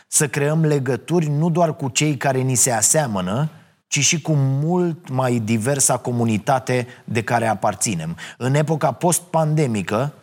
Să 0.07 0.27
creăm 0.27 0.65
legături 0.65 1.27
nu 1.27 1.49
doar 1.49 1.75
cu 1.75 1.89
cei 1.89 2.17
care 2.17 2.39
ni 2.39 2.55
se 2.55 2.71
aseamănă, 2.71 3.49
ci 3.87 3.99
și 3.99 4.21
cu 4.21 4.33
mult 4.35 5.09
mai 5.09 5.39
diversa 5.39 5.97
comunitate 5.97 6.87
de 7.03 7.23
care 7.23 7.47
aparținem. 7.47 8.17
În 8.37 8.55
epoca 8.55 8.91
post-pandemică, 8.91 10.13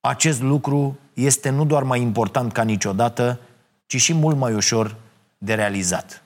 acest 0.00 0.42
lucru 0.42 0.98
este 1.14 1.50
nu 1.50 1.64
doar 1.64 1.82
mai 1.82 2.00
important 2.00 2.52
ca 2.52 2.62
niciodată, 2.62 3.38
ci 3.86 4.00
și 4.00 4.12
mult 4.12 4.36
mai 4.36 4.54
ușor 4.54 4.96
de 5.38 5.54
realizat. 5.54 6.22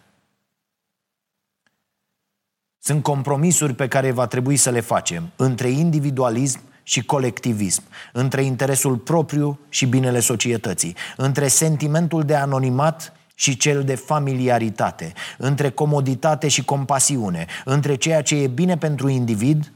Sunt 2.79 3.03
compromisuri 3.03 3.75
pe 3.75 3.89
care 3.89 4.11
va 4.11 4.27
trebui 4.27 4.57
să 4.57 4.71
le 4.71 4.81
facem 4.81 5.31
între 5.37 5.69
individualism 5.69 6.61
și 6.83 7.05
colectivism, 7.05 7.83
între 8.13 8.43
interesul 8.43 8.97
propriu 8.97 9.59
și 9.69 9.87
binele 9.87 10.21
societății, 10.21 10.97
între 11.17 11.49
sentimentul 11.49 12.23
de 12.23 12.35
anonimat 12.35 13.13
și 13.35 13.57
cel 13.57 13.85
de 13.85 13.95
familiaritate, 13.95 15.13
între 15.39 15.71
comoditate 15.71 16.49
și 16.49 16.65
compasiune, 16.65 17.47
între 17.65 17.95
ceea 17.95 18.23
ce 18.23 18.37
e 18.37 18.47
bine 18.47 18.77
pentru 18.77 19.09
individ 19.09 19.73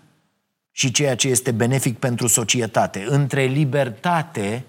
și 0.70 0.90
ceea 0.90 1.16
ce 1.16 1.28
este 1.28 1.50
benefic 1.50 1.98
pentru 1.98 2.26
societate, 2.26 3.04
între 3.08 3.44
libertate 3.44 4.64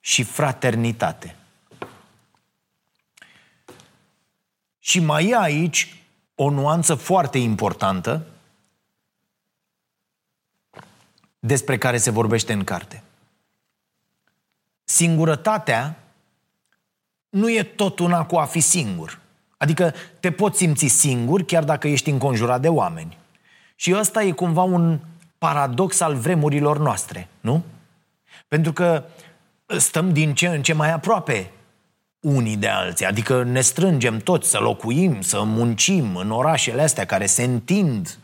și 0.00 0.22
fraternitate. 0.22 1.36
Și 4.84 5.00
mai 5.00 5.28
e 5.28 5.36
aici 5.36 5.96
o 6.34 6.50
nuanță 6.50 6.94
foarte 6.94 7.38
importantă 7.38 8.26
despre 11.38 11.78
care 11.78 11.96
se 11.96 12.10
vorbește 12.10 12.52
în 12.52 12.64
carte. 12.64 13.02
Singurătatea 14.84 15.98
nu 17.28 17.50
e 17.50 17.62
tot 17.62 17.98
una 17.98 18.24
cu 18.24 18.36
a 18.36 18.44
fi 18.44 18.60
singur. 18.60 19.20
Adică 19.56 19.94
te 20.20 20.32
poți 20.32 20.58
simți 20.58 20.86
singur 20.86 21.42
chiar 21.42 21.64
dacă 21.64 21.88
ești 21.88 22.10
înconjurat 22.10 22.60
de 22.60 22.68
oameni. 22.68 23.18
Și 23.74 23.94
ăsta 23.94 24.22
e 24.22 24.30
cumva 24.30 24.62
un 24.62 25.00
paradox 25.38 26.00
al 26.00 26.14
vremurilor 26.14 26.78
noastre, 26.78 27.28
nu? 27.40 27.64
Pentru 28.48 28.72
că 28.72 29.04
stăm 29.66 30.12
din 30.12 30.34
ce 30.34 30.48
în 30.48 30.62
ce 30.62 30.72
mai 30.72 30.92
aproape 30.92 31.50
unii 32.22 32.56
de 32.56 32.68
alții, 32.68 33.06
adică 33.06 33.42
ne 33.42 33.60
strângem 33.60 34.18
toți 34.18 34.50
să 34.50 34.58
locuim, 34.58 35.20
să 35.20 35.42
muncim 35.42 36.16
în 36.16 36.30
orașele 36.30 36.82
astea 36.82 37.04
care 37.04 37.26
se 37.26 37.42
întind 37.42 38.18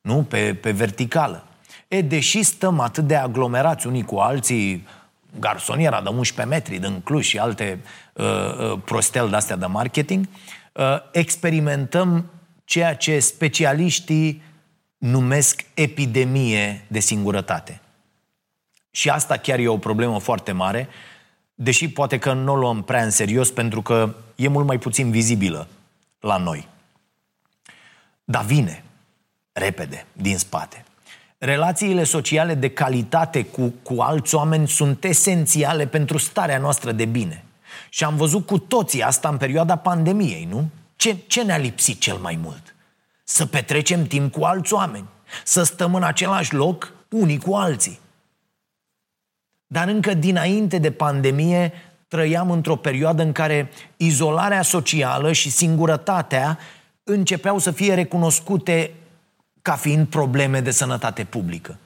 nu? 0.00 0.22
Pe, 0.22 0.54
pe 0.54 0.70
verticală. 0.70 1.46
E, 1.88 2.00
deși 2.00 2.42
stăm 2.42 2.80
atât 2.80 3.06
de 3.06 3.16
aglomerați 3.16 3.86
unii 3.86 4.04
cu 4.04 4.16
alții, 4.16 4.86
garsoniera 5.38 6.00
de 6.00 6.08
11 6.08 6.54
metri 6.54 6.78
din 6.78 7.00
Cluj 7.00 7.24
și 7.26 7.38
alte 7.38 7.80
uh, 8.12 8.24
uh, 8.24 8.78
prostel 8.84 9.28
de-astea 9.28 9.56
de 9.56 9.66
marketing, 9.66 10.28
uh, 10.72 10.96
experimentăm 11.12 12.30
ceea 12.64 12.94
ce 12.94 13.18
specialiștii 13.18 14.42
numesc 14.98 15.64
epidemie 15.74 16.84
de 16.86 16.98
singurătate. 17.00 17.80
Și 18.90 19.10
asta 19.10 19.36
chiar 19.36 19.58
e 19.58 19.68
o 19.68 19.78
problemă 19.78 20.18
foarte 20.18 20.52
mare, 20.52 20.88
deși 21.54 21.88
poate 21.88 22.18
că 22.18 22.32
nu 22.32 22.52
o 22.52 22.56
luăm 22.56 22.82
prea 22.82 23.02
în 23.02 23.10
serios 23.10 23.50
pentru 23.50 23.82
că 23.82 24.14
e 24.34 24.48
mult 24.48 24.66
mai 24.66 24.78
puțin 24.78 25.10
vizibilă 25.10 25.68
la 26.20 26.36
noi. 26.36 26.68
Dar 28.24 28.44
vine 28.44 28.84
repede 29.52 30.06
din 30.12 30.38
spate. 30.38 30.84
Relațiile 31.38 32.04
sociale 32.04 32.54
de 32.54 32.70
calitate 32.70 33.44
cu, 33.44 33.74
cu 33.82 34.00
alți 34.00 34.34
oameni 34.34 34.68
sunt 34.68 35.04
esențiale 35.04 35.86
pentru 35.86 36.18
starea 36.18 36.58
noastră 36.58 36.92
de 36.92 37.04
bine. 37.04 37.44
Și 37.88 38.04
am 38.04 38.16
văzut 38.16 38.46
cu 38.46 38.58
toții 38.58 39.02
asta 39.02 39.28
în 39.28 39.36
perioada 39.36 39.76
pandemiei, 39.76 40.44
nu? 40.50 40.68
Ce, 40.96 41.16
ce 41.26 41.42
ne-a 41.42 41.56
lipsit 41.56 42.00
cel 42.00 42.16
mai 42.16 42.38
mult? 42.42 42.74
Să 43.24 43.46
petrecem 43.46 44.06
timp 44.06 44.32
cu 44.32 44.44
alți 44.44 44.72
oameni, 44.72 45.08
să 45.44 45.62
stăm 45.62 45.94
în 45.94 46.02
același 46.02 46.54
loc 46.54 46.92
unii 47.08 47.38
cu 47.38 47.54
alții. 47.54 47.98
Dar 49.66 49.88
încă 49.88 50.14
dinainte 50.14 50.78
de 50.78 50.90
pandemie 50.90 51.72
trăiam 52.08 52.50
într-o 52.50 52.76
perioadă 52.76 53.22
în 53.22 53.32
care 53.32 53.70
izolarea 53.96 54.62
socială 54.62 55.32
și 55.32 55.50
singurătatea 55.50 56.58
începeau 57.02 57.58
să 57.58 57.70
fie 57.70 57.94
recunoscute 57.94 58.94
ca 59.62 59.74
fiind 59.74 60.06
probleme 60.06 60.60
de 60.60 60.70
sănătate 60.70 61.24
publică. 61.24 61.78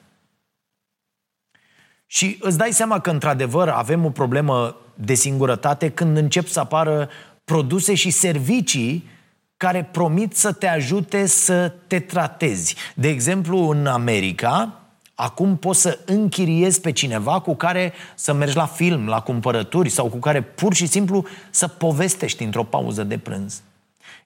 Și 2.05 2.37
îți 2.41 2.57
dai 2.57 2.71
seama 2.71 2.99
că, 2.99 3.09
într-adevăr, 3.09 3.69
avem 3.69 4.05
o 4.05 4.09
problemă 4.09 4.75
de 4.95 5.13
singurătate 5.13 5.89
când 5.89 6.17
încep 6.17 6.47
să 6.47 6.59
apară 6.59 7.09
produse 7.43 7.93
și 7.93 8.09
servicii 8.09 9.09
care 9.57 9.83
promit 9.91 10.35
să 10.35 10.51
te 10.51 10.67
ajute 10.67 11.25
să 11.25 11.73
te 11.87 11.99
tratezi. 11.99 12.75
De 12.95 13.07
exemplu, 13.07 13.69
în 13.69 13.85
America, 13.85 14.78
acum 15.21 15.57
poți 15.57 15.81
să 15.81 15.99
închiriezi 16.05 16.81
pe 16.81 16.91
cineva 16.91 17.39
cu 17.39 17.55
care 17.55 17.93
să 18.15 18.33
mergi 18.33 18.55
la 18.55 18.65
film, 18.65 19.07
la 19.07 19.21
cumpărături 19.21 19.89
sau 19.89 20.05
cu 20.05 20.17
care 20.17 20.41
pur 20.41 20.73
și 20.73 20.85
simplu 20.85 21.25
să 21.49 21.67
povestești 21.67 22.43
într-o 22.43 22.63
pauză 22.63 23.03
de 23.03 23.17
prânz. 23.17 23.61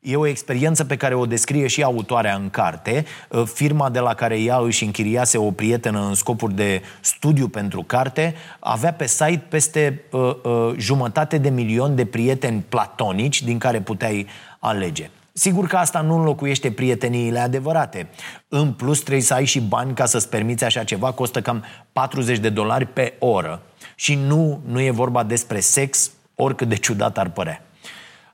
E 0.01 0.15
o 0.15 0.27
experiență 0.27 0.85
pe 0.85 0.95
care 0.95 1.15
o 1.15 1.25
descrie 1.25 1.67
și 1.67 1.83
autoarea 1.83 2.35
în 2.35 2.49
carte. 2.49 3.05
Uh, 3.29 3.43
firma 3.45 3.89
de 3.89 3.99
la 3.99 4.13
care 4.13 4.39
ea 4.39 4.57
își 4.57 4.83
închiriase 4.83 5.37
o 5.37 5.51
prietenă 5.51 6.05
în 6.07 6.13
scopuri 6.13 6.53
de 6.53 6.81
studiu 7.01 7.47
pentru 7.47 7.83
carte 7.83 8.35
avea 8.59 8.93
pe 8.93 9.07
site 9.07 9.43
peste 9.49 10.01
uh, 10.11 10.35
uh, 10.43 10.73
jumătate 10.77 11.37
de 11.37 11.49
milion 11.49 11.95
de 11.95 12.05
prieteni 12.05 12.63
platonici 12.69 13.43
din 13.43 13.57
care 13.57 13.81
puteai 13.81 14.27
alege. 14.59 15.09
Sigur 15.35 15.67
că 15.67 15.77
asta 15.77 16.01
nu 16.01 16.15
înlocuiește 16.15 16.71
prieteniile 16.71 17.39
adevărate. 17.39 18.09
În 18.47 18.73
plus, 18.73 18.99
trebuie 18.99 19.21
să 19.21 19.33
ai 19.33 19.45
și 19.45 19.61
bani 19.61 19.93
ca 19.93 20.05
să-ți 20.05 20.29
permiți 20.29 20.63
așa 20.63 20.83
ceva, 20.83 21.11
costă 21.11 21.41
cam 21.41 21.63
40 21.91 22.37
de 22.37 22.49
dolari 22.49 22.85
pe 22.85 23.13
oră. 23.19 23.61
Și 23.95 24.15
nu, 24.15 24.61
nu 24.65 24.81
e 24.81 24.91
vorba 24.91 25.23
despre 25.23 25.59
sex, 25.59 26.11
oricât 26.35 26.69
de 26.69 26.75
ciudat 26.75 27.17
ar 27.17 27.29
părea. 27.29 27.63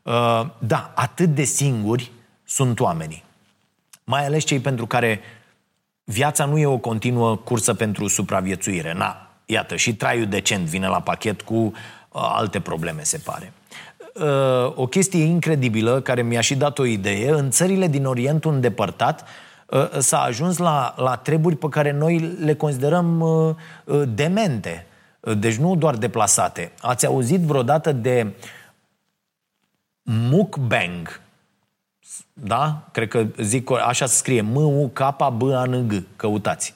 Uh, 0.03 0.49
da, 0.59 0.91
atât 0.95 1.29
de 1.29 1.43
singuri 1.43 2.11
sunt 2.45 2.79
oamenii. 2.79 3.23
Mai 4.03 4.25
ales 4.25 4.43
cei 4.43 4.59
pentru 4.59 4.87
care 4.87 5.19
viața 6.03 6.45
nu 6.45 6.57
e 6.57 6.65
o 6.65 6.77
continuă 6.77 7.35
cursă 7.35 7.73
pentru 7.73 8.07
supraviețuire. 8.07 8.93
Na, 8.93 9.29
iată, 9.45 9.75
și 9.75 9.95
traiul 9.95 10.27
decent 10.27 10.65
vine 10.65 10.87
la 10.87 11.01
pachet 11.01 11.41
cu 11.41 11.55
uh, 11.55 11.71
alte 12.11 12.59
probleme, 12.59 13.03
se 13.03 13.17
pare. 13.17 13.53
Uh, 14.19 14.73
o 14.75 14.87
chestie 14.87 15.23
incredibilă 15.23 16.01
care 16.01 16.21
mi-a 16.21 16.41
și 16.41 16.55
dat 16.55 16.79
o 16.79 16.85
idee, 16.85 17.29
în 17.29 17.49
țările 17.49 17.87
din 17.87 18.05
Orientul 18.05 18.53
îndepărtat 18.53 19.27
uh, 19.65 19.89
s-a 19.97 20.21
ajuns 20.21 20.57
la, 20.57 20.93
la 20.97 21.15
treburi 21.15 21.55
pe 21.55 21.67
care 21.69 21.91
noi 21.91 22.19
le 22.19 22.55
considerăm 22.55 23.19
uh, 23.19 23.55
uh 23.85 24.03
demente, 24.13 24.85
uh, 25.19 25.37
deci 25.37 25.55
nu 25.55 25.75
doar 25.75 25.95
deplasate. 25.95 26.71
Ați 26.81 27.05
auzit 27.05 27.39
vreodată 27.39 27.91
de 27.91 28.25
uh, 28.27 28.57
mukbang. 30.09 31.21
Da? 32.33 32.89
Cred 32.91 33.07
că 33.07 33.25
zic, 33.37 33.71
așa 33.71 34.05
se 34.05 34.15
scrie, 34.15 34.41
M-U-K-B-A-N-G, 34.41 36.03
căutați. 36.15 36.73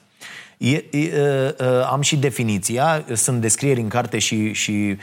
E, 0.58 0.84
e, 0.90 0.98
e, 0.98 1.54
am 1.90 2.00
și 2.00 2.16
definiția, 2.16 3.04
sunt 3.12 3.40
descrieri 3.40 3.80
în 3.80 3.88
carte 3.88 4.18
și, 4.18 4.52
și 4.52 4.96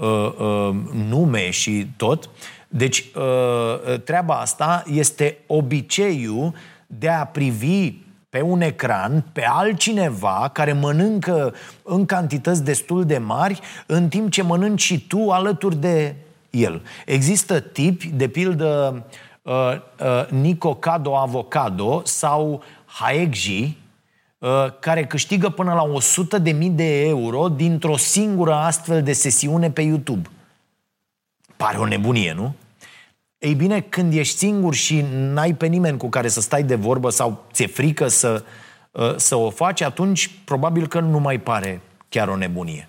e, 0.00 0.04
e, 0.04 0.74
nume 1.08 1.50
și 1.50 1.86
tot. 1.96 2.30
Deci, 2.68 2.98
e, 2.98 3.98
treaba 3.98 4.34
asta 4.34 4.82
este 4.86 5.38
obiceiul 5.46 6.54
de 6.86 7.08
a 7.08 7.24
privi 7.24 7.92
pe 8.30 8.40
un 8.40 8.60
ecran 8.60 9.24
pe 9.32 9.44
altcineva 9.44 10.50
care 10.52 10.72
mănâncă 10.72 11.54
în 11.82 12.04
cantități 12.06 12.64
destul 12.64 13.04
de 13.04 13.18
mari, 13.18 13.60
în 13.86 14.08
timp 14.08 14.30
ce 14.30 14.42
mănânci 14.42 14.82
și 14.82 15.06
tu 15.06 15.30
alături 15.30 15.76
de 15.76 16.14
el. 16.50 16.82
Există 17.06 17.60
tipi, 17.60 18.06
de 18.06 18.28
pildă 18.28 19.04
uh, 19.42 19.52
uh, 19.52 20.28
Nico 20.28 20.74
Cado 20.74 21.16
Avocado 21.16 22.00
sau 22.04 22.62
Haegji, 22.86 23.62
uh, 23.62 23.87
care 24.80 25.06
câștigă 25.06 25.48
până 25.48 25.74
la 25.74 25.82
100 25.82 26.38
de 26.38 26.50
mii 26.50 26.70
de 26.70 27.02
euro 27.02 27.48
dintr-o 27.48 27.96
singură 27.96 28.54
astfel 28.54 29.02
de 29.02 29.12
sesiune 29.12 29.70
pe 29.70 29.82
YouTube. 29.82 30.28
Pare 31.56 31.78
o 31.78 31.86
nebunie, 31.86 32.32
nu? 32.32 32.54
Ei 33.38 33.54
bine, 33.54 33.80
când 33.80 34.12
ești 34.12 34.36
singur 34.36 34.74
și 34.74 35.04
n-ai 35.10 35.54
pe 35.54 35.66
nimeni 35.66 35.98
cu 35.98 36.08
care 36.08 36.28
să 36.28 36.40
stai 36.40 36.62
de 36.62 36.74
vorbă 36.74 37.10
sau 37.10 37.44
ți-e 37.52 37.66
frică 37.66 38.08
să, 38.08 38.44
uh, 38.90 39.16
să 39.16 39.36
o 39.36 39.50
faci, 39.50 39.80
atunci 39.80 40.30
probabil 40.44 40.86
că 40.86 41.00
nu 41.00 41.18
mai 41.18 41.38
pare 41.38 41.80
chiar 42.08 42.28
o 42.28 42.36
nebunie. 42.36 42.88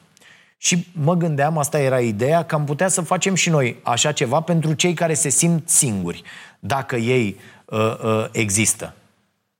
Și 0.57 0.87
mă 0.91 1.15
gândeam, 1.15 1.57
asta 1.57 1.79
era 1.79 1.99
ideea, 1.99 2.43
că 2.43 2.55
am 2.55 2.65
putea 2.65 2.87
să 2.87 3.01
facem 3.01 3.35
și 3.35 3.49
noi 3.49 3.79
așa 3.83 4.11
ceva 4.11 4.41
pentru 4.41 4.73
cei 4.73 4.93
care 4.93 5.13
se 5.13 5.29
simt 5.29 5.69
singuri, 5.69 6.23
dacă 6.59 6.95
ei 6.95 7.39
uh, 7.65 7.79
uh, 8.03 8.25
există. 8.31 8.93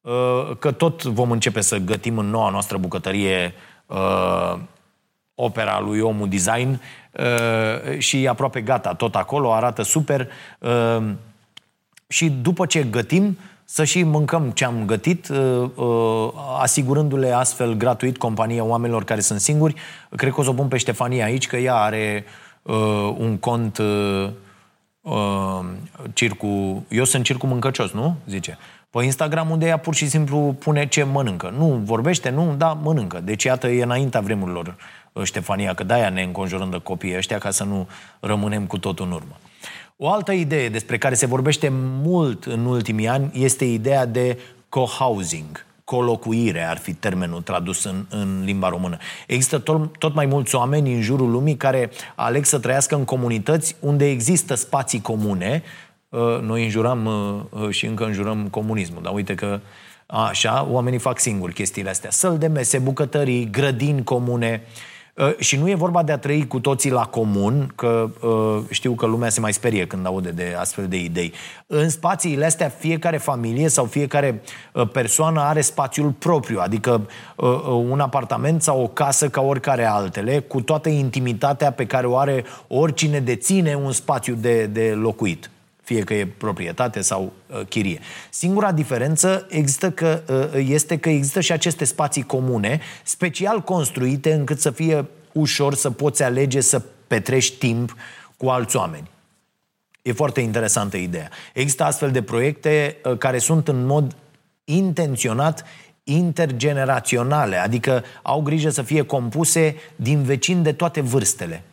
Uh, 0.02 0.58
că 0.60 0.72
tot 0.72 1.04
vom 1.04 1.32
începe 1.32 1.62
să 1.62 1.78
gătim 1.78 2.18
în 2.18 2.30
noua 2.30 2.50
noastră 2.50 2.78
bucătărie 2.78 3.54
uh, 3.86 4.60
opera 5.36 5.80
lui 5.80 6.00
Omu 6.00 6.28
Design 6.28 6.82
uh, 7.12 7.98
și 7.98 8.24
e 8.24 8.30
aproape 8.30 8.62
gata, 8.62 8.94
tot 8.94 9.16
acolo, 9.16 9.54
arată 9.54 9.82
super. 9.82 10.28
Uh, 10.60 11.12
și 12.08 12.30
după 12.30 12.66
ce 12.66 12.84
gătim, 12.84 13.38
să 13.66 13.84
și 13.84 14.04
mâncăm 14.04 14.50
ce 14.50 14.66
am 14.66 14.86
gătit, 14.86 15.28
uh, 15.28 15.70
uh, 15.76 16.30
asigurându-le 16.60 17.32
astfel 17.32 17.74
gratuit 17.74 18.18
compania 18.18 18.64
oamenilor 18.64 19.04
care 19.04 19.20
sunt 19.20 19.40
singuri. 19.40 19.76
Cred 20.16 20.34
că 20.34 20.40
o 20.40 20.44
să 20.44 20.50
o 20.50 20.54
pun 20.54 20.68
pe 20.68 20.78
Ștefania 20.78 21.26
aici, 21.26 21.48
că 21.48 21.58
ea 21.58 21.76
are 21.76 22.26
uh, 22.62 23.16
un 23.18 23.38
cont 23.38 23.78
uh, 23.78 24.30
circul, 26.14 26.82
eu 26.88 27.04
sunt 27.04 27.24
circul 27.24 27.50
mâncăcios, 27.50 27.92
nu? 27.92 28.16
Zice. 28.28 28.58
Pe 28.92 29.04
Instagram 29.04 29.50
unde 29.50 29.66
ea 29.66 29.78
pur 29.78 29.96
și 29.96 30.10
simplu 30.10 30.56
pune 30.60 30.88
ce 30.88 31.04
mănâncă. 31.04 31.54
Nu 31.58 31.66
vorbește, 31.66 32.30
nu, 32.30 32.56
da, 32.58 32.74
mănâncă. 32.74 33.20
Deci 33.20 33.44
iată, 33.44 33.68
e 33.68 33.84
înaintea 33.84 34.20
vremurilor 34.20 34.76
uh, 35.14 35.24
Ștefania, 35.24 35.74
că 35.74 35.84
de-aia 35.84 36.10
ne 36.10 36.22
înconjurăm 36.22 36.70
de 36.70 36.78
copiii 36.78 37.18
ăștia 37.18 37.38
ca 37.38 37.52
să 37.52 37.64
nu 37.64 37.88
rămânem 38.20 38.66
cu 38.66 38.78
totul 38.78 39.06
în 39.06 39.12
urmă. 39.12 39.38
O 39.98 40.10
altă 40.10 40.32
idee 40.32 40.70
despre 40.70 40.98
care 40.98 41.16
se 41.16 41.26
vorbește 41.26 41.70
mult 42.04 42.44
în 42.44 42.66
ultimii 42.66 43.08
ani 43.08 43.32
este 43.34 43.66
ideea 43.66 44.06
de 44.06 44.40
co-housing 44.70 45.68
colocuire 45.90 46.64
ar 46.64 46.78
fi 46.78 46.94
termenul 46.94 47.42
tradus 47.42 47.84
în, 47.84 48.06
în 48.10 48.42
limba 48.44 48.70
română. 48.70 48.98
Există 49.28 49.58
tot, 49.58 49.98
tot 49.98 50.14
mai 50.14 50.26
mulți 50.26 50.56
oameni 50.56 50.94
în 50.94 51.02
jurul 51.02 51.32
lumii 51.32 51.58
care 51.58 51.92
aleg 52.16 52.46
să 52.46 52.60
trăiască 52.60 52.96
în 52.96 53.04
comunități 53.04 53.76
unde 53.80 54.10
există 54.10 54.56
spații 54.56 55.02
comune. 55.02 55.64
Uh, 56.10 56.40
noi 56.42 56.64
înjurăm 56.64 57.06
uh, 57.06 57.62
uh, 57.62 57.70
și 57.70 57.86
încă 57.86 58.06
înjurăm 58.06 58.48
comunismul, 58.48 59.02
dar 59.04 59.14
uite 59.14 59.36
că 59.36 59.60
așa, 60.06 60.68
oamenii 60.70 61.00
fac 61.00 61.20
singuri 61.20 61.54
chestiile 61.54 61.90
astea. 61.90 62.10
Săl 62.10 62.38
de 62.38 62.48
mese, 62.48 62.78
bucătării, 62.78 63.50
grădini 63.50 64.04
comune, 64.04 64.64
Uh, 65.20 65.38
și 65.38 65.58
nu 65.58 65.70
e 65.70 65.76
vorba 65.76 66.04
de 66.04 66.12
a 66.12 66.18
trăi 66.18 66.48
cu 66.48 66.60
toții 66.60 66.92
la 66.92 67.06
comun, 67.06 67.72
că 67.76 68.10
uh, 68.22 68.64
știu 68.70 68.94
că 68.94 69.06
lumea 69.06 69.30
se 69.30 69.40
mai 69.40 69.54
sperie 69.54 69.88
când 69.88 70.06
aude 70.06 70.30
de 70.30 70.56
astfel 70.60 70.88
de 70.88 70.98
idei. 70.98 71.34
În 71.68 71.90
spațiile 71.90 72.46
astea, 72.46 72.70
fiecare 72.70 73.18
familie 73.18 73.68
sau 73.68 73.86
fiecare 73.86 74.42
uh, 74.74 74.90
persoană 74.92 75.40
are 75.40 75.62
spațiul 75.62 76.12
propriu, 76.12 76.60
adică 76.60 77.08
un 77.90 78.00
apartament 78.00 78.62
sau 78.62 78.82
o 78.82 78.88
casă 78.88 79.30
ca 79.30 79.42
oricare 79.42 79.86
altele, 79.86 80.40
cu 80.40 80.62
toată 80.62 80.90
intimitatea 80.90 81.72
pe 81.72 81.86
care 81.86 82.08
o 82.08 82.18
are 82.18 82.44
oricine 82.68 83.20
deține 83.20 83.76
un 83.76 83.92
spațiu 83.92 84.34
de, 84.34 84.66
de 84.66 84.94
locuit 84.96 85.50
fie 85.90 86.04
că 86.04 86.14
e 86.14 86.28
proprietate 86.28 87.02
sau 87.02 87.34
uh, 87.48 87.66
chirie. 87.70 88.00
Singura 88.30 88.72
diferență 88.72 89.46
există 89.50 89.92
că, 89.92 90.22
uh, 90.54 90.66
este 90.68 90.98
că 90.98 91.10
există 91.10 91.40
și 91.40 91.52
aceste 91.52 91.86
spații 91.86 92.24
comune, 92.24 92.80
special 93.04 93.62
construite 93.62 94.34
încât 94.34 94.60
să 94.60 94.72
fie 94.72 95.08
ușor 95.32 95.74
să 95.74 95.92
poți 95.92 96.24
alege 96.24 96.60
să 96.62 96.82
petrești 97.08 97.58
timp 97.58 97.96
cu 98.38 98.48
alți 98.48 98.76
oameni. 98.76 99.10
E 100.02 100.12
foarte 100.12 100.42
interesantă 100.42 100.98
ideea. 100.98 101.30
Există 101.54 101.84
astfel 101.84 102.12
de 102.12 102.22
proiecte 102.22 102.98
uh, 103.04 103.18
care 103.18 103.38
sunt 103.38 103.68
în 103.68 103.86
mod 103.86 104.16
intenționat 104.64 105.66
intergeneraționale, 106.04 107.56
adică 107.56 108.04
au 108.22 108.42
grijă 108.42 108.70
să 108.70 108.82
fie 108.82 109.02
compuse 109.02 109.76
din 109.96 110.24
vecini 110.24 110.64
de 110.64 110.74
toate 110.74 111.02
vârstele. 111.02 111.64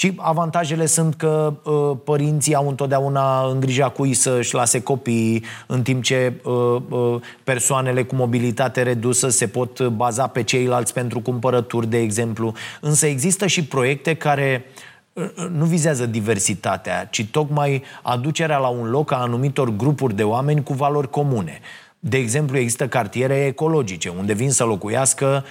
Și 0.00 0.14
avantajele 0.16 0.86
sunt 0.86 1.14
că 1.14 1.54
uh, 1.64 1.96
părinții 2.04 2.54
au 2.54 2.68
întotdeauna 2.68 3.46
în 3.46 3.60
grija 3.60 3.88
cui 3.88 4.14
să-și 4.14 4.54
lase 4.54 4.82
copiii, 4.82 5.44
în 5.66 5.82
timp 5.82 6.02
ce 6.02 6.32
uh, 6.42 6.52
uh, 6.88 7.20
persoanele 7.44 8.02
cu 8.02 8.14
mobilitate 8.14 8.82
redusă 8.82 9.28
se 9.28 9.46
pot 9.46 9.86
baza 9.86 10.26
pe 10.26 10.42
ceilalți 10.42 10.92
pentru 10.92 11.20
cumpărături, 11.20 11.86
de 11.86 11.98
exemplu. 11.98 12.52
Însă 12.80 13.06
există 13.06 13.46
și 13.46 13.64
proiecte 13.64 14.14
care 14.14 14.64
uh, 15.12 15.30
nu 15.52 15.64
vizează 15.64 16.06
diversitatea, 16.06 17.04
ci 17.04 17.26
tocmai 17.30 17.82
aducerea 18.02 18.58
la 18.58 18.68
un 18.68 18.90
loc 18.90 19.12
a 19.12 19.16
anumitor 19.16 19.76
grupuri 19.76 20.14
de 20.14 20.24
oameni 20.24 20.62
cu 20.62 20.72
valori 20.72 21.10
comune. 21.10 21.60
De 21.98 22.16
exemplu, 22.16 22.58
există 22.58 22.88
cartiere 22.88 23.44
ecologice, 23.44 24.08
unde 24.08 24.32
vin 24.32 24.50
să 24.50 24.64
locuiască 24.64 25.44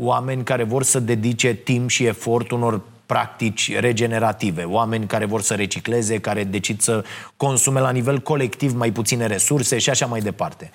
oameni 0.00 0.42
care 0.44 0.62
vor 0.62 0.82
să 0.82 1.00
dedice 1.00 1.54
timp 1.54 1.88
și 1.88 2.04
efort 2.04 2.50
unor 2.50 2.80
practici 3.10 3.78
regenerative, 3.78 4.64
oameni 4.64 5.06
care 5.06 5.24
vor 5.24 5.42
să 5.42 5.54
recicleze, 5.54 6.18
care 6.18 6.44
decid 6.44 6.80
să 6.80 7.04
consume 7.36 7.80
la 7.80 7.90
nivel 7.90 8.18
colectiv 8.18 8.74
mai 8.74 8.90
puține 8.90 9.26
resurse 9.26 9.78
și 9.78 9.90
așa 9.90 10.06
mai 10.06 10.20
departe. 10.20 10.70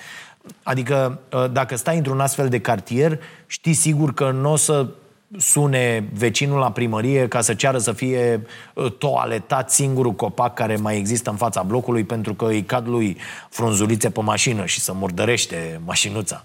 Adică, 0.64 1.20
ă, 1.34 1.48
dacă 1.48 1.76
stai 1.76 1.98
într-un 1.98 2.20
astfel 2.20 2.50
de 2.50 2.60
cartier, 2.60 3.20
știi 3.48 3.74
sigur 3.74 4.14
că 4.14 4.32
nu 4.32 4.52
o 4.52 4.56
să 4.56 4.88
sune 5.38 6.10
vecinul 6.14 6.60
la 6.60 6.72
primărie 6.72 7.28
ca 7.28 7.42
să 7.42 7.54
ceară 7.54 7.78
să 7.78 7.92
fie 7.92 8.46
uh, 8.74 8.92
toaletat 8.92 9.72
singurul 9.72 10.14
copac 10.14 10.54
care 10.54 10.76
mai 10.76 10.98
există 10.98 11.30
în 11.30 11.36
fața 11.36 11.64
blocului 11.64 12.04
pentru 12.04 12.34
că 12.34 12.46
îi 12.46 12.64
cad 12.64 12.88
lui 12.88 13.18
frunzulițe 13.50 14.10
pe 14.10 14.22
mașină 14.22 14.66
și 14.66 14.80
să 14.80 14.94
murdărește 14.94 15.82
mașinuța. 15.86 16.44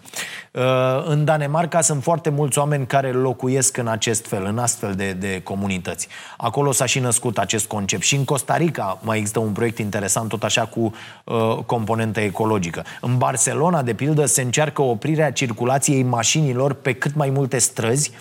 Uh, 0.52 0.62
în 1.04 1.24
Danemarca 1.24 1.80
sunt 1.80 2.02
foarte 2.02 2.30
mulți 2.30 2.58
oameni 2.58 2.86
care 2.86 3.12
locuiesc 3.12 3.76
în 3.76 3.86
acest 3.86 4.26
fel, 4.26 4.44
în 4.44 4.58
astfel 4.58 4.94
de, 4.94 5.12
de 5.12 5.40
comunități. 5.42 6.08
Acolo 6.36 6.72
s-a 6.72 6.86
și 6.86 6.98
născut 6.98 7.38
acest 7.38 7.66
concept. 7.66 8.02
Și 8.02 8.14
în 8.14 8.24
Costa 8.24 8.56
Rica 8.56 8.98
mai 9.02 9.18
există 9.18 9.38
un 9.38 9.52
proiect 9.52 9.78
interesant, 9.78 10.28
tot 10.28 10.42
așa 10.42 10.66
cu 10.66 10.94
uh, 11.24 11.58
componentă 11.66 12.20
ecologică. 12.20 12.84
În 13.00 13.18
Barcelona, 13.18 13.82
de 13.82 13.94
pildă, 13.94 14.26
se 14.26 14.42
încearcă 14.42 14.82
oprirea 14.82 15.32
circulației 15.32 16.02
mașinilor 16.02 16.72
pe 16.72 16.92
cât 16.92 17.14
mai 17.14 17.30
multe 17.30 17.58
străzi, 17.58 18.12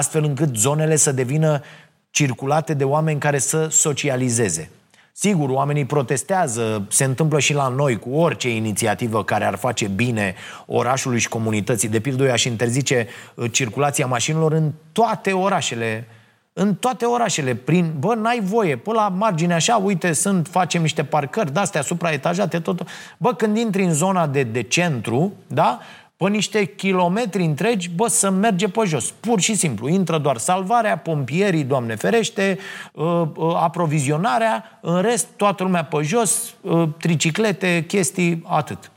astfel 0.00 0.24
încât 0.24 0.56
zonele 0.56 0.96
să 0.96 1.12
devină 1.12 1.62
circulate 2.10 2.74
de 2.74 2.84
oameni 2.84 3.20
care 3.20 3.38
să 3.38 3.68
socializeze. 3.70 4.70
Sigur, 5.12 5.48
oamenii 5.48 5.84
protestează, 5.84 6.86
se 6.88 7.04
întâmplă 7.04 7.38
și 7.38 7.54
la 7.54 7.68
noi 7.68 7.98
cu 7.98 8.10
orice 8.10 8.54
inițiativă 8.54 9.24
care 9.24 9.44
ar 9.44 9.56
face 9.56 9.88
bine 9.88 10.34
orașului 10.66 11.18
și 11.18 11.28
comunității. 11.28 11.88
De 11.88 12.00
pildă, 12.00 12.24
eu 12.24 12.32
aș 12.32 12.44
interzice 12.44 13.08
uh, 13.34 13.52
circulația 13.52 14.06
mașinilor 14.06 14.52
în 14.52 14.72
toate 14.92 15.32
orașele 15.32 16.06
în 16.52 16.74
toate 16.74 17.04
orașele, 17.04 17.54
prin, 17.54 17.92
bă, 17.98 18.14
n-ai 18.14 18.40
voie, 18.42 18.76
până 18.76 18.96
la 19.00 19.08
margine 19.08 19.54
așa, 19.54 19.76
uite, 19.76 20.12
sunt, 20.12 20.48
facem 20.50 20.82
niște 20.82 21.04
parcări 21.04 21.52
de-astea 21.52 21.82
supraetajate, 21.82 22.60
tot. 22.60 22.88
Bă, 23.18 23.34
când 23.34 23.56
intri 23.56 23.84
în 23.84 23.92
zona 23.92 24.26
de, 24.26 24.42
de 24.42 24.62
centru, 24.62 25.32
da, 25.46 25.80
pe 26.20 26.28
niște 26.28 26.64
kilometri 26.64 27.44
întregi, 27.44 27.90
bă, 27.94 28.08
să 28.08 28.30
merge 28.30 28.68
pe 28.68 28.84
jos. 28.84 29.10
Pur 29.10 29.40
și 29.40 29.54
simplu. 29.54 29.88
Intră 29.88 30.18
doar 30.18 30.36
salvarea, 30.36 30.98
pompierii, 30.98 31.64
Doamne 31.64 31.94
ferește, 31.94 32.58
uh, 32.92 33.22
uh, 33.34 33.54
aprovizionarea, 33.56 34.78
în 34.80 35.00
rest, 35.00 35.26
toată 35.36 35.62
lumea 35.62 35.84
pe 35.84 36.02
jos, 36.02 36.54
uh, 36.60 36.88
triciclete, 36.98 37.84
chestii, 37.88 38.42
atât. 38.46 38.90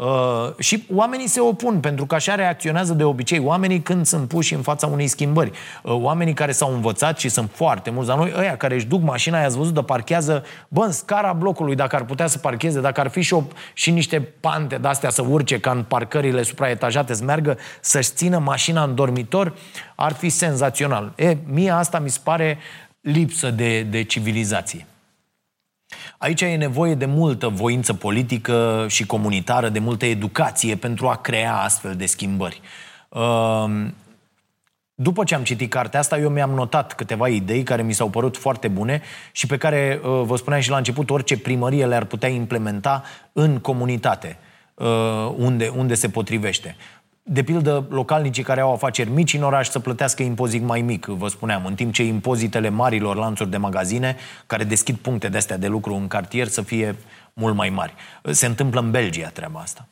Uh, 0.00 0.50
și 0.58 0.84
oamenii 0.94 1.26
se 1.26 1.40
opun, 1.40 1.80
pentru 1.80 2.06
că 2.06 2.14
așa 2.14 2.34
reacționează 2.34 2.92
de 2.92 3.04
obicei 3.04 3.38
oamenii 3.38 3.80
când 3.80 4.06
sunt 4.06 4.28
puși 4.28 4.54
în 4.54 4.62
fața 4.62 4.86
unei 4.86 5.06
schimbări. 5.06 5.50
Uh, 5.82 5.92
oamenii 5.94 6.32
care 6.34 6.52
s-au 6.52 6.74
învățat 6.74 7.18
și 7.18 7.28
sunt 7.28 7.50
foarte 7.52 7.90
mulți 7.90 8.08
la 8.08 8.14
noi, 8.14 8.32
ăia 8.36 8.56
care 8.56 8.74
își 8.74 8.86
duc 8.86 9.02
mașina, 9.02 9.40
i-ați 9.40 9.56
văzut 9.56 9.74
de 9.74 9.82
parchează, 9.82 10.44
bă, 10.68 10.84
în 10.84 10.92
scara 10.92 11.32
blocului, 11.32 11.74
dacă 11.74 11.96
ar 11.96 12.04
putea 12.04 12.26
să 12.26 12.38
parcheze, 12.38 12.80
dacă 12.80 13.00
ar 13.00 13.08
fi 13.08 13.20
și, 13.20 13.34
o, 13.34 13.42
și 13.72 13.90
niște 13.90 14.20
pante 14.40 14.76
de-astea 14.76 15.10
să 15.10 15.22
urce 15.22 15.60
ca 15.60 15.70
în 15.70 15.82
parcările 15.82 16.42
supraetajate 16.42 17.14
să 17.14 17.24
meargă, 17.24 17.56
să-și 17.80 18.10
țină 18.10 18.38
mașina 18.38 18.82
în 18.82 18.94
dormitor, 18.94 19.54
ar 19.94 20.12
fi 20.12 20.28
senzațional. 20.28 21.12
E, 21.16 21.36
mie 21.46 21.70
asta 21.70 21.98
mi 21.98 22.10
se 22.10 22.18
pare 22.22 22.58
lipsă 23.00 23.50
de, 23.50 23.82
de 23.82 24.02
civilizație. 24.02 24.86
Aici 26.18 26.40
e 26.40 26.56
nevoie 26.56 26.94
de 26.94 27.06
multă 27.06 27.48
voință 27.48 27.94
politică 27.94 28.86
și 28.88 29.06
comunitară, 29.06 29.68
de 29.68 29.78
multă 29.78 30.06
educație 30.06 30.76
pentru 30.76 31.08
a 31.08 31.16
crea 31.16 31.56
astfel 31.56 31.94
de 31.96 32.06
schimbări. 32.06 32.60
Ehm, 33.08 33.94
după 34.94 35.24
ce 35.24 35.34
am 35.34 35.42
citit 35.42 35.70
cartea 35.70 36.00
asta, 36.00 36.18
eu 36.18 36.28
mi-am 36.28 36.50
notat 36.50 36.94
câteva 36.94 37.28
idei 37.28 37.62
care 37.62 37.82
mi 37.82 37.92
s-au 37.92 38.08
părut 38.10 38.36
foarte 38.36 38.68
bune 38.68 39.02
și 39.32 39.46
pe 39.46 39.56
care, 39.56 40.00
uh, 40.02 40.22
vă 40.24 40.36
spuneam 40.36 40.62
și 40.62 40.70
la 40.70 40.76
început, 40.76 41.10
orice 41.10 41.38
primărie 41.38 41.86
le-ar 41.86 42.04
putea 42.04 42.28
implementa 42.28 43.02
în 43.32 43.58
comunitate, 43.58 44.38
uh, 44.74 45.32
unde, 45.36 45.68
unde 45.76 45.94
se 45.94 46.08
potrivește 46.08 46.76
de 47.32 47.42
pildă, 47.42 47.86
localnicii 47.88 48.42
care 48.42 48.60
au 48.60 48.72
afaceri 48.72 49.10
mici 49.10 49.34
în 49.34 49.42
oraș 49.42 49.68
să 49.68 49.78
plătească 49.78 50.22
impozit 50.22 50.62
mai 50.62 50.80
mic, 50.80 51.06
vă 51.06 51.28
spuneam, 51.28 51.64
în 51.66 51.74
timp 51.74 51.92
ce 51.92 52.04
impozitele 52.04 52.68
marilor 52.68 53.16
lanțuri 53.16 53.50
de 53.50 53.56
magazine, 53.56 54.16
care 54.46 54.64
deschid 54.64 54.96
puncte 54.96 55.28
de 55.28 55.36
astea 55.36 55.58
de 55.58 55.66
lucru 55.66 55.94
în 55.94 56.06
cartier, 56.06 56.46
să 56.46 56.62
fie 56.62 56.96
mult 57.32 57.54
mai 57.54 57.68
mari. 57.68 57.94
Se 58.22 58.46
întâmplă 58.46 58.80
în 58.80 58.90
Belgia 58.90 59.28
treaba 59.28 59.60
asta. 59.60 59.86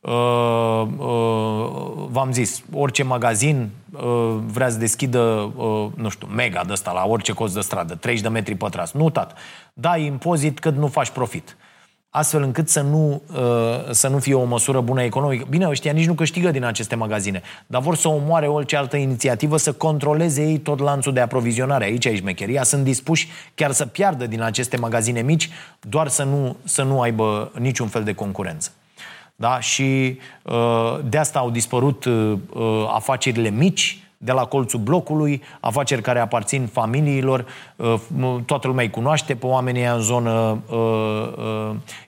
Uh, 0.00 0.86
uh, 0.96 2.06
v-am 2.10 2.32
zis, 2.32 2.62
orice 2.72 3.02
magazin 3.02 3.70
uh, 3.92 4.36
vrea 4.46 4.70
să 4.70 4.78
deschidă, 4.78 5.52
uh, 5.56 5.86
nu 5.94 6.08
știu, 6.08 6.26
mega 6.26 6.62
de 6.66 6.72
ăsta 6.72 6.92
la 6.92 7.04
orice 7.06 7.32
cost 7.32 7.54
de 7.54 7.60
stradă, 7.60 7.94
30 7.94 8.22
de 8.22 8.28
metri 8.28 8.54
pătrați. 8.54 8.96
Nu, 8.96 9.10
tat. 9.10 9.36
Dai 9.72 10.04
impozit 10.04 10.58
cât 10.58 10.76
nu 10.76 10.86
faci 10.86 11.10
profit. 11.10 11.56
Uh, 11.58 11.67
astfel 12.10 12.42
încât 12.42 12.68
să 12.68 12.80
nu, 12.80 13.22
uh, 13.32 13.90
să 13.90 14.08
nu 14.08 14.18
fie 14.18 14.34
o 14.34 14.44
măsură 14.44 14.80
bună 14.80 15.02
economică. 15.02 15.46
Bine, 15.48 15.68
ăștia 15.68 15.92
nici 15.92 16.06
nu 16.06 16.14
câștigă 16.14 16.50
din 16.50 16.64
aceste 16.64 16.94
magazine, 16.94 17.42
dar 17.66 17.82
vor 17.82 17.96
să 17.96 18.08
omoare 18.08 18.46
orice 18.46 18.76
altă 18.76 18.96
inițiativă, 18.96 19.56
să 19.56 19.72
controleze 19.72 20.42
ei 20.42 20.58
tot 20.58 20.78
lanțul 20.78 21.12
de 21.12 21.20
aprovizionare. 21.20 21.84
Aici 21.84 22.04
e 22.04 22.16
șmecheria. 22.16 22.62
Sunt 22.62 22.84
dispuși 22.84 23.28
chiar 23.54 23.72
să 23.72 23.86
piardă 23.86 24.26
din 24.26 24.42
aceste 24.42 24.76
magazine 24.76 25.20
mici, 25.20 25.50
doar 25.80 26.08
să 26.08 26.22
nu, 26.22 26.56
să 26.64 26.82
nu 26.82 27.00
aibă 27.00 27.52
niciun 27.58 27.86
fel 27.88 28.04
de 28.04 28.12
concurență. 28.12 28.70
Da? 29.36 29.60
Și 29.60 30.18
uh, 30.42 30.98
de 31.08 31.18
asta 31.18 31.38
au 31.38 31.50
dispărut 31.50 32.04
uh, 32.04 32.38
afacerile 32.94 33.50
mici, 33.50 34.02
de 34.20 34.32
la 34.32 34.44
colțul 34.44 34.80
blocului, 34.80 35.42
afaceri 35.60 36.02
care 36.02 36.18
aparțin 36.18 36.66
familiilor, 36.66 37.46
toată 38.46 38.66
lumea 38.66 38.84
îi 38.84 38.90
cunoaște 38.90 39.34
pe 39.34 39.46
oamenii 39.46 39.84
în 39.84 40.00
zonă, 40.00 40.62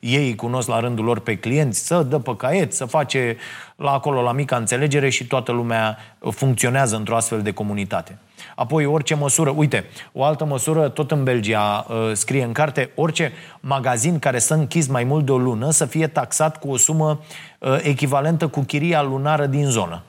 ei 0.00 0.26
îi 0.26 0.34
cunosc 0.34 0.68
la 0.68 0.80
rândul 0.80 1.04
lor 1.04 1.18
pe 1.18 1.36
clienți, 1.36 1.86
să 1.86 2.02
dă 2.02 2.18
pe 2.18 2.36
caiet, 2.36 2.72
să 2.72 2.84
face 2.84 3.36
la 3.76 3.90
acolo 3.90 4.22
la 4.22 4.32
mica 4.32 4.56
înțelegere 4.56 5.08
și 5.08 5.26
toată 5.26 5.52
lumea 5.52 5.98
funcționează 6.30 6.96
într-o 6.96 7.16
astfel 7.16 7.42
de 7.42 7.52
comunitate. 7.52 8.18
Apoi 8.54 8.84
orice 8.84 9.14
măsură, 9.14 9.50
uite, 9.50 9.84
o 10.12 10.24
altă 10.24 10.44
măsură, 10.44 10.88
tot 10.88 11.10
în 11.10 11.24
Belgia 11.24 11.86
uh, 11.88 12.10
scrie 12.12 12.44
în 12.44 12.52
carte, 12.52 12.90
orice 12.94 13.32
magazin 13.60 14.18
care 14.18 14.38
să 14.38 14.54
închis 14.54 14.86
mai 14.86 15.04
mult 15.04 15.24
de 15.24 15.32
o 15.32 15.38
lună 15.38 15.70
să 15.70 15.84
fie 15.84 16.06
taxat 16.06 16.58
cu 16.58 16.70
o 16.70 16.76
sumă 16.76 17.20
uh, 17.58 17.78
echivalentă 17.82 18.48
cu 18.48 18.60
chiria 18.60 19.02
lunară 19.02 19.46
din 19.46 19.64
zonă. 19.64 20.02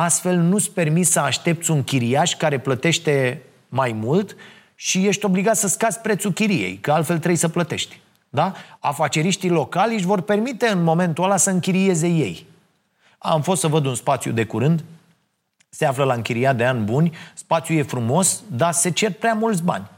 Astfel 0.00 0.36
nu-ți 0.36 0.70
permis 0.70 1.10
să 1.10 1.20
aștepți 1.20 1.70
un 1.70 1.84
chiriaș 1.84 2.34
care 2.34 2.58
plătește 2.58 3.42
mai 3.68 3.92
mult 3.92 4.36
și 4.74 5.06
ești 5.06 5.24
obligat 5.24 5.56
să 5.56 5.68
scazi 5.68 5.98
prețul 5.98 6.32
chiriei, 6.32 6.76
că 6.76 6.92
altfel 6.92 7.16
trebuie 7.16 7.36
să 7.36 7.48
plătești. 7.48 8.00
Da? 8.28 8.52
Afaceriștii 8.78 9.48
locali 9.48 9.94
își 9.94 10.06
vor 10.06 10.20
permite 10.20 10.68
în 10.68 10.82
momentul 10.82 11.24
ăla 11.24 11.36
să 11.36 11.50
închirieze 11.50 12.06
ei. 12.06 12.46
Am 13.18 13.42
fost 13.42 13.60
să 13.60 13.68
văd 13.68 13.86
un 13.86 13.94
spațiu 13.94 14.32
de 14.32 14.44
curând, 14.44 14.84
se 15.68 15.84
află 15.84 16.04
la 16.04 16.14
închiriat 16.14 16.56
de 16.56 16.64
ani 16.64 16.84
buni, 16.84 17.16
spațiul 17.34 17.78
e 17.78 17.82
frumos, 17.82 18.42
dar 18.50 18.72
se 18.72 18.90
cer 18.90 19.12
prea 19.12 19.34
mulți 19.34 19.62
bani. 19.62 19.90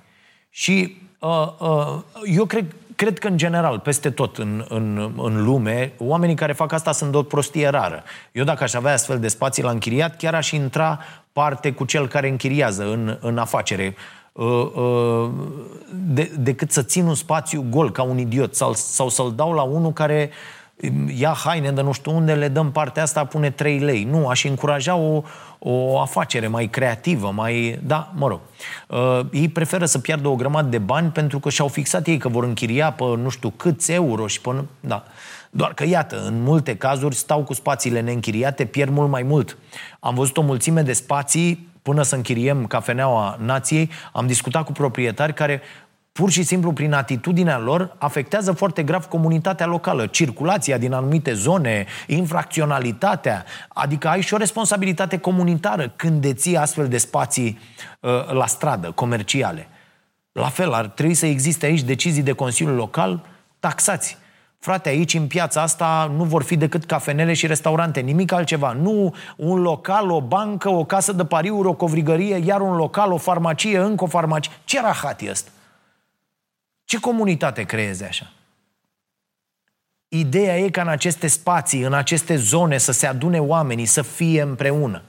Și 0.51 0.97
uh, 1.19 1.47
uh, 1.59 2.03
eu 2.25 2.45
cred, 2.45 2.75
cred 3.01 3.19
că 3.19 3.29
în 3.29 3.37
general, 3.37 3.79
peste 3.79 4.11
tot 4.11 4.39
în, 4.39 4.65
în, 4.69 5.13
în 5.17 5.45
lume, 5.45 5.93
oamenii 5.99 6.35
care 6.35 6.53
fac 6.53 6.73
asta 6.73 6.93
sunt 6.93 7.15
o 7.15 7.23
prostie 7.23 7.69
rară. 7.69 8.03
Eu 8.33 8.45
dacă 8.45 8.63
aș 8.63 8.75
avea 8.75 8.93
astfel 8.93 9.19
de 9.19 9.29
spații 9.29 9.63
la 9.63 9.71
închiriat, 9.71 10.17
chiar 10.17 10.35
aș 10.35 10.51
intra 10.51 10.99
parte 11.33 11.73
cu 11.73 11.85
cel 11.85 12.09
care 12.09 12.29
închiriază 12.29 12.83
în, 12.93 13.19
în 13.21 13.39
afacere. 13.39 13.95
Uh, 14.33 14.47
uh, 14.75 15.31
de, 15.93 16.33
decât 16.39 16.71
să 16.71 16.83
țin 16.83 17.07
un 17.07 17.15
spațiu 17.15 17.67
gol 17.71 17.93
ca 17.93 18.03
un 18.03 18.19
idiot 18.19 18.55
sau, 18.55 18.73
sau 18.75 19.09
să-l 19.09 19.33
dau 19.37 19.53
la 19.53 19.63
unul 19.63 19.93
care 19.93 20.31
ia 21.17 21.33
haine 21.45 21.71
de 21.71 21.83
nu 21.83 21.93
știu 21.93 22.17
unde, 22.17 22.35
le 22.35 22.49
dăm 22.49 22.73
partea 22.73 23.03
asta, 23.03 23.25
pune 23.25 23.51
3 23.51 23.79
lei. 23.79 24.05
Nu, 24.05 24.29
aș 24.29 24.45
încuraja 24.45 24.95
o, 24.95 25.23
o 25.59 26.01
afacere 26.01 26.47
mai 26.47 26.67
creativă, 26.67 27.31
mai... 27.35 27.79
Da, 27.83 28.13
mă 28.15 28.29
rog. 28.29 28.41
Uh, 28.89 29.21
ei 29.33 29.49
preferă 29.49 29.85
să 29.85 29.99
piardă 29.99 30.29
o 30.29 30.35
grămadă 30.35 30.69
de 30.69 30.79
bani 30.79 31.11
pentru 31.11 31.39
că 31.39 31.51
și-au 31.51 31.69
fixat 31.69 32.07
ei 32.07 32.19
că 32.19 32.29
vor 32.29 32.45
închiria 32.45 32.93
pe 32.93 33.05
nu 33.05 33.29
știu 33.29 33.51
câți 33.51 33.93
euro 33.93 34.27
și 34.27 34.41
până... 34.41 34.65
Da. 34.81 35.05
Doar 35.51 35.75
că, 35.75 35.85
iată, 35.87 36.23
în 36.27 36.43
multe 36.43 36.77
cazuri 36.77 37.15
stau 37.15 37.43
cu 37.43 37.55
spațiile 37.55 38.01
neînchiriate, 38.01 38.65
pierd 38.65 38.93
mult 38.93 39.11
mai 39.11 39.23
mult. 39.23 39.57
Am 40.01 40.15
văzut 40.15 40.37
o 40.37 40.43
mulțime 40.43 40.83
de 40.83 40.93
spații 40.93 41.69
până 41.83 42.03
să 42.03 42.15
închiriem 42.15 42.67
cafeneaua 42.67 43.39
nației, 43.41 43.91
am 44.13 44.27
discutat 44.27 44.65
cu 44.65 44.73
proprietari 44.73 45.35
care 45.35 45.61
pur 46.13 46.31
și 46.31 46.43
simplu 46.43 46.73
prin 46.73 46.93
atitudinea 46.93 47.59
lor, 47.59 47.97
afectează 47.99 48.53
foarte 48.53 48.83
grav 48.83 49.05
comunitatea 49.05 49.67
locală, 49.67 50.07
circulația 50.07 50.79
din 50.79 50.93
anumite 50.93 51.33
zone, 51.33 51.87
infracționalitatea, 52.07 53.45
adică 53.69 54.09
ai 54.09 54.21
și 54.21 54.35
o 54.35 54.37
responsabilitate 54.37 55.19
comunitară 55.19 55.93
când 55.97 56.21
deții 56.21 56.57
astfel 56.57 56.89
de 56.89 56.99
spații 56.99 57.59
uh, 58.01 58.33
la 58.33 58.47
stradă, 58.47 58.91
comerciale. 58.91 59.69
La 60.33 60.49
fel, 60.49 60.73
ar 60.73 60.87
trebui 60.87 61.15
să 61.15 61.27
existe 61.27 61.67
aici 61.67 61.83
decizii 61.83 62.23
de 62.23 62.33
Consiliul 62.33 62.77
Local 62.77 63.27
taxați. 63.61 64.19
Frate, 64.59 64.89
aici 64.89 65.15
în 65.15 65.27
piața 65.27 65.63
asta 65.63 66.13
nu 66.17 66.25
vor 66.25 66.43
fi 66.43 66.57
decât 66.57 66.85
cafenele 66.85 67.33
și 67.33 67.47
restaurante, 67.47 68.01
nimic 68.01 68.33
altceva. 68.33 68.73
Nu 68.73 69.15
un 69.37 69.61
local, 69.61 70.11
o 70.11 70.21
bancă, 70.21 70.69
o 70.69 70.85
casă 70.85 71.13
de 71.13 71.25
pariuri, 71.25 71.69
o 71.69 71.73
covrigărie, 71.73 72.37
iar 72.37 72.61
un 72.61 72.77
local, 72.77 73.13
o 73.13 73.17
farmacie, 73.17 73.79
încă 73.79 74.05
o 74.05 74.07
farmacie. 74.07 74.53
Ce 74.65 74.81
rahat 74.81 75.21
e 75.21 75.31
ăsta? 75.31 75.51
Ce 76.91 77.01
comunitate 77.01 77.63
creezi 77.63 78.05
așa? 78.05 78.31
Ideea 80.09 80.59
e 80.59 80.71
ca 80.71 80.83
în 80.83 80.89
aceste 80.89 81.27
spații, 81.27 81.81
în 81.83 81.93
aceste 81.93 82.37
zone 82.37 82.79
să 82.79 82.93
se 82.93 83.07
adune 83.07 83.39
oamenii, 83.39 83.87
să 83.87 84.03
fie 84.03 84.43
împreună. 84.43 85.03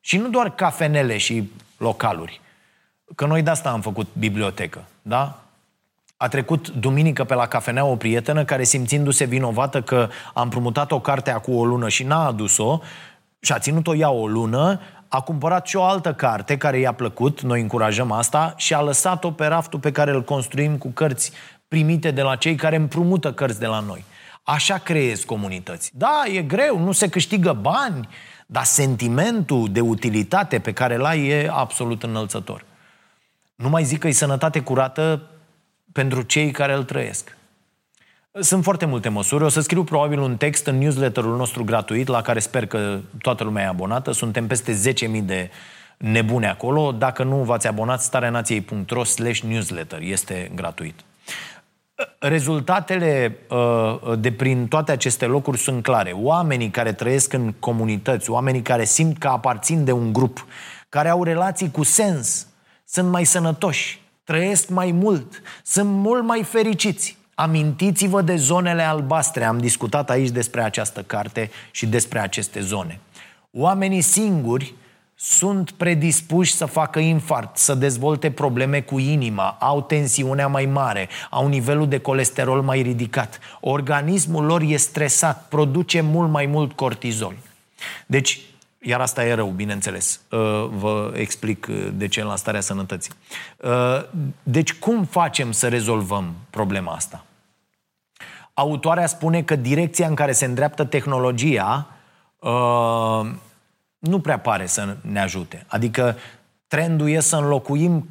Și 0.00 0.16
nu 0.16 0.28
doar 0.28 0.54
cafenele 0.54 1.16
și 1.16 1.50
localuri. 1.76 2.40
Că 3.14 3.26
noi 3.26 3.42
de 3.42 3.50
asta 3.50 3.70
am 3.70 3.80
făcut 3.80 4.08
bibliotecă, 4.18 4.84
da? 5.02 5.42
A 6.16 6.28
trecut 6.28 6.68
duminică 6.68 7.24
pe 7.24 7.34
la 7.34 7.46
cafenea 7.46 7.84
o 7.84 7.96
prietenă 7.96 8.44
care 8.44 8.64
simțindu-se 8.64 9.24
vinovată 9.24 9.82
că 9.82 10.08
am 10.34 10.48
promutat 10.48 10.90
o 10.90 11.00
carte 11.00 11.30
acum 11.30 11.56
o 11.56 11.64
lună 11.64 11.88
și 11.88 12.04
n-a 12.04 12.26
adus-o 12.26 12.80
și 13.40 13.52
a 13.52 13.58
ținut-o 13.58 13.94
ea 13.94 14.10
o 14.10 14.26
lună, 14.26 14.80
a 15.12 15.20
cumpărat 15.20 15.66
și 15.66 15.76
o 15.76 15.82
altă 15.82 16.14
carte 16.14 16.56
care 16.56 16.78
i-a 16.78 16.92
plăcut, 16.92 17.40
noi 17.40 17.60
încurajăm 17.60 18.10
asta, 18.10 18.54
și 18.56 18.74
a 18.74 18.80
lăsat-o 18.80 19.30
pe 19.30 19.46
raftul 19.46 19.78
pe 19.78 19.92
care 19.92 20.10
îl 20.10 20.22
construim 20.22 20.78
cu 20.78 20.88
cărți 20.88 21.32
primite 21.68 22.10
de 22.10 22.22
la 22.22 22.36
cei 22.36 22.54
care 22.54 22.76
împrumută 22.76 23.32
cărți 23.32 23.60
de 23.60 23.66
la 23.66 23.80
noi. 23.80 24.04
Așa 24.42 24.78
creezi 24.78 25.26
comunități. 25.26 25.90
Da, 25.94 26.22
e 26.34 26.42
greu, 26.42 26.78
nu 26.78 26.92
se 26.92 27.08
câștigă 27.08 27.52
bani, 27.52 28.08
dar 28.46 28.64
sentimentul 28.64 29.68
de 29.72 29.80
utilitate 29.80 30.58
pe 30.58 30.72
care 30.72 30.96
l 30.96 31.04
ai 31.04 31.26
e 31.26 31.50
absolut 31.52 32.02
înălțător. 32.02 32.64
Nu 33.54 33.68
mai 33.68 33.84
zic 33.84 33.98
că 33.98 34.08
e 34.08 34.12
sănătate 34.12 34.60
curată 34.60 35.22
pentru 35.92 36.22
cei 36.22 36.50
care 36.50 36.72
îl 36.72 36.84
trăiesc. 36.84 37.36
Sunt 38.38 38.62
foarte 38.62 38.84
multe 38.84 39.08
măsuri. 39.08 39.44
O 39.44 39.48
să 39.48 39.60
scriu 39.60 39.84
probabil 39.84 40.18
un 40.18 40.36
text 40.36 40.66
în 40.66 40.78
newsletterul 40.78 41.36
nostru 41.36 41.64
gratuit, 41.64 42.08
la 42.08 42.22
care 42.22 42.38
sper 42.38 42.66
că 42.66 42.98
toată 43.22 43.44
lumea 43.44 43.62
e 43.62 43.66
abonată. 43.66 44.12
Suntem 44.12 44.46
peste 44.46 44.94
10.000 45.18 45.22
de 45.22 45.50
nebune 45.96 46.48
acolo. 46.48 46.92
Dacă 46.92 47.22
nu 47.22 47.36
v-ați 47.36 47.66
abonat, 47.66 48.02
stareanației.ro 48.02 49.04
slash 49.04 49.40
newsletter. 49.40 50.00
Este 50.02 50.50
gratuit. 50.54 51.00
Rezultatele 52.18 53.36
uh, 53.48 54.18
de 54.18 54.32
prin 54.32 54.68
toate 54.68 54.92
aceste 54.92 55.26
locuri 55.26 55.58
sunt 55.58 55.82
clare. 55.82 56.10
Oamenii 56.10 56.70
care 56.70 56.92
trăiesc 56.92 57.32
în 57.32 57.54
comunități, 57.58 58.30
oamenii 58.30 58.62
care 58.62 58.84
simt 58.84 59.18
că 59.18 59.28
aparțin 59.28 59.84
de 59.84 59.92
un 59.92 60.12
grup, 60.12 60.46
care 60.88 61.08
au 61.08 61.24
relații 61.24 61.70
cu 61.70 61.82
sens, 61.82 62.46
sunt 62.84 63.10
mai 63.10 63.24
sănătoși, 63.24 64.02
trăiesc 64.24 64.68
mai 64.68 64.90
mult, 64.90 65.42
sunt 65.64 65.90
mult 65.90 66.24
mai 66.24 66.42
fericiți. 66.42 67.18
Amintiți-vă 67.40 68.22
de 68.22 68.36
zonele 68.36 68.82
albastre. 68.82 69.44
Am 69.44 69.58
discutat 69.58 70.10
aici 70.10 70.28
despre 70.28 70.62
această 70.62 71.02
carte 71.02 71.50
și 71.70 71.86
despre 71.86 72.18
aceste 72.18 72.60
zone. 72.60 73.00
Oamenii 73.52 74.00
singuri 74.00 74.74
sunt 75.14 75.70
predispuși 75.70 76.54
să 76.54 76.64
facă 76.64 76.98
infart, 76.98 77.56
să 77.56 77.74
dezvolte 77.74 78.30
probleme 78.30 78.80
cu 78.80 78.98
inima, 78.98 79.56
au 79.60 79.82
tensiunea 79.82 80.46
mai 80.46 80.66
mare, 80.66 81.08
au 81.30 81.48
nivelul 81.48 81.88
de 81.88 81.98
colesterol 81.98 82.62
mai 82.62 82.82
ridicat. 82.82 83.38
Organismul 83.60 84.44
lor 84.44 84.62
e 84.66 84.76
stresat, 84.76 85.46
produce 85.48 86.00
mult 86.00 86.30
mai 86.30 86.46
mult 86.46 86.72
cortizol. 86.72 87.34
Deci, 88.06 88.40
iar 88.78 89.00
asta 89.00 89.24
e 89.24 89.34
rău, 89.34 89.48
bineînțeles. 89.48 90.20
Uh, 90.30 90.38
vă 90.70 91.12
explic 91.14 91.66
uh, 91.70 91.88
de 91.92 92.08
ce 92.08 92.24
la 92.24 92.36
starea 92.36 92.60
sănătății. 92.60 93.12
Uh, 93.56 94.04
deci, 94.42 94.74
cum 94.74 95.04
facem 95.04 95.52
să 95.52 95.68
rezolvăm 95.68 96.34
problema 96.50 96.92
asta? 96.92 97.24
Autoarea 98.54 99.06
spune 99.06 99.42
că 99.42 99.56
direcția 99.56 100.06
în 100.06 100.14
care 100.14 100.32
se 100.32 100.44
îndreaptă 100.44 100.84
tehnologia 100.84 101.86
uh, 102.38 103.30
nu 103.98 104.20
prea 104.20 104.38
pare 104.38 104.66
să 104.66 104.96
ne 105.00 105.20
ajute. 105.20 105.64
Adică 105.66 106.16
trendul 106.66 107.10
e 107.10 107.20
să 107.20 107.36
înlocuim 107.36 108.08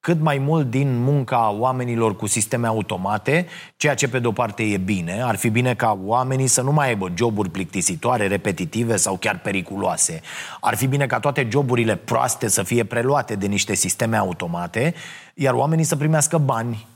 cât 0.00 0.20
mai 0.20 0.38
mult 0.38 0.70
din 0.70 1.02
munca 1.02 1.50
oamenilor 1.50 2.16
cu 2.16 2.26
sisteme 2.26 2.66
automate, 2.66 3.46
ceea 3.76 3.94
ce 3.94 4.08
pe 4.08 4.18
de-o 4.18 4.32
parte 4.32 4.62
e 4.62 4.76
bine. 4.76 5.22
Ar 5.22 5.36
fi 5.36 5.48
bine 5.48 5.74
ca 5.74 5.98
oamenii 6.04 6.46
să 6.46 6.62
nu 6.62 6.72
mai 6.72 6.88
aibă 6.88 7.12
joburi 7.14 7.50
plictisitoare, 7.50 8.26
repetitive 8.26 8.96
sau 8.96 9.16
chiar 9.16 9.38
periculoase. 9.38 10.20
Ar 10.60 10.76
fi 10.76 10.86
bine 10.86 11.06
ca 11.06 11.18
toate 11.18 11.48
joburile 11.50 11.96
proaste 11.96 12.48
să 12.48 12.62
fie 12.62 12.84
preluate 12.84 13.34
de 13.34 13.46
niște 13.46 13.74
sisteme 13.74 14.16
automate, 14.16 14.94
iar 15.34 15.54
oamenii 15.54 15.84
să 15.84 15.96
primească 15.96 16.38
bani 16.38 16.86
Uh, 16.90 16.95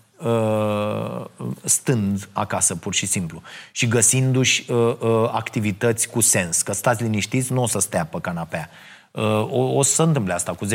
stând 1.65 2.29
acasă, 2.33 2.75
pur 2.75 2.95
și 2.95 3.07
simplu, 3.07 3.43
și 3.73 3.89
găsindu-și 3.89 4.71
uh, 4.71 4.97
uh, 4.99 5.31
activități 5.33 6.09
cu 6.09 6.21
sens. 6.21 6.63
Că 6.63 6.73
stați 6.73 7.03
liniștiți, 7.03 7.53
nu 7.53 7.63
o 7.63 7.67
să 7.67 7.79
stea 7.79 8.05
pe 8.05 8.19
canapea. 8.21 8.71
O, 9.51 9.59
o 9.59 9.83
să 9.83 9.95
se 9.95 10.03
întâmple 10.03 10.33
asta 10.33 10.53
cu 10.53 10.67
10%, 10.67 10.69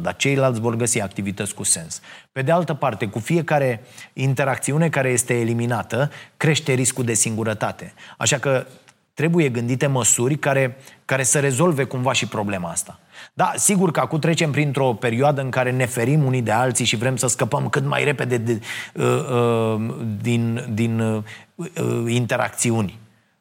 dar 0.00 0.16
ceilalți 0.16 0.60
vor 0.60 0.76
găsi 0.76 1.00
activități 1.00 1.54
cu 1.54 1.62
sens. 1.62 2.00
Pe 2.32 2.42
de 2.42 2.52
altă 2.52 2.74
parte, 2.74 3.06
cu 3.06 3.18
fiecare 3.18 3.84
interacțiune 4.12 4.88
care 4.88 5.08
este 5.08 5.40
eliminată, 5.40 6.10
crește 6.36 6.72
riscul 6.72 7.04
de 7.04 7.14
singurătate. 7.14 7.92
Așa 8.18 8.38
că 8.38 8.66
trebuie 9.14 9.48
gândite 9.48 9.86
măsuri 9.86 10.36
care, 10.36 10.76
care 11.04 11.22
să 11.22 11.40
rezolve 11.40 11.84
cumva 11.84 12.12
și 12.12 12.26
problema 12.26 12.70
asta. 12.70 12.98
Da, 13.34 13.52
sigur 13.56 13.90
că 13.90 14.00
acum 14.00 14.18
trecem 14.18 14.50
printr-o 14.50 14.92
perioadă 14.92 15.40
în 15.40 15.50
care 15.50 15.70
ne 15.70 15.86
ferim 15.86 16.24
unii 16.24 16.42
de 16.42 16.50
alții 16.50 16.84
și 16.84 16.96
vrem 16.96 17.16
să 17.16 17.26
scăpăm 17.26 17.68
cât 17.68 17.84
mai 17.84 18.04
repede 18.04 18.36
de, 18.36 18.60
uh, 18.94 19.04
uh, 19.04 19.94
din, 20.20 20.66
din 20.72 21.00
uh, 21.00 21.22
uh, 21.54 22.04
interacțiuni. 22.12 22.98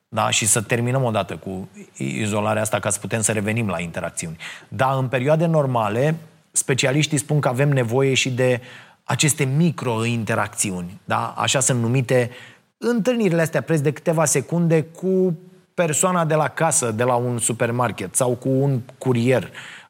da? 0.07 0.29
și 0.29 0.45
să 0.45 0.61
terminăm 0.61 1.03
odată 1.03 1.35
cu 1.35 1.69
izolarea 1.97 2.61
asta 2.61 2.79
ca 2.79 2.89
să 2.89 2.99
putem 2.99 3.21
să 3.21 3.31
revenim 3.31 3.67
la 3.67 3.79
interacțiuni. 3.79 4.37
Dar 4.67 4.97
în 4.97 5.07
perioade 5.07 5.45
normale, 5.45 6.15
specialiștii 6.51 7.17
spun 7.17 7.39
că 7.39 7.47
avem 7.47 7.69
nevoie 7.69 8.13
și 8.13 8.29
de 8.29 8.61
aceste 9.03 9.43
micro-interacțiuni, 9.43 10.99
da? 11.05 11.33
așa 11.37 11.59
sunt 11.59 11.81
numite 11.81 12.29
întâlnirile 12.77 13.41
astea 13.41 13.61
preț 13.61 13.79
de 13.79 13.91
câteva 13.91 14.25
secunde 14.25 14.81
cu 14.81 15.37
persoana 15.73 16.25
de 16.25 16.35
la 16.35 16.47
casă, 16.47 16.91
de 16.91 17.03
la 17.03 17.15
un 17.15 17.37
supermarket 17.37 18.15
sau 18.15 18.35
cu 18.35 18.49
un 18.49 18.81
curier 18.97 19.43
uh, 19.43 19.49
uh, 19.49 19.80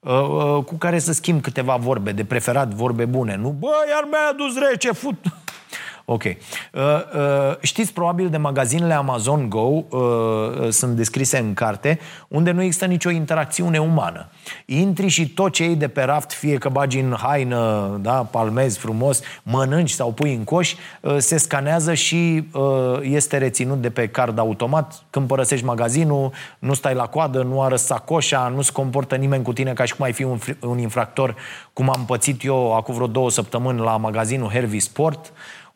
cu 0.66 0.76
care 0.78 1.00
să 1.00 1.14
schimb 1.14 1.42
câteva 1.42 1.76
vorbe, 1.76 2.12
de 2.12 2.24
preferat 2.24 2.74
vorbe 2.74 3.06
bune. 3.06 3.36
Nu, 3.36 3.50
bă, 3.50 3.72
iar 3.90 4.08
mi-a 4.10 4.30
adus 4.32 4.70
rece, 4.70 4.92
fut... 4.92 5.18
Ok. 6.14 6.24
Uh, 6.24 6.34
uh, 6.74 7.56
știți 7.62 7.94
probabil 7.94 8.30
de 8.30 8.38
magazinele 8.38 8.94
Amazon 8.94 9.50
Go, 9.50 9.60
uh, 9.60 9.84
uh, 9.90 10.70
sunt 10.70 10.96
descrise 10.96 11.38
în 11.38 11.54
carte, 11.54 12.00
unde 12.28 12.52
nu 12.52 12.62
există 12.62 12.86
nicio 12.86 13.10
interacțiune 13.10 13.80
umană. 13.80 14.28
Intri 14.66 15.08
și 15.08 15.30
tot 15.30 15.52
ce 15.52 15.64
iei 15.64 15.76
de 15.76 15.88
pe 15.88 16.02
raft, 16.02 16.32
fie 16.32 16.58
că 16.58 16.70
bagi 16.70 17.00
în 17.00 17.16
haină, 17.22 17.98
da, 18.02 18.12
palmezi 18.12 18.78
frumos, 18.78 19.22
mănânci 19.44 19.90
sau 19.90 20.12
pui 20.12 20.34
în 20.34 20.44
coș, 20.44 20.74
uh, 21.02 21.16
se 21.18 21.38
scanează 21.38 21.94
și 21.94 22.44
uh, 22.54 23.00
este 23.02 23.38
reținut 23.38 23.82
de 23.82 23.90
pe 23.90 24.08
card 24.08 24.40
automat. 24.40 25.04
Când 25.10 25.28
părăsești 25.28 25.66
magazinul, 25.66 26.32
nu 26.60 26.74
stai 26.74 26.94
la 26.94 27.06
coadă, 27.06 27.44
nu 27.44 27.62
arăți 27.62 27.86
sacoșa, 27.86 28.52
nu 28.56 28.62
se 28.62 28.72
comportă 28.72 29.16
nimeni 29.16 29.44
cu 29.44 29.54
tine 29.54 29.74
ca 29.74 29.86
și 29.86 29.96
cum 29.96 30.06
ai 30.06 30.14
fi 30.14 30.24
un, 30.24 30.40
un 30.60 30.78
infractor, 30.78 31.36
cum 31.74 31.90
am 31.90 32.06
pățit 32.06 32.44
eu 32.44 32.76
acum 32.76 32.94
vreo 32.96 33.08
două 33.08 33.30
săptămâni 33.30 33.80
la 33.80 33.98
magazinul 33.98 34.50
Hervey 34.50 34.80
Sport 34.80 35.34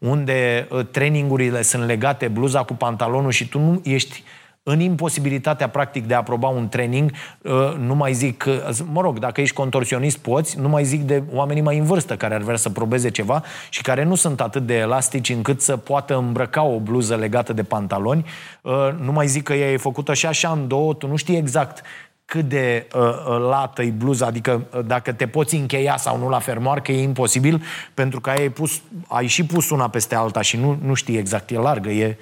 unde 0.08 0.68
uh, 0.72 0.86
trainingurile 0.92 1.62
sunt 1.62 1.86
legate, 1.86 2.28
bluza 2.28 2.64
cu 2.64 2.74
pantalonul 2.74 3.32
și 3.32 3.48
tu 3.50 3.60
nu 3.60 3.82
ești 3.84 4.24
în 4.68 4.80
imposibilitatea 4.80 5.70
practic 5.70 6.06
de 6.06 6.14
a 6.14 6.18
aproba 6.18 6.48
un 6.48 6.68
training, 6.68 7.12
uh, 7.42 7.52
nu 7.80 7.96
mai 7.96 8.14
zic, 8.14 8.46
mă 8.92 9.02
rog, 9.02 9.20
dacă 9.20 9.42
ești 9.42 9.56
contorsionist 9.56 10.18
poți, 10.18 10.60
nu 10.60 10.70
mai 10.70 10.84
zic 10.84 11.02
de 11.02 11.24
oamenii 11.34 11.62
mai 11.62 11.78
în 11.78 11.86
vârstă 11.86 12.16
care 12.16 12.36
ar 12.36 12.42
vrea 12.42 12.56
să 12.56 12.70
probeze 12.70 13.10
ceva 13.10 13.44
și 13.70 13.82
care 13.82 14.04
nu 14.04 14.16
sunt 14.16 14.42
atât 14.42 14.66
de 14.66 14.78
elastici 14.78 15.30
încât 15.30 15.62
să 15.62 15.78
poată 15.78 16.16
îmbrăca 16.16 16.64
o 16.64 16.80
bluză 16.80 17.16
legată 17.16 17.54
de 17.54 17.64
pantaloni, 17.64 18.26
uh, 18.62 18.74
nu 19.00 19.12
mai 19.12 19.28
zic 19.28 19.44
că 19.44 19.54
ea 19.54 19.72
e 19.72 19.78
făcută 19.78 20.14
și 20.14 20.26
așa 20.26 20.50
în 20.50 20.68
două, 20.68 20.94
tu 20.94 21.08
nu 21.08 21.16
știi 21.16 21.38
exact 21.38 21.82
cât 22.26 22.46
de 22.48 22.88
uh, 22.96 23.02
uh, 23.02 23.38
lată 23.50 23.82
e 23.84 23.90
bluza, 23.90 24.26
adică 24.26 24.68
uh, 24.74 24.86
dacă 24.86 25.14
te 25.14 25.28
poți 25.28 25.56
încheia 25.56 25.98
sau 25.98 26.18
nu 26.18 26.30
la 26.30 26.40
fermoar, 26.40 26.82
că 26.82 26.92
e 26.92 27.02
imposibil, 27.02 27.64
pentru 27.94 28.22
că 28.22 28.30
ai, 28.30 28.50
pus, 28.50 28.82
ai 29.08 29.28
și 29.28 29.46
pus 29.46 29.70
una 29.70 29.90
peste 29.90 30.16
alta 30.16 30.42
și 30.42 30.58
nu, 30.58 30.78
nu 30.82 30.94
știi 30.94 31.18
exact, 31.18 31.52
e 31.52 31.58
largă, 31.58 31.90
e... 31.90 32.18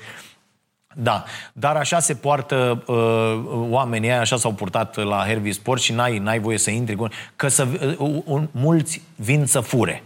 Da, 0.95 1.23
dar 1.53 1.75
așa 1.75 1.99
se 1.99 2.15
poartă 2.15 2.83
uh, 2.87 3.65
oamenii 3.69 4.11
așa 4.11 4.37
s-au 4.37 4.53
purtat 4.53 4.95
la 4.95 5.23
Hervey 5.27 5.51
Sport 5.51 5.81
și 5.81 5.93
n-ai, 5.93 6.17
n-ai 6.17 6.39
voie 6.39 6.57
să 6.57 6.69
intri 6.69 6.95
cu... 6.95 7.07
Că 7.35 7.47
să, 7.47 7.67
uh, 7.97 8.21
un, 8.25 8.47
mulți 8.51 9.01
vin 9.15 9.45
să 9.45 9.59
fure. 9.59 10.03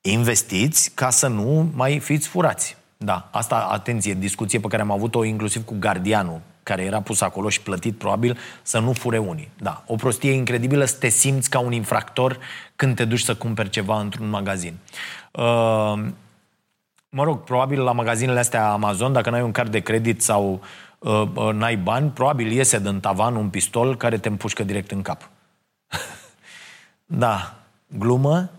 Investiți 0.00 0.90
ca 0.94 1.10
să 1.10 1.26
nu 1.26 1.70
mai 1.74 1.98
fiți 1.98 2.28
furați. 2.28 2.77
Da, 3.00 3.28
asta, 3.30 3.68
atenție, 3.70 4.14
discuție 4.14 4.60
pe 4.60 4.68
care 4.68 4.82
am 4.82 4.90
avut-o 4.90 5.24
inclusiv 5.24 5.64
cu 5.64 5.74
gardianul 5.78 6.40
care 6.62 6.82
era 6.82 7.00
pus 7.00 7.20
acolo 7.20 7.48
și 7.48 7.60
plătit 7.60 7.98
probabil 7.98 8.38
să 8.62 8.78
nu 8.78 8.92
fure 8.92 9.18
unii. 9.18 9.50
Da, 9.58 9.82
o 9.86 9.94
prostie 9.94 10.32
incredibilă 10.32 10.84
să 10.84 10.96
te 10.98 11.08
simți 11.08 11.50
ca 11.50 11.58
un 11.58 11.72
infractor 11.72 12.38
când 12.76 12.96
te 12.96 13.04
duci 13.04 13.20
să 13.20 13.34
cumperi 13.34 13.70
ceva 13.70 14.00
într-un 14.00 14.28
magazin. 14.28 14.74
Uh, 15.32 16.04
mă 17.08 17.22
rog, 17.22 17.40
probabil 17.44 17.80
la 17.80 17.92
magazinele 17.92 18.38
astea 18.38 18.70
Amazon, 18.70 19.12
dacă 19.12 19.30
n-ai 19.30 19.42
un 19.42 19.52
card 19.52 19.70
de 19.70 19.80
credit 19.80 20.22
sau 20.22 20.60
uh, 20.98 21.22
uh, 21.34 21.52
n-ai 21.52 21.76
bani, 21.76 22.10
probabil 22.10 22.50
iese 22.50 22.78
din 22.78 23.00
tavan 23.00 23.34
un 23.34 23.48
pistol 23.48 23.96
care 23.96 24.18
te 24.18 24.28
împușcă 24.28 24.64
direct 24.64 24.90
în 24.90 25.02
cap. 25.02 25.30
da, 27.22 27.54
glumă? 27.86 28.50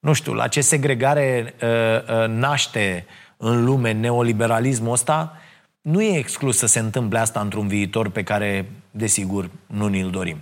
Nu 0.00 0.12
știu, 0.12 0.32
la 0.32 0.48
ce 0.48 0.60
segregare 0.60 1.54
uh, 1.62 1.68
uh, 1.68 2.28
naște 2.28 3.06
în 3.36 3.64
lume 3.64 3.92
neoliberalismul 3.92 4.92
ăsta, 4.92 5.36
nu 5.80 6.02
e 6.02 6.18
exclus 6.18 6.56
să 6.56 6.66
se 6.66 6.78
întâmple 6.78 7.18
asta 7.18 7.40
într-un 7.40 7.68
viitor 7.68 8.08
pe 8.08 8.22
care, 8.22 8.70
desigur, 8.90 9.50
nu 9.66 9.86
ni-l 9.86 10.10
dorim. 10.10 10.36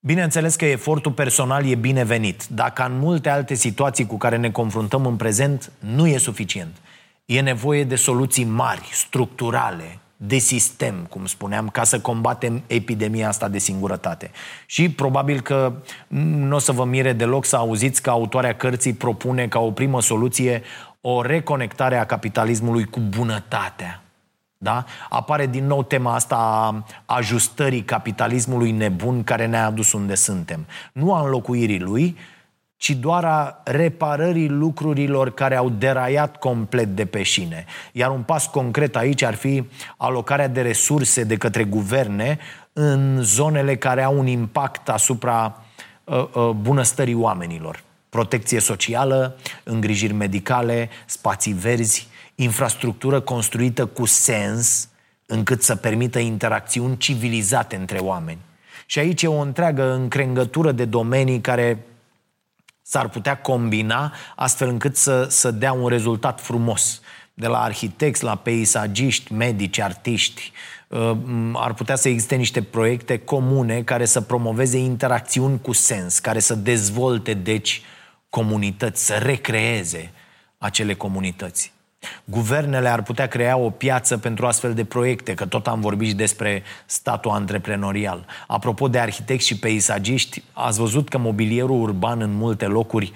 Bineînțeles 0.00 0.56
că 0.56 0.64
efortul 0.64 1.12
personal 1.12 1.66
e 1.66 1.74
binevenit, 1.74 2.46
dar 2.46 2.72
ca 2.72 2.84
în 2.84 2.98
multe 2.98 3.28
alte 3.28 3.54
situații 3.54 4.06
cu 4.06 4.16
care 4.16 4.36
ne 4.36 4.50
confruntăm 4.50 5.06
în 5.06 5.16
prezent, 5.16 5.72
nu 5.78 6.06
e 6.06 6.18
suficient. 6.18 6.76
E 7.24 7.40
nevoie 7.40 7.84
de 7.84 7.96
soluții 7.96 8.44
mari, 8.44 8.88
structurale, 8.92 9.98
de 10.16 10.38
sistem, 10.38 11.06
cum 11.10 11.26
spuneam, 11.26 11.68
ca 11.68 11.84
să 11.84 12.00
combatem 12.00 12.62
epidemia 12.66 13.28
asta 13.28 13.48
de 13.48 13.58
singurătate. 13.58 14.30
Și 14.66 14.90
probabil 14.90 15.40
că 15.40 15.72
nu 16.08 16.54
o 16.54 16.58
să 16.58 16.72
vă 16.72 16.84
mire 16.84 17.12
deloc 17.12 17.44
să 17.44 17.56
auziți 17.56 18.02
că 18.02 18.10
autoarea 18.10 18.54
cărții 18.54 18.92
propune 18.92 19.48
ca 19.48 19.58
o 19.58 19.70
primă 19.70 20.00
soluție 20.00 20.62
o 21.00 21.22
reconectare 21.22 21.96
a 21.96 22.06
capitalismului 22.06 22.84
cu 22.84 23.00
bunătatea. 23.00 24.02
Da? 24.58 24.84
Apare 25.08 25.46
din 25.46 25.66
nou 25.66 25.82
tema 25.82 26.14
asta 26.14 26.36
a 26.36 26.84
ajustării 27.14 27.82
capitalismului 27.82 28.70
nebun 28.70 29.24
care 29.24 29.46
ne-a 29.46 29.66
adus 29.66 29.92
unde 29.92 30.14
suntem. 30.14 30.66
Nu 30.92 31.14
a 31.14 31.20
înlocuirii 31.20 31.80
lui, 31.80 32.16
ci 32.76 32.90
doar 32.90 33.24
a 33.24 33.60
reparării 33.64 34.48
lucrurilor 34.48 35.34
care 35.34 35.56
au 35.56 35.68
deraiat 35.68 36.36
complet 36.36 36.96
de 36.96 37.04
pe 37.04 37.22
șine. 37.22 37.64
Iar 37.92 38.10
un 38.10 38.22
pas 38.22 38.46
concret 38.46 38.96
aici 38.96 39.22
ar 39.22 39.34
fi 39.34 39.68
alocarea 39.96 40.48
de 40.48 40.60
resurse 40.60 41.24
de 41.24 41.36
către 41.36 41.64
guverne 41.64 42.38
în 42.72 43.18
zonele 43.22 43.76
care 43.76 44.02
au 44.02 44.18
un 44.18 44.26
impact 44.26 44.88
asupra 44.88 45.64
uh, 46.04 46.24
uh, 46.34 46.50
bunăstării 46.50 47.14
oamenilor 47.14 47.84
protecție 48.16 48.60
socială, 48.60 49.36
îngrijiri 49.64 50.12
medicale, 50.12 50.88
spații 51.06 51.52
verzi, 51.52 52.08
infrastructură 52.34 53.20
construită 53.20 53.86
cu 53.86 54.04
sens, 54.04 54.88
încât 55.26 55.62
să 55.62 55.76
permită 55.76 56.18
interacțiuni 56.18 56.96
civilizate 56.96 57.76
între 57.76 57.98
oameni. 57.98 58.38
Și 58.86 58.98
aici 58.98 59.22
e 59.22 59.26
o 59.26 59.40
întreagă 59.40 59.92
încrengătură 59.92 60.72
de 60.72 60.84
domenii 60.84 61.40
care 61.40 61.84
s-ar 62.88 63.08
putea 63.08 63.38
combina 63.38 64.14
astfel 64.36 64.68
încât 64.68 64.96
să, 64.96 65.26
să 65.30 65.50
dea 65.50 65.72
un 65.72 65.88
rezultat 65.88 66.40
frumos. 66.40 67.00
De 67.34 67.46
la 67.46 67.62
arhitecți, 67.62 68.24
la 68.24 68.34
peisagiști, 68.34 69.32
medici, 69.32 69.78
artiști, 69.78 70.52
uh, 70.88 71.16
ar 71.52 71.74
putea 71.74 71.96
să 71.96 72.08
existe 72.08 72.34
niște 72.34 72.62
proiecte 72.62 73.18
comune 73.18 73.82
care 73.82 74.04
să 74.04 74.20
promoveze 74.20 74.78
interacțiuni 74.78 75.60
cu 75.60 75.72
sens, 75.72 76.18
care 76.18 76.38
să 76.38 76.54
dezvolte, 76.54 77.34
deci, 77.34 77.82
comunități, 78.28 79.06
să 79.06 79.14
recreeze 79.14 80.12
acele 80.58 80.94
comunități. 80.94 81.72
Guvernele 82.24 82.88
ar 82.88 83.02
putea 83.02 83.26
crea 83.26 83.56
o 83.56 83.70
piață 83.70 84.18
pentru 84.18 84.46
astfel 84.46 84.74
de 84.74 84.84
proiecte, 84.84 85.34
că 85.34 85.46
tot 85.46 85.66
am 85.66 85.80
vorbit 85.80 86.08
și 86.08 86.14
despre 86.14 86.62
statul 86.86 87.30
antreprenorial. 87.30 88.26
Apropo 88.46 88.88
de 88.88 88.98
arhitecți 88.98 89.46
și 89.46 89.58
peisagiști, 89.58 90.42
ați 90.52 90.78
văzut 90.78 91.08
că 91.08 91.18
mobilierul 91.18 91.82
urban 91.82 92.20
în 92.20 92.32
multe 92.32 92.66
locuri 92.66 93.12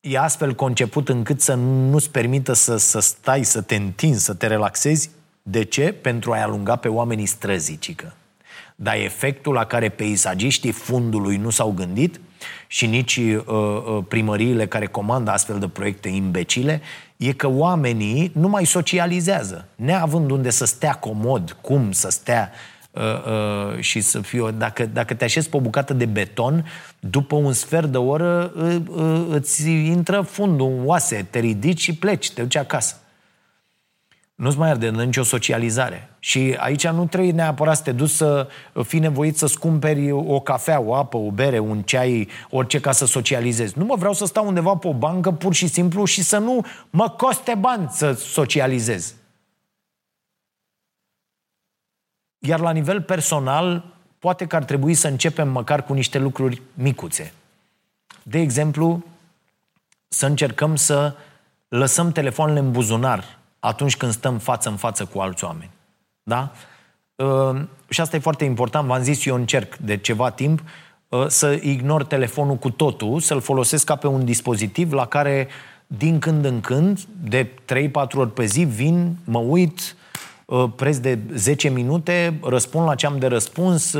e 0.00 0.18
astfel 0.18 0.54
conceput 0.54 1.08
încât 1.08 1.40
să 1.40 1.54
nu-ți 1.54 2.10
permită 2.10 2.52
să, 2.52 2.76
să 2.76 3.00
stai, 3.00 3.44
să 3.44 3.60
te 3.60 3.74
întinzi, 3.74 4.24
să 4.24 4.34
te 4.34 4.46
relaxezi. 4.46 5.10
De 5.42 5.64
ce? 5.64 5.92
Pentru 5.92 6.32
a-i 6.32 6.42
alunga 6.42 6.76
pe 6.76 6.88
oamenii 6.88 7.26
străzii, 7.26 7.78
cică. 7.78 8.14
Dar 8.76 8.94
efectul 8.94 9.52
la 9.52 9.64
care 9.64 9.88
peisagiștii 9.88 10.72
fundului 10.72 11.36
nu 11.36 11.50
s-au 11.50 11.70
gândit– 11.70 12.20
și 12.66 12.86
nici 12.86 13.16
uh, 13.16 13.44
uh, 13.46 14.04
primăriile 14.08 14.66
care 14.66 14.86
comandă 14.86 15.30
astfel 15.30 15.58
de 15.58 15.68
proiecte 15.68 16.08
imbecile, 16.08 16.80
e 17.16 17.32
că 17.32 17.48
oamenii 17.48 18.30
nu 18.34 18.48
mai 18.48 18.64
socializează. 18.64 19.68
Neavând 19.74 20.30
unde 20.30 20.50
să 20.50 20.64
stea 20.64 20.92
comod, 20.92 21.56
cum 21.60 21.92
să 21.92 22.10
stea 22.10 22.50
uh, 22.90 23.02
uh, 23.02 23.80
și 23.80 24.00
să 24.00 24.20
fiu... 24.20 24.50
Dacă, 24.50 24.86
dacă 24.86 25.14
te 25.14 25.24
așezi 25.24 25.48
pe 25.48 25.56
o 25.56 25.60
bucată 25.60 25.92
de 25.92 26.04
beton, 26.04 26.66
după 27.00 27.36
un 27.36 27.52
sfert 27.52 27.86
de 27.86 27.98
oră 27.98 28.52
uh, 28.56 28.76
uh, 28.88 29.26
îți 29.28 29.70
intră 29.70 30.20
fundul 30.20 30.66
în 30.66 30.86
oase, 30.86 31.26
te 31.30 31.38
ridici 31.38 31.80
și 31.80 31.94
pleci, 31.94 32.30
te 32.30 32.42
duci 32.42 32.56
acasă 32.56 32.98
nu-ți 34.34 34.58
mai 34.58 34.70
arde 34.70 34.90
nicio 34.90 35.22
socializare. 35.22 36.08
Și 36.18 36.56
aici 36.58 36.88
nu 36.88 37.06
trebuie 37.06 37.32
neapărat 37.32 37.76
să 37.76 37.82
te 37.82 37.92
duci 37.92 38.10
să 38.10 38.48
fii 38.82 38.98
nevoit 38.98 39.38
să-ți 39.38 39.58
cumperi 39.58 40.10
o 40.10 40.40
cafea, 40.40 40.80
o 40.80 40.94
apă, 40.94 41.16
o 41.16 41.30
bere, 41.30 41.58
un 41.58 41.82
ceai, 41.82 42.28
orice 42.50 42.80
ca 42.80 42.92
să 42.92 43.06
socializezi. 43.06 43.78
Nu 43.78 43.84
mă 43.84 43.96
vreau 43.96 44.12
să 44.12 44.26
stau 44.26 44.46
undeva 44.46 44.76
pe 44.76 44.88
o 44.88 44.94
bancă 44.94 45.32
pur 45.32 45.54
și 45.54 45.66
simplu 45.66 46.04
și 46.04 46.22
să 46.22 46.38
nu 46.38 46.64
mă 46.90 47.10
coste 47.10 47.54
bani 47.54 47.88
să 47.90 48.12
socializez. 48.12 49.14
Iar 52.38 52.60
la 52.60 52.70
nivel 52.70 53.02
personal, 53.02 53.84
poate 54.18 54.46
că 54.46 54.56
ar 54.56 54.64
trebui 54.64 54.94
să 54.94 55.08
începem 55.08 55.48
măcar 55.48 55.84
cu 55.84 55.92
niște 55.92 56.18
lucruri 56.18 56.62
micuțe. 56.74 57.32
De 58.22 58.38
exemplu, 58.38 59.04
să 60.08 60.26
încercăm 60.26 60.76
să 60.76 61.16
lăsăm 61.68 62.12
telefoanele 62.12 62.58
în 62.58 62.72
buzunar 62.72 63.42
atunci 63.64 63.96
când 63.96 64.12
stăm 64.12 64.38
față 64.38 64.68
în 64.68 64.76
față 64.76 65.04
cu 65.04 65.18
alți 65.18 65.44
oameni. 65.44 65.70
Da? 66.22 66.52
Uh, 67.14 67.60
și 67.88 68.00
asta 68.00 68.16
e 68.16 68.20
foarte 68.20 68.44
important, 68.44 68.86
v-am 68.86 69.02
zis, 69.02 69.26
eu 69.26 69.34
încerc 69.34 69.76
de 69.76 69.96
ceva 69.96 70.30
timp 70.30 70.62
uh, 71.08 71.26
să 71.26 71.58
ignor 71.62 72.04
telefonul 72.04 72.56
cu 72.56 72.70
totul, 72.70 73.20
să-l 73.20 73.40
folosesc 73.40 73.84
ca 73.84 73.96
pe 73.96 74.06
un 74.06 74.24
dispozitiv 74.24 74.92
la 74.92 75.06
care 75.06 75.48
din 75.86 76.18
când 76.18 76.44
în 76.44 76.60
când, 76.60 77.00
de 77.28 77.46
3-4 77.46 77.90
ori 78.14 78.30
pe 78.30 78.44
zi, 78.44 78.64
vin, 78.64 79.16
mă 79.24 79.38
uit, 79.38 79.96
uh, 80.44 80.70
preț 80.76 80.96
de 80.96 81.18
10 81.34 81.68
minute, 81.68 82.38
răspund 82.42 82.86
la 82.86 82.94
ce 82.94 83.06
am 83.06 83.18
de 83.18 83.26
răspuns, 83.26 83.96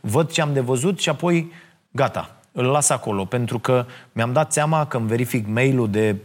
văd 0.00 0.30
ce 0.30 0.40
am 0.40 0.52
de 0.52 0.60
văzut 0.60 1.00
și 1.00 1.08
apoi 1.08 1.52
gata, 1.90 2.35
îl 2.56 2.64
las 2.64 2.88
acolo, 2.88 3.24
pentru 3.24 3.58
că 3.58 3.86
mi-am 4.12 4.32
dat 4.32 4.52
seama 4.52 4.86
că 4.86 4.96
îmi 4.96 5.06
verific 5.06 5.46
mail-ul 5.46 5.90
de 5.90 6.16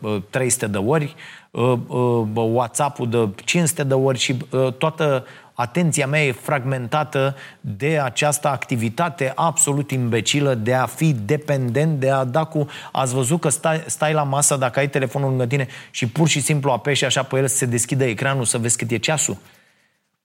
uh, 0.00 0.22
300 0.30 0.66
de 0.66 0.78
ori, 0.78 1.14
uh, 1.50 1.78
uh, 1.86 2.26
WhatsApp-ul 2.34 3.08
de 3.08 3.28
500 3.44 3.84
de 3.84 3.94
ori 3.94 4.18
și 4.18 4.36
uh, 4.50 4.72
toată 4.72 5.24
atenția 5.54 6.06
mea 6.06 6.24
e 6.24 6.32
fragmentată 6.32 7.36
de 7.60 8.00
această 8.00 8.48
activitate 8.48 9.32
absolut 9.34 9.90
imbecilă 9.90 10.54
de 10.54 10.74
a 10.74 10.86
fi 10.86 11.12
dependent, 11.12 12.00
de 12.00 12.10
a 12.10 12.24
da 12.24 12.44
cu... 12.44 12.66
Ați 12.92 13.14
văzut 13.14 13.40
că 13.40 13.48
stai, 13.48 13.84
stai 13.86 14.12
la 14.12 14.22
masă 14.22 14.56
dacă 14.56 14.78
ai 14.78 14.88
telefonul 14.88 15.28
lângă 15.28 15.46
tine 15.46 15.66
și 15.90 16.08
pur 16.08 16.28
și 16.28 16.40
simplu 16.40 16.70
apeși 16.70 17.04
așa 17.04 17.22
pe 17.22 17.36
el 17.36 17.48
să 17.48 17.56
se 17.56 17.66
deschidă 17.66 18.04
ecranul 18.04 18.44
să 18.44 18.58
vezi 18.58 18.76
cât 18.76 18.90
e 18.90 18.96
ceasul? 18.96 19.36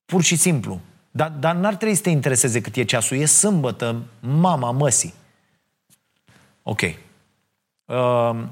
Pur 0.05 0.23
și 0.23 0.35
simplu. 0.35 0.79
Dar, 1.11 1.33
dar 1.39 1.55
n-ar 1.55 1.75
trebui 1.75 1.95
să 1.95 2.01
te 2.01 2.09
intereseze 2.09 2.61
cât 2.61 2.75
e 2.75 2.83
ceasul. 2.83 3.17
E 3.17 3.25
sâmbătă, 3.25 3.95
mama 4.19 4.71
măsii. 4.71 5.13
Ok. 6.69 6.81
Uh, 7.85 8.43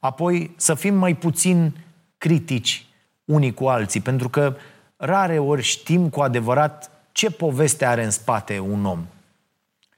apoi 0.00 0.50
să 0.56 0.74
fim 0.74 0.94
mai 0.94 1.14
puțin 1.14 1.76
critici 2.18 2.86
unii 3.24 3.54
cu 3.54 3.68
alții, 3.68 4.00
pentru 4.00 4.28
că 4.28 4.56
rare 4.96 5.38
ori 5.38 5.62
știm 5.62 6.08
cu 6.08 6.20
adevărat 6.20 6.90
ce 7.12 7.30
poveste 7.30 7.84
are 7.84 8.04
în 8.04 8.10
spate 8.10 8.58
un 8.58 8.84
om. 8.84 9.04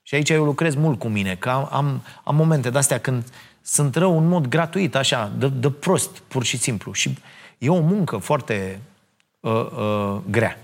Și 0.02 0.14
aici 0.14 0.30
eu 0.30 0.44
lucrez 0.44 0.74
mult 0.74 0.98
cu 0.98 1.08
mine, 1.08 1.34
că 1.34 1.50
am, 1.50 1.68
am, 1.70 2.02
am 2.24 2.34
momente 2.36 2.70
de-astea 2.70 2.98
când 2.98 3.32
sunt 3.62 3.94
rău 3.94 4.18
în 4.18 4.28
mod 4.28 4.46
gratuit, 4.46 4.94
așa, 4.94 5.32
de, 5.38 5.48
de 5.48 5.70
prost, 5.70 6.18
pur 6.18 6.44
și 6.44 6.56
simplu. 6.56 6.92
Și 6.92 7.18
e 7.58 7.68
o 7.68 7.80
muncă 7.80 8.16
foarte 8.16 8.80
uh, 9.40 9.52
uh, 9.52 10.20
grea. 10.30 10.58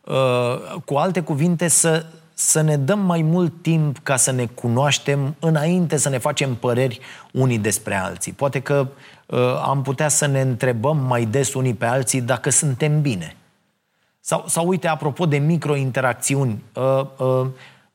Uh, 0.00 0.80
cu 0.84 0.94
alte 0.94 1.20
cuvinte, 1.20 1.68
să, 1.68 2.06
să 2.38 2.60
ne 2.60 2.76
dăm 2.76 2.98
mai 2.98 3.22
mult 3.22 3.52
timp 3.62 3.98
ca 3.98 4.16
să 4.16 4.30
ne 4.30 4.46
cunoaștem 4.46 5.34
înainte 5.38 5.96
să 5.96 6.08
ne 6.08 6.18
facem 6.18 6.54
păreri 6.54 7.00
unii 7.32 7.58
despre 7.58 7.94
alții. 7.94 8.32
Poate 8.32 8.60
că 8.60 8.88
uh, 9.26 9.38
am 9.66 9.82
putea 9.82 10.08
să 10.08 10.26
ne 10.26 10.40
întrebăm 10.40 10.96
mai 10.96 11.24
des 11.24 11.54
unii 11.54 11.74
pe 11.74 11.84
alții 11.84 12.20
dacă 12.20 12.50
suntem 12.50 13.00
bine. 13.00 13.36
Sau, 14.20 14.44
sau 14.46 14.68
uite, 14.68 14.88
apropo 14.88 15.26
de 15.26 15.36
microinteracțiuni, 15.36 16.62
uh, 16.74 17.06
uh, 17.16 17.46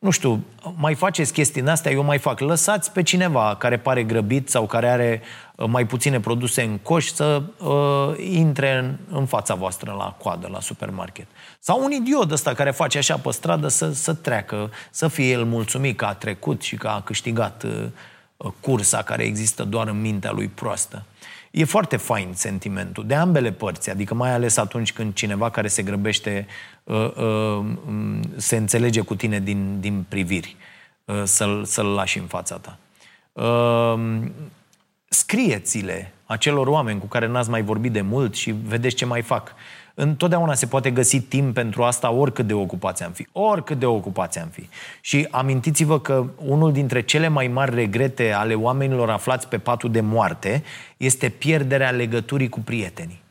nu 0.01 0.09
știu, 0.09 0.43
mai 0.75 0.95
faceți 0.95 1.33
chestii 1.33 1.61
astea, 1.61 1.91
eu 1.91 2.03
mai 2.03 2.17
fac. 2.17 2.39
Lăsați 2.39 2.91
pe 2.91 3.03
cineva 3.03 3.55
care 3.59 3.77
pare 3.77 4.03
grăbit 4.03 4.49
sau 4.49 4.65
care 4.65 4.89
are 4.89 5.21
uh, 5.55 5.67
mai 5.67 5.85
puține 5.85 6.19
produse 6.19 6.61
în 6.61 6.77
coș 6.77 7.05
să 7.05 7.41
uh, 7.57 8.25
intre 8.31 8.77
în, 8.77 8.95
în 9.17 9.25
fața 9.25 9.53
voastră 9.53 9.95
la 9.97 10.15
coadă, 10.17 10.47
la 10.51 10.59
supermarket. 10.59 11.25
Sau 11.59 11.83
un 11.83 11.91
idiot 11.91 12.31
ăsta 12.31 12.53
care 12.53 12.71
face 12.71 12.97
așa 12.97 13.17
pe 13.17 13.31
stradă 13.31 13.67
să, 13.67 13.93
să 13.93 14.13
treacă, 14.13 14.71
să 14.89 15.07
fie 15.07 15.29
el 15.29 15.43
mulțumit 15.43 15.97
că 15.97 16.05
a 16.05 16.13
trecut 16.13 16.61
și 16.61 16.75
că 16.75 16.87
a 16.87 17.01
câștigat 17.01 17.63
uh, 17.63 18.51
cursa 18.59 19.01
care 19.01 19.23
există 19.23 19.63
doar 19.63 19.87
în 19.87 20.01
mintea 20.01 20.31
lui 20.31 20.47
proastă. 20.47 21.05
E 21.51 21.63
foarte 21.63 21.97
fain 21.97 22.31
sentimentul, 22.33 23.07
de 23.07 23.15
ambele 23.15 23.51
părți, 23.51 23.89
adică 23.89 24.13
mai 24.13 24.31
ales 24.33 24.57
atunci 24.57 24.93
când 24.93 25.13
cineva 25.13 25.49
care 25.49 25.67
se 25.67 25.83
grăbește 25.83 26.47
uh, 26.83 27.11
uh, 27.15 27.65
se 28.35 28.55
înțelege 28.55 29.01
cu 29.01 29.15
tine 29.15 29.39
din, 29.39 29.79
din 29.79 30.05
priviri, 30.09 30.55
uh, 31.05 31.21
să-l, 31.23 31.65
să-l 31.65 31.85
lași 31.85 32.17
în 32.17 32.25
fața 32.25 32.57
ta. 32.57 32.77
Uh, 33.31 34.21
scrieți-le 35.07 36.13
acelor 36.25 36.67
oameni 36.67 36.99
cu 36.99 37.05
care 37.05 37.27
n-ați 37.27 37.49
mai 37.49 37.61
vorbit 37.61 37.91
de 37.91 38.01
mult 38.01 38.35
și 38.35 38.51
vedeți 38.51 38.95
ce 38.95 39.05
mai 39.05 39.21
fac. 39.21 39.53
Întotdeauna 40.03 40.53
se 40.53 40.65
poate 40.65 40.91
găsi 40.91 41.19
timp 41.19 41.53
pentru 41.53 41.83
asta 41.83 42.11
oricât 42.11 42.47
de 42.47 42.53
ocupați 42.53 43.03
am 43.03 43.11
fi. 43.11 43.27
Oricât 43.31 43.79
de 43.79 43.85
ocupați 43.85 44.39
am 44.39 44.47
fi. 44.47 44.69
Și 45.01 45.27
amintiți-vă 45.31 45.99
că 45.99 46.25
unul 46.35 46.71
dintre 46.71 47.01
cele 47.01 47.27
mai 47.27 47.47
mari 47.47 47.75
regrete 47.75 48.31
ale 48.31 48.53
oamenilor 48.53 49.09
aflați 49.09 49.47
pe 49.47 49.57
patul 49.57 49.91
de 49.91 50.01
moarte 50.01 50.63
este 50.97 51.29
pierderea 51.29 51.89
legăturii 51.89 52.49
cu 52.49 52.59
prietenii. 52.59 53.21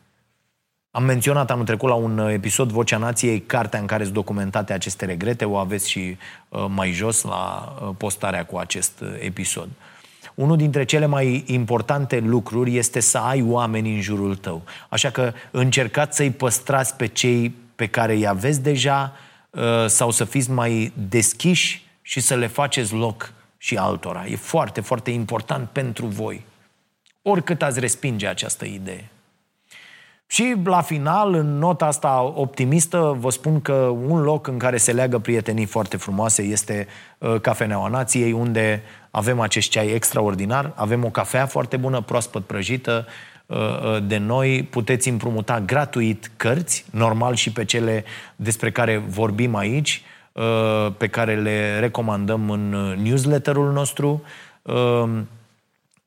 Am 0.91 1.03
menționat 1.03 1.51
anul 1.51 1.65
trecut 1.65 1.89
la 1.89 1.95
un 1.95 2.19
episod 2.19 2.71
Vocea 2.71 2.97
Nației, 2.97 3.41
cartea 3.41 3.81
în 3.81 3.87
care 3.87 4.03
sunt 4.03 4.15
documentate 4.15 4.73
aceste 4.73 5.05
regrete, 5.05 5.45
o 5.45 5.57
aveți 5.57 5.91
și 5.91 6.17
uh, 6.49 6.65
mai 6.69 6.91
jos 6.91 7.23
la 7.23 7.75
uh, 7.83 7.95
postarea 7.97 8.45
cu 8.45 8.57
acest 8.57 9.01
uh, 9.01 9.09
episod. 9.21 9.69
Unul 10.41 10.57
dintre 10.57 10.85
cele 10.85 11.07
mai 11.07 11.45
importante 11.47 12.19
lucruri 12.19 12.77
este 12.77 13.01
să 13.01 13.19
ai 13.19 13.43
oameni 13.43 13.95
în 13.95 14.01
jurul 14.01 14.37
tău. 14.37 14.63
Așa 14.89 15.11
că 15.11 15.33
încercați 15.51 16.17
să-i 16.17 16.31
păstrați 16.31 16.95
pe 16.97 17.07
cei 17.07 17.55
pe 17.75 17.87
care 17.87 18.13
îi 18.13 18.27
aveți 18.27 18.63
deja 18.63 19.13
sau 19.87 20.11
să 20.11 20.25
fiți 20.25 20.51
mai 20.51 20.93
deschiși 21.09 21.87
și 22.03 22.21
să 22.21 22.35
le 22.35 22.47
faceți 22.47 22.95
loc 22.95 23.33
și 23.57 23.77
altora. 23.77 24.27
E 24.27 24.37
foarte, 24.37 24.81
foarte 24.81 25.11
important 25.11 25.69
pentru 25.69 26.07
voi. 26.07 26.45
Oricât 27.23 27.63
ați 27.63 27.81
respinge 27.81 28.27
această 28.27 28.65
idee. 28.65 29.11
Și 30.27 30.57
la 30.65 30.81
final, 30.81 31.35
în 31.35 31.59
nota 31.59 31.87
asta 31.87 32.33
optimistă, 32.35 33.17
vă 33.19 33.31
spun 33.31 33.61
că 33.61 33.73
un 34.09 34.23
loc 34.23 34.47
în 34.47 34.59
care 34.59 34.77
se 34.77 34.93
leagă 34.93 35.19
prietenii 35.19 35.67
foarte 35.67 35.97
frumoase 35.97 36.43
este 36.43 36.87
uh, 37.19 37.41
Cafeneaua 37.41 37.89
Nației, 37.89 38.33
unde 38.33 38.83
avem 39.11 39.41
acest 39.41 39.71
ceai 39.71 39.89
extraordinar, 39.89 40.73
avem 40.75 41.05
o 41.05 41.11
cafea 41.11 41.47
foarte 41.47 41.77
bună, 41.77 42.01
proaspăt 42.01 42.45
prăjită, 42.45 43.07
uh, 43.47 43.57
uh, 43.57 44.03
de 44.07 44.17
noi 44.17 44.63
puteți 44.63 45.09
împrumuta 45.09 45.61
gratuit 45.61 46.31
cărți, 46.37 46.85
normal 46.91 47.35
și 47.35 47.53
pe 47.53 47.65
cele 47.65 48.05
despre 48.37 48.71
care 48.71 48.97
vorbim 48.97 49.55
aici, 49.55 50.03
uh, 50.33 50.93
pe 50.97 51.09
care 51.09 51.37
le 51.37 51.79
recomandăm 51.79 52.51
în 52.51 52.69
newsletterul 53.03 53.73
nostru. 53.73 54.23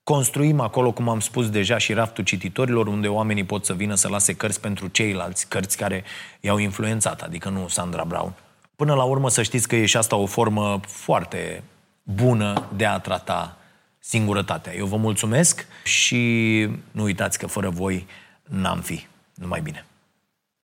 Construim 0.03 0.59
acolo, 0.59 0.91
cum 0.91 1.09
am 1.09 1.19
spus 1.19 1.49
deja, 1.49 1.77
și 1.77 1.93
raftul 1.93 2.23
cititorilor, 2.23 2.87
unde 2.87 3.07
oamenii 3.07 3.43
pot 3.43 3.65
să 3.65 3.73
vină 3.73 3.95
să 3.95 4.07
lase 4.07 4.33
cărți 4.33 4.61
pentru 4.61 4.87
ceilalți, 4.87 5.47
cărți 5.47 5.77
care 5.77 6.03
i-au 6.39 6.57
influențat, 6.57 7.21
adică 7.21 7.49
nu 7.49 7.67
Sandra 7.67 8.03
Brown. 8.03 8.33
Până 8.75 8.93
la 8.93 9.03
urmă 9.03 9.29
să 9.29 9.41
știți 9.41 9.67
că 9.67 9.75
e 9.75 9.85
și 9.85 9.97
asta 9.97 10.15
o 10.15 10.25
formă 10.25 10.79
foarte 10.87 11.63
bună 12.03 12.69
de 12.75 12.85
a 12.85 12.99
trata 12.99 13.57
singurătatea. 13.99 14.75
Eu 14.75 14.85
vă 14.85 14.97
mulțumesc 14.97 15.65
și 15.83 16.69
nu 16.91 17.03
uitați 17.03 17.37
că 17.37 17.47
fără 17.47 17.69
voi 17.69 18.07
n-am 18.43 18.81
fi. 18.81 19.05
Numai 19.33 19.61
bine! 19.61 19.85